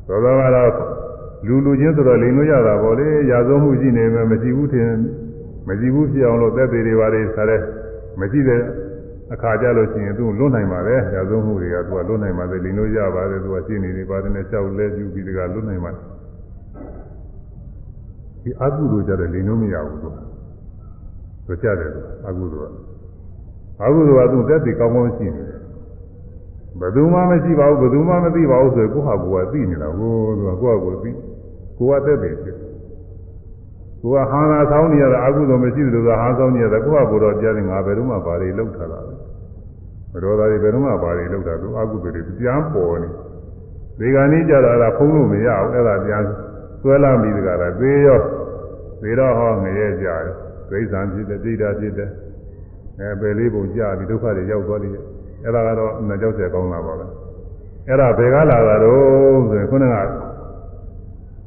[0.08, 0.70] သောသောကတော့
[1.47, 4.89] လူလူချင်းဆိုတော့လိန်လို့ရတာပေါ့လေရာဇဝမှုရှိနေမယ်မရှိဘူးထင်
[5.67, 7.57] မရှိဘူးဖြစ်အောင်လို့သက်သေးတွေပါလေဆရာ
[8.19, 8.61] မရှိတဲ့
[9.33, 16.03] အခါကြလို့ရှိရင်သူလွတ်နိုင်ပါတယ်ရာဇဝမှုတွေကသူကလွတ်နိုင်ပါတယ်လိန်လို့ရပါတယ်သူကရှင်းနေနေပါတယ်နဲ့ကြောက်လဲပြူပြီးတကလွတ်နိုင်ပါတယ်
[18.43, 20.09] ဒီအကုသိုလ်ကြတဲ့လိန်လို့မရဘူးသူ
[21.47, 21.91] တို့ကြတယ်
[22.27, 22.75] အကုသိုလ်က
[23.83, 25.59] အကုသိုလ်ကသူသက်သေကောင်းကောင်းရှိနေတယ်
[26.79, 31.11] ဘယ်သူမှမရှိပါဘူးဘယ်သူမှမသိပါဘူးဆိုရင်ကိုယ့်ဟာကိုယ်ကသိနေတာဟိုသူကကိုယ့်ဟာကိုယ်သိ
[31.79, 32.57] ကိုယ်ကသက်သေဖြစ်
[34.01, 39.13] ကိုယ်ကဟန်သာဆောင်နေရတာအကုသို့မရှိသလိုသာဟန်ဆောင်နေရတာကိုယ့်ကဘုရားကြားနေငါဘယ်တော့မှဘာတွေလောက်ထားတာလဲ
[40.11, 43.09] ဘယ်တော့သားတွေဘယ်တော့မှဘာတွေလောက်တာသူအကုသို့တွေပြန်ပေါ်နေ
[43.99, 46.23] ဒီကနေ့ကြတာကဖုံးလို့မရဘူးအဲ့ဒါပြန်
[46.81, 48.19] ဆွဲလာပြီးတကလားသေရော
[49.01, 50.23] သေတော့ဟောငရဲကြတယ်
[50.69, 52.09] ဒိဋ္ဌံဖြစ်တယ်ဒိဋ္ဌာဖြစ်တယ်
[52.99, 54.91] အဲပယ်လေးပုံကြပြီးဒုက္ခတွေရောက်သွားတယ်
[55.43, 57.05] အဲ့ဒါကတော့အမှန်ကြောက်တယ်ကောင်းလာပါပဲ
[57.87, 59.95] အဲ့ဒါဘယ်ကလာတာတော့ဆိုရင်ခုနက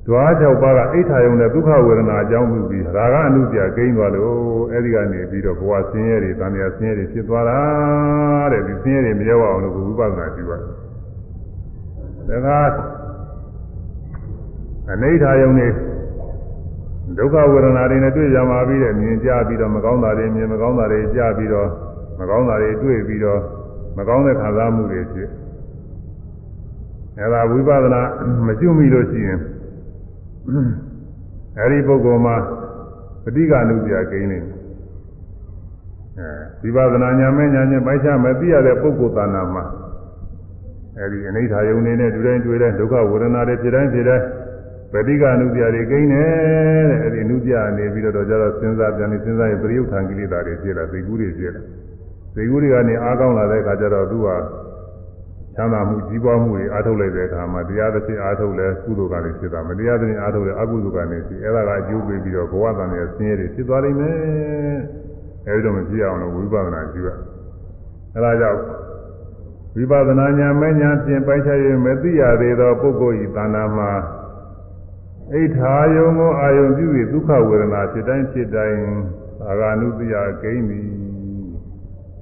[0.07, 4.35] ဓွား၆ပါးကအိဋ္ဌာယုံနဲ့ဒုက္ခဝေဒနာအကြောင်းပြုပြီးရာဂအနုပြကိန်းသွားလို့
[4.71, 7.59] အဲ့ဒီကနေပြီးတော့ဘဝဆင်းရဲတွေတန်မြာဆင်းရဲတွေဖြစ်သွားတာ
[8.51, 10.51] တဲ့ဒီဆင်းရဲတွေမရောက်အောင်လို့ဝိပဿနာပြုရ
[12.29, 12.77] တယ်ဒါက
[14.91, 15.71] အနိဋ္ဌာယုံနဲ့
[17.17, 21.69] ဒုက္ခဝေဒနာတွေနဲ့တွေ့ကြမှာပြီးတဲ့မြင်ကြပြီးတော့မကောင်းတာတွေမြင်မကောင်းတာတွေကြားပြီးတော့
[22.19, 23.41] မကောင်းတာတွေတွေ့ပြီးတော့
[23.97, 25.29] မကောင်းတဲ့ခံစားမှုတွေဖြစ်
[27.19, 28.01] အဲဒါဝိပဿနာ
[28.47, 29.39] မရှိမိလို့ရှိရင်
[31.58, 32.36] အဲဒီပုဂ္ဂိုလ်မှာ
[33.24, 34.38] ပဋိက္ခဏုပြကိန်းနေ
[36.62, 39.64] အဲဝိပဿနာညာမဲ့ညာချင်းပိုက်ချမဲ့သိရတဲ့ပုဂ္ဂိုလ်သာနာမှာ
[40.98, 44.26] အဲဒီအနိဋ္ဌာယုံနေနဲ့တွေ့တိုင်းတွေ့တိုင်းဒုက္ခဝေဒနာတွေဖြစ်တိုင်းဖြစ်တိုင်း
[44.92, 46.30] ပဋိက္ခဏုပြတွေကိန်းတယ်
[46.90, 51.62] တဲ့အဲဒီအနုပြနေပြီးတော့ကြတော့စဉ်းစားပြန်နေစဉ်းစားရင်ပရိယုထံကိလေသာတွေဖြစ်လာသိကူးတွေဖြစ်လာ
[52.34, 54.36] သိကူးတွေကနေအားကောင်းလာတဲ့အခါကျတော့သူဟာ
[55.55, 64.77] ချမ်းသာမှုကြီးပွားမှုတွေအားထုတ်လိုက်တဲ့အခါမှာတရားသဖြင့်အားထုတ်လဲကုသိုလ်ကလည်းဖြစ်တာမတရားသဖြင့်အားထုတ်လဲအကုသိုလ်ကလည်းဖြစ်အဲ့ဒါကအကျိုးပေးပြီးတော့ဘဝတန်ရဲ့ဆင်းရဲတွေဖြစ်သွားနိုင်မယ်
[65.47, 67.09] အဲဒီတော့မဖြစ်အောင်လို့ဝိပဿနာကျူရ
[68.13, 68.59] အဲ့ဒါကြောင့်
[69.75, 73.91] ဝိပဿနာဉာဏ်မဲ့ဉာဏ်ဖြင့်ပိုက်ချရမသိရသေးသောပုဂ္ဂိုလ်ဤတဏ္ဍာမှာ
[75.33, 78.81] အိဋ္ဌာယုံကိုအာယုံပြု၍ဒုက္ခဝေဒနာဖြစ်တိုင်းဖြစ်တိုင်း
[79.47, 81.00] အာဂာနုတ္တိယဂိမ့်သည်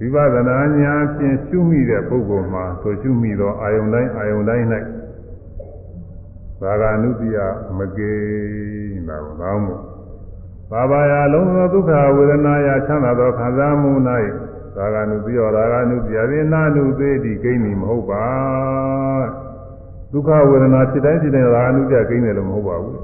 [0.04, 4.66] ိပဿနာဉာဏ်ဖြင့်ရှုမိတဲ့ပုဂ္ဂိုလ်မှာဆိုရှုမိသောအာယုန်တိုင်းအာယုန်တိုင်း၌
[6.60, 7.38] ဘာဂာနုတ္တိယ
[7.78, 8.14] မကေ
[9.08, 9.76] နာကိုကောင်းမှု
[10.70, 13.92] ဘာဘာယလုံးသောဒုက္ခဝေဒနာယချမ်းသာသောခံစားမှု၌
[14.76, 18.26] ဘာဂာနုတ္တိယရာဂာနုတ္တိယဝိနာနုသေးတိဂိမ့်မီမဟုတ်ပါ
[20.12, 22.98] ဒုက္ခဝေဒနာဖြစ်တိုင်းဖြစ်တိုင်းရာဂာနုတ္တိယဂိမ့်တယ်လို့မဟုတ်ပါဘူး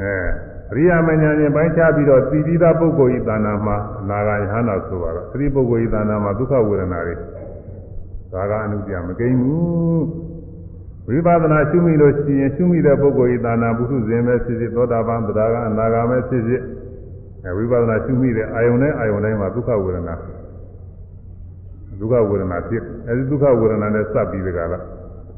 [0.00, 0.14] အဲ
[0.55, 7.14] အ ရိယာမညာဉာဏ်ပိုင်းခြားပြီးတော့သိပြီးသားပုဂ္ဂိုလ်ဤတဏ္ဍာမှာအနာဂါယဟနာဆိုပါတော့သတိပုဂ္ဂိုလ်ဤတဏ္ဍာမှာဒုက္ခဝေဒနာတွေ
[8.32, 10.04] ဒါကအနုပြမကိန်းဘူး
[11.06, 16.62] ဝိပဿနာရှုမိလို့ရှိရင်ရှုမိတဲ့ပုဂ္ဂိုလ်ဤတဏ္ဍာဘုဟုဇင်ပဲဖြစ်ဖြစ်သောတာပန်သဒ္ဒါကအနာဂါမဲဖြစ်ဖြစ်
[17.44, 20.14] အဲဝိပဿနာရှုမိတဲ့အာယုန်နဲ့အာယုန်တိုင်းမှာဒုက္ခဝေဒနာ
[22.00, 24.68] ဒုက္ခဝေဒနာဖြစ်အဲဒီဒုက္ခဝေဒနာနဲ့စပ်ပြီးတကလား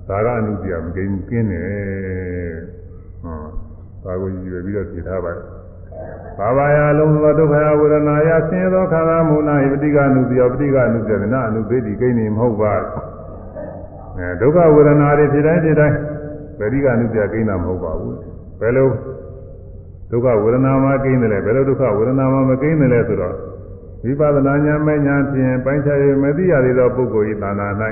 [0.08, 1.64] ဒါကအနုပြမကိန်းဘူးကင်းတယ်
[2.87, 2.87] ဟော
[4.03, 5.45] ဒါကိုကြည့်ပြီးတော့ဖြေထားပါတယ်။
[6.37, 12.73] ဘာဝယာလုံးသောဒုက္ခဝေဒနာယဆင်းရဲသောခန္ဓာမူနာဤပဋိက္ခဏုတိယပဋိက္ခဏုတေနအနုသေတိကိနေမဟုတ်ပါ
[14.17, 15.97] အဲဒုက္ခဝေဒနာတွေဖြစ်တိုင်းဖြစ်တိုင်း
[16.57, 18.15] ပရိကအနုပြကိန်းတာမဟုတ်ပါဘူး
[18.59, 18.89] ဘယ်လို
[20.11, 23.35] ဒုက္ခဝေဒနာမှာကိန်းတယ်လဲဘယ်လိုဒုက္ခဝေဒနာမှာမကိန်းတယ်လဲဆိုတော့
[24.03, 27.67] ဝိပဿနာဉာဏ်မဲ့ဉာဏ်ဖြင့်ပိုင်းခြား၍မသိရသေးသောပုဂ္ဂိုလ်၏သာနာ၌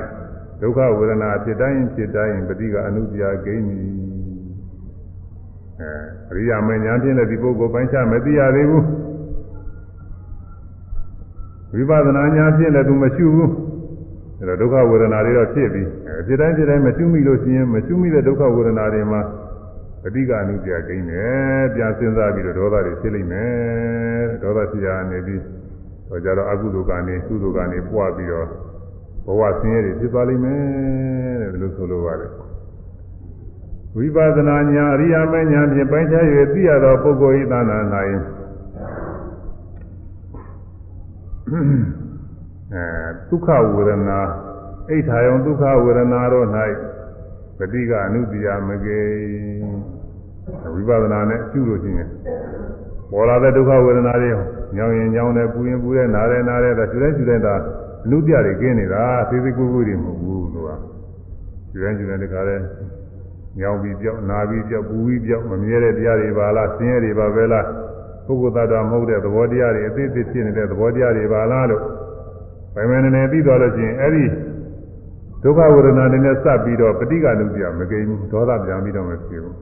[0.61, 4.16] ဒုက္ခဝေဒနာဖြစ်တိုင်းဖြစ်တိုင်းပရိကအနုပြကိန်းသည်
[5.80, 5.90] အဲ
[6.30, 8.84] အရိယာမဲ့ဉာဏ်ဖြင့်လည်းဒီပုဂ္ဂိုလ်ပိုင်းခြားမသိရသေးဘူး
[11.72, 13.50] ဝိပဿနာဉာဏ်ဖြင့်လည်းသူမရှိဘူး
[14.38, 19.20] အဲတော့ဒုက္ခဝေဒနာတွေတော့ဖြစ်ပြီးအဲဖြစ်တိုင်းဖြစ်တိုင်းမရှိမိလို့ရှိရင်မရှိမိတဲ့ဒုက္ခဝေဒနာတွေမှာ
[20.02, 25.42] ပဋိကအနုပြကိန်းတယ်ပြန်စဉ်းစားပြီးတော့ဒေါသတွေဖြစ်လိမ့်မယ်ဒေါသဖြစ်ရနေပြီး
[26.08, 28.46] ဟောကြတော့အကုသိုလ်ကနေကုသိုလ်ကနေပွားပြီးတော့
[29.26, 30.60] ဘဝဆင်းရဲတွေဖြစ်သွားလိမ့်မယ်
[31.40, 32.45] တဲ့ဒီလိုဆိုလိုပါတယ်
[33.97, 37.77] ဝိပဿနာဉာဏ်အရိယာမဉာဏ်ဖြင့်ပိုင်းခြား၍သိရသောပုဂ္ဂိုလ်ဤသနာ၌
[42.73, 42.83] အဲ
[43.29, 44.19] ဒုက္ခဝေဒနာ
[44.89, 46.47] အိဋ္ဌာယံဒုက္ခဝေဒနာတို့၌
[47.57, 48.99] ပฏิကအနုတ္တိယမကေ
[50.73, 52.09] ဝိပဿနာနဲ့ရှုလို့ရှိရင်
[53.11, 54.31] ပေါ်လာတဲ့ဒုက္ခဝေဒနာတွေ
[54.75, 57.55] ညောင်ရင်ညောင်တယ်ပူရင်ပူတယ်နားတယ်နားတယ်ဒါရှုတိုင်းရှုတိုင်းဒါ
[58.05, 60.71] အနုတ္တိယတွေကင်းနေတာသေသေးကိုယ်ကိုယ်တွေမဟုတ်ဘူးလို့က
[61.69, 62.57] ရှုတိုင်းရှုတိုင်းတခါလဲ
[63.59, 67.65] ညောင်ပြီးပြောက်နာပြီးပြောက်ပူပြီးပြောက်မမြဲတဲ့တရားတွေပါလားဆင်းရဲတွေပါပဲလား
[68.25, 71.83] ပုဂ္ဂိုလ်သတ္တဝါမဟုတ်တဲ့သဘောတရားတွေအသေးသေးဖြစ်နေတဲ့သဘောတရားတွေပါလားလို့
[72.75, 74.25] ဗိမန်နေပြီးသွားလို့ချင်းအဲ့ဒီ
[75.43, 79.55] ဒုက္ခဝေဒနာတွေနဲ့စပ်ပြီးတော့ပဋိက္ခဏုပြမကိန်းဘူးဒေါသပြန်ပြီးတော့မဖြစ်ဘူး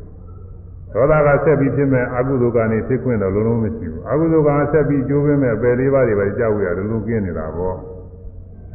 [0.94, 7.78] ဒေါသကဆက်ပြီးဖြစ်မဲ့အကုသိုလ်ကနေဖြစ်ခွင့်တော့လုံးလုံးမရှိဘူးအကုသိုလ်ကဆက်ပြီးကျိုးပင်းမဲ့ပယ်လေးပါးတွေပဲကြောက်ရလုံးလုံးကင်းနေတာပေါ့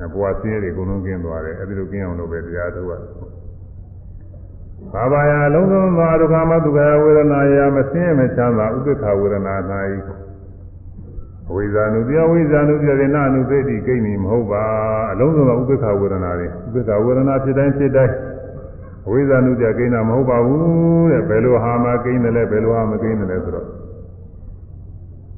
[0.05, 3.40] အဘွားဆင်းရဲတွေအကုန်လုံးကင်းသွားတယ်အဲ့ဒီလိုကင်းအောင်လုပ်ပဲတရားထုတ်ရတယ်
[4.94, 9.56] ဘာဘာယလုံးစုံသောဒုက္ခမဒုက္ခဝေဒနာယမဆင်းရဲမချမ်းသာဥပ္ပခဝေဒနာ၌
[11.54, 14.64] ဝိဇာနုတရားဝိဇာနုတရားရဏအနုသေတိကိန်းနေမဟုတ်ပါ
[15.12, 18.14] အလုံးစုံသောဥပ္ပခဝေဒနာတွေဥပ္ပခဝေဒနာဖြစ်တိုင်းဖြစ်တိုင်း
[19.12, 23.68] ဝိဇာနုတရားကိန်းတာမဟုတ်ပါဘူးတဲ့ဘယ်လိုဟာမှကိန်းတယ်လဲဘယ်လိုဟာမကိန်းတယ်လဲဆိုတော့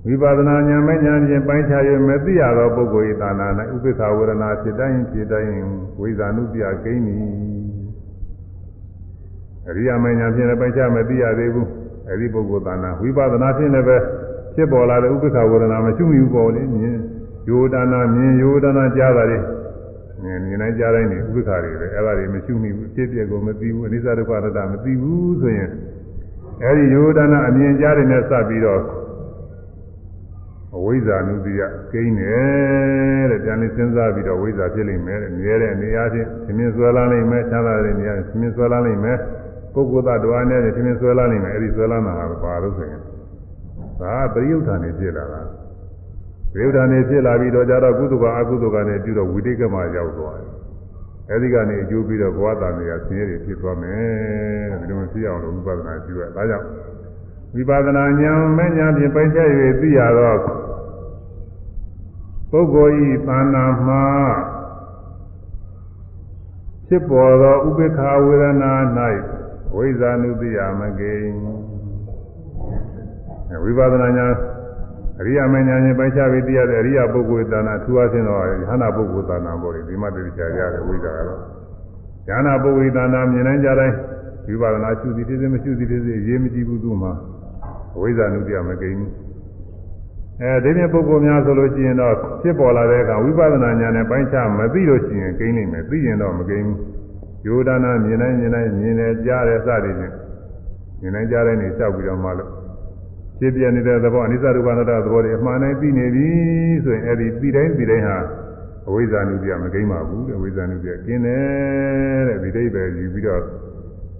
[0.05, 5.51] ဝိပဿနာဉာဏ်မဲ့ဉာဏ်ဖြင့်ပိုင်းခြား၍မသိရသောပုဂ္ဂိုလ်၏သာနာ၌ဥပ္ပခဝေဒနာဖြစ်တိုင်းဖြစ်တိုင်း
[5.99, 7.17] ဝိဇာနုတရားကိန်းနေ
[9.67, 11.67] အရိယာမဉ္ဇဉ်ဖြင့်လည်းပိုက်ချမသိရသေးဘူး
[12.09, 13.97] အဲဒီပုဂ္ဂိုလ်သာနာဝိပဿနာဖြင့်လည်းပဲ
[14.55, 16.97] ဖြစ်ပေါ်လာတဲ့ဥပ္ပခဝေဒနာမရှိမိဘူးပေါ့လေမြင်
[17.49, 19.37] ယောဒနာမြင်ယောဒနာကြားတာလေ
[20.23, 25.69] မြင်မြင်တိုင်းကြားတိုင်းနေဥပ္ပခတွေပဲအဲ့ဒါတွေမရှိမိဘူးဖြစ်ပြကိုမသိဘူးအနိစ္စဒုက္ခအနတ္တမသိဘူးဆိုရင်
[26.63, 28.81] အဲဒီယောဒနာအမြင်ကြားတွေနဲ့စပ်ပြီးတော့
[30.75, 31.61] အဝိဇ္ဇာနုတိယ
[31.91, 39.17] ကိန်းတယ်တဲ့ပြန်လေးစဉ်းစားပြီးတော့ဝိဇ္ဇာဖြစ်လိမ့်မယ်တဲ့မြဲတဲ့နေရာချင်းသင်ဆွဲလာနိုင်မယ်ချမ်းသာတဲ့နေရာသင်ဆွဲလာနိုင်မယ်
[39.73, 43.01] ပုဂ္ဂိုလ်သတ္တဝါနဲ့သင်ဆွဲလာနိုင်မယ်အဲ့ဒီဆွဲလာတာဟာဘာလို့ဆိုရင်
[44.01, 45.41] ဒါပရိယုဌာနေဖြစ်လာတာ
[46.51, 50.51] ပရိယုဌာနေဖြစ်လာပြီးတော့ကြတော့ကုသကအကုသကနဲ့ပြုတော့ဝိတိကမှာရောက်သွားတယ်
[51.29, 56.67] အဲ့ဒီကနေအကျိုးပြီးတော့ဘဝတန်တွေကဆင်းရဲတွေဖြစ်သွားမယ်ဒီလိုမဖြစ်အောင်လို့ဝိပဿနာပြုရဒါကြောင့်
[57.53, 59.47] ဝိပဿနာဉာဏ်မဲ့ဉာဏ်ဖြင့်ပိုက်ချက်၍
[59.81, 60.39] သိရတော့
[62.51, 64.05] ပုဂ္ဂိုလ်ဤသာနာမှာ
[66.87, 68.73] ဖြစ်ပေါ်သောဥပေက္ခဝေဒနာ၌
[69.75, 71.13] ဝိဇာနုတိယမကိ
[73.63, 74.35] ဝိပဿနာဉာဏ်
[75.19, 81.41] အရိယာမဉာဏ်နဲ့ပိုက်ချပြီးသိရတဲ့အရိယာပုဂ္ဂိုလ်သာနာထူးအချင်းတော့ယဟနာပုဂ္ဂိုလ်သာနာပေါ်ဒီမှာသိကြရတယ်ဝိဇာကတော့
[82.27, 83.95] ယဟနာပုဂ္ဂိုလ်သာနာမြင်နိုင်ကြတိုင်း
[84.47, 87.11] ဝိပဿနာရှုသည်တည်းမရှိသည်တည်းရေးမကြည့်ဘူးသူ့မှာ
[87.99, 89.11] ဝိဇ္ဇာနုတ္တိယမကိန်းဘူး
[90.41, 96.77] အဲဒီနေ့ပုဂ္ဂိုလ်များဆိုလို့ရှိရင်တော့ဖြစ်ပေါ်လာတဲ့အခါဝိပဿနာဉာဏ်နဲ့ပိုင်းခြားမသိလို့ရှိရင်ကိန်းနိုင်မယ်သိရင်တော့မကိန်းဘူး
[97.45, 100.13] ယောဒနာမြင်နိုင်မြင်နိုင်မြင်တယ်ကြားတယ်စသည်ဖြင့်
[101.01, 102.51] မြင်နိုင်ကြားတယ်နေလျှောက်ပြီးတော့မှလို့
[103.39, 106.27] ဖြစ်ပြနေတဲ့သဘောအနိစ္စဒုက္ခအနတ္တသဘောတွေအမှန်တိုင်းသိနေပြီ
[106.83, 108.17] ဆိုရင်အဲဒီသိတိုင်းသိတိုင်းဟာ
[108.87, 113.41] အဝိဇ္ဇာနုတ္တိယမကိန်းပါဘူးတဲ့အဝိဇ္ဇာနုတ္တိယกินတယ်တဲ့ဒီဒိဋ္ဌိပဲယူပြီးတော့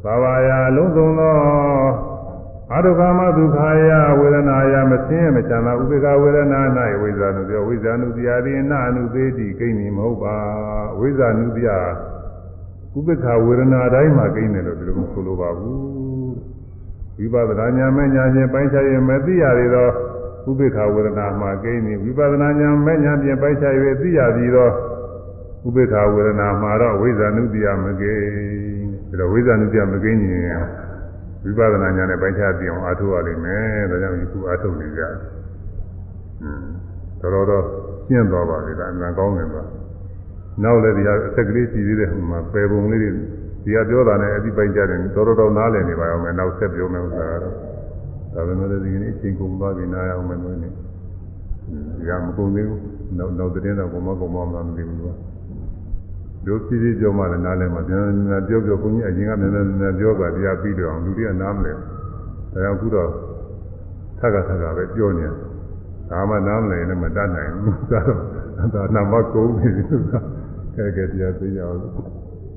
[0.03, 1.35] ဘာဝါယာလုံးစုံသော
[2.75, 3.57] အဒုက္ခမဒုက္ခ
[3.87, 6.61] ယဝေဒနာယမဆင်းရဲမချမ်းသာဥပေက္ခဝေဒနာ၌
[7.01, 10.37] ဝိဇာနုပြောဝိဇာနုတရားသည်အနအနုသေးတိကိန်းနေမဟုတ်ပါ
[10.99, 11.89] ဝိဇာနုတရား
[12.96, 15.80] ဥပေက္ခဝေဒနာတိုင်းမှာကိန်းတယ်လို့ဒီလိုမဆိုလိုပါဘူး
[17.18, 19.88] ဝိပဿနာဉာဏ်မဲ့ဉာဏ်ဖြင့်ပိုင်းခြားရင်မသိရသေးသော
[20.48, 24.68] ဥပေက္ခဝေဒနာမှာကိန်းနေဝိပဿနာဉာဏ်မဲ့ဉာဏ်ဖြင့်ပိုင်းခြား၍သိရပြီးသော
[25.66, 28.26] ဥပေက္ခဝေဒနာမှာတော့ဝိဇာနုတရားမကိန်း
[29.08, 30.60] ဒါတော့ဝိဇာနုတရားမကိန်းရင်
[31.44, 35.14] ဝိပဿနာဉာဏ်နဲ့ပိုင်းခြားပြအောင်အားထုတ်ရလိမ့်မယ်ဒါကြောင့်ဒီခုအားထုတ်နေကြတယ်
[37.20, 37.64] တော်တော်တော့
[38.06, 39.64] ရှင်းသွားပါပြီဒါအမှန်ကောင်းတယ်ကွာ
[40.62, 43.10] နောက်လည်းဒီဟာအသက်ကလေးကြည့်သေးတယ်ဟိုမှာပယ်ပုံလေးတွေ
[43.64, 47.54] ဒီဟာပြောတာနဲ့အတိပိုင်းကြတယ်တော်တော်တော်နားလည်နေပါအောင်မယ်နောက်ဆက်ပြောမယ်ဥစ္စာကတော့
[48.34, 50.68] ဒါပေမဲ့လည်းဒီကနေ့အချိန်ကုန်သွားပြီနားရအောင်မယ်လို့နေ
[51.98, 52.80] ဒီကမကုန်သေးဘူး
[53.18, 55.14] နောက်နောက်တဲ့တော့ဘုမကောင်မမသိဘူးကွာ
[56.46, 61.80] တို့ဖြည်းဖြည်းပြောမှလည်းနားလည်မှာပြန်ပြန်ပြောပြောဘုန်းကြီးအရင်ကနည်းနည်းနည်းနည်းပြောတာတရားပြီးတော့အောင်လူတွေကနားမလဲဒါ
[62.52, 63.10] ကြောင့်အခုတော့
[64.18, 65.34] ထက်ကထက်ကပဲပြောနေတယ်
[66.10, 68.20] ဒါမှနားမလဲနဲ့မတတ်နိုင်ဘူးဒါတော့
[68.74, 70.20] ဒါနာမကုန်းနေတယ်ဆိုတာ
[70.75, 71.79] ကဲကဲတရားသိရအောင်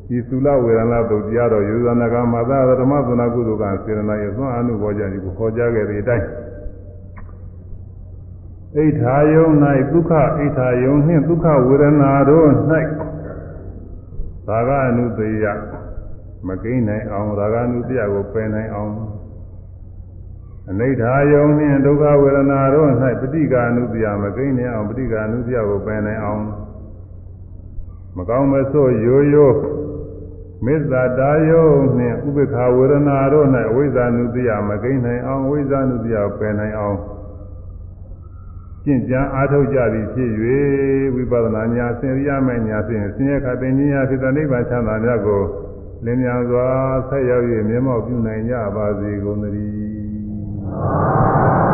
[0.09, 6.27] ဒီသုလဝေဒနာတုတ်တရားတော်ယူဇနာကမာသဓမ္မသနာကုသိုလ်ကစေရနာရဲ့သွန်အနုဘောကြတိကိုခေါ်ကြခဲ့တဲ့အတိုင်း
[8.77, 9.47] အိဋ္ဌာယုံ၌
[9.93, 12.49] ဒုက္ခအိဋ္ဌာယုံနှင့်ဒုက္ခဝေဒနာတို့၌
[14.47, 15.45] သာဂအနုသေယ
[16.47, 18.93] မကိန်းနိုင်အောင်သာဂအနုသေယကိုပယ်နိုင်အောင်
[20.70, 22.89] အနိဋ္ဌာယုံနှင့်ဒုက္ခဝေဒနာတို့၌
[23.20, 26.43] ပဋိက္ခအနုသေယမကိန်းနိုင်အောင်ပဋိက္ခအနုသေယကိုပယ်နိုင်အောင်
[28.16, 29.57] မကောင်းမဆို့ရိုးရိုး
[30.65, 31.69] မေတ္တာတာယုံ
[31.99, 36.99] နှင့်ဥပေက္ခဝေဒနာတို့၌အဝိဇ္ဇာနုသေယမကိန်းနိုင်အောင်အဝိဇ္ဇာနုသေယကိုပယ်နိုင်အောင်
[38.85, 40.31] ကျင့်ကြံအားထုတ်ကြသည်ဖြစ်၍
[41.15, 45.43] ဝိပဿနာညာဆင်ရမယ့်ညာဖြင့်ဆင်းရဲခတ်တဲ့ဉာဏ်ဖြစ်တဲ့နိဗ္ဗာန်ချမ်းသာမြတ်ကို
[46.05, 46.66] လင်းမြန်စွာ
[47.09, 49.69] ဆက်ရောက်၍မျက်မှောက်ပြုနိုင်ကြပါစေကုန်သတည်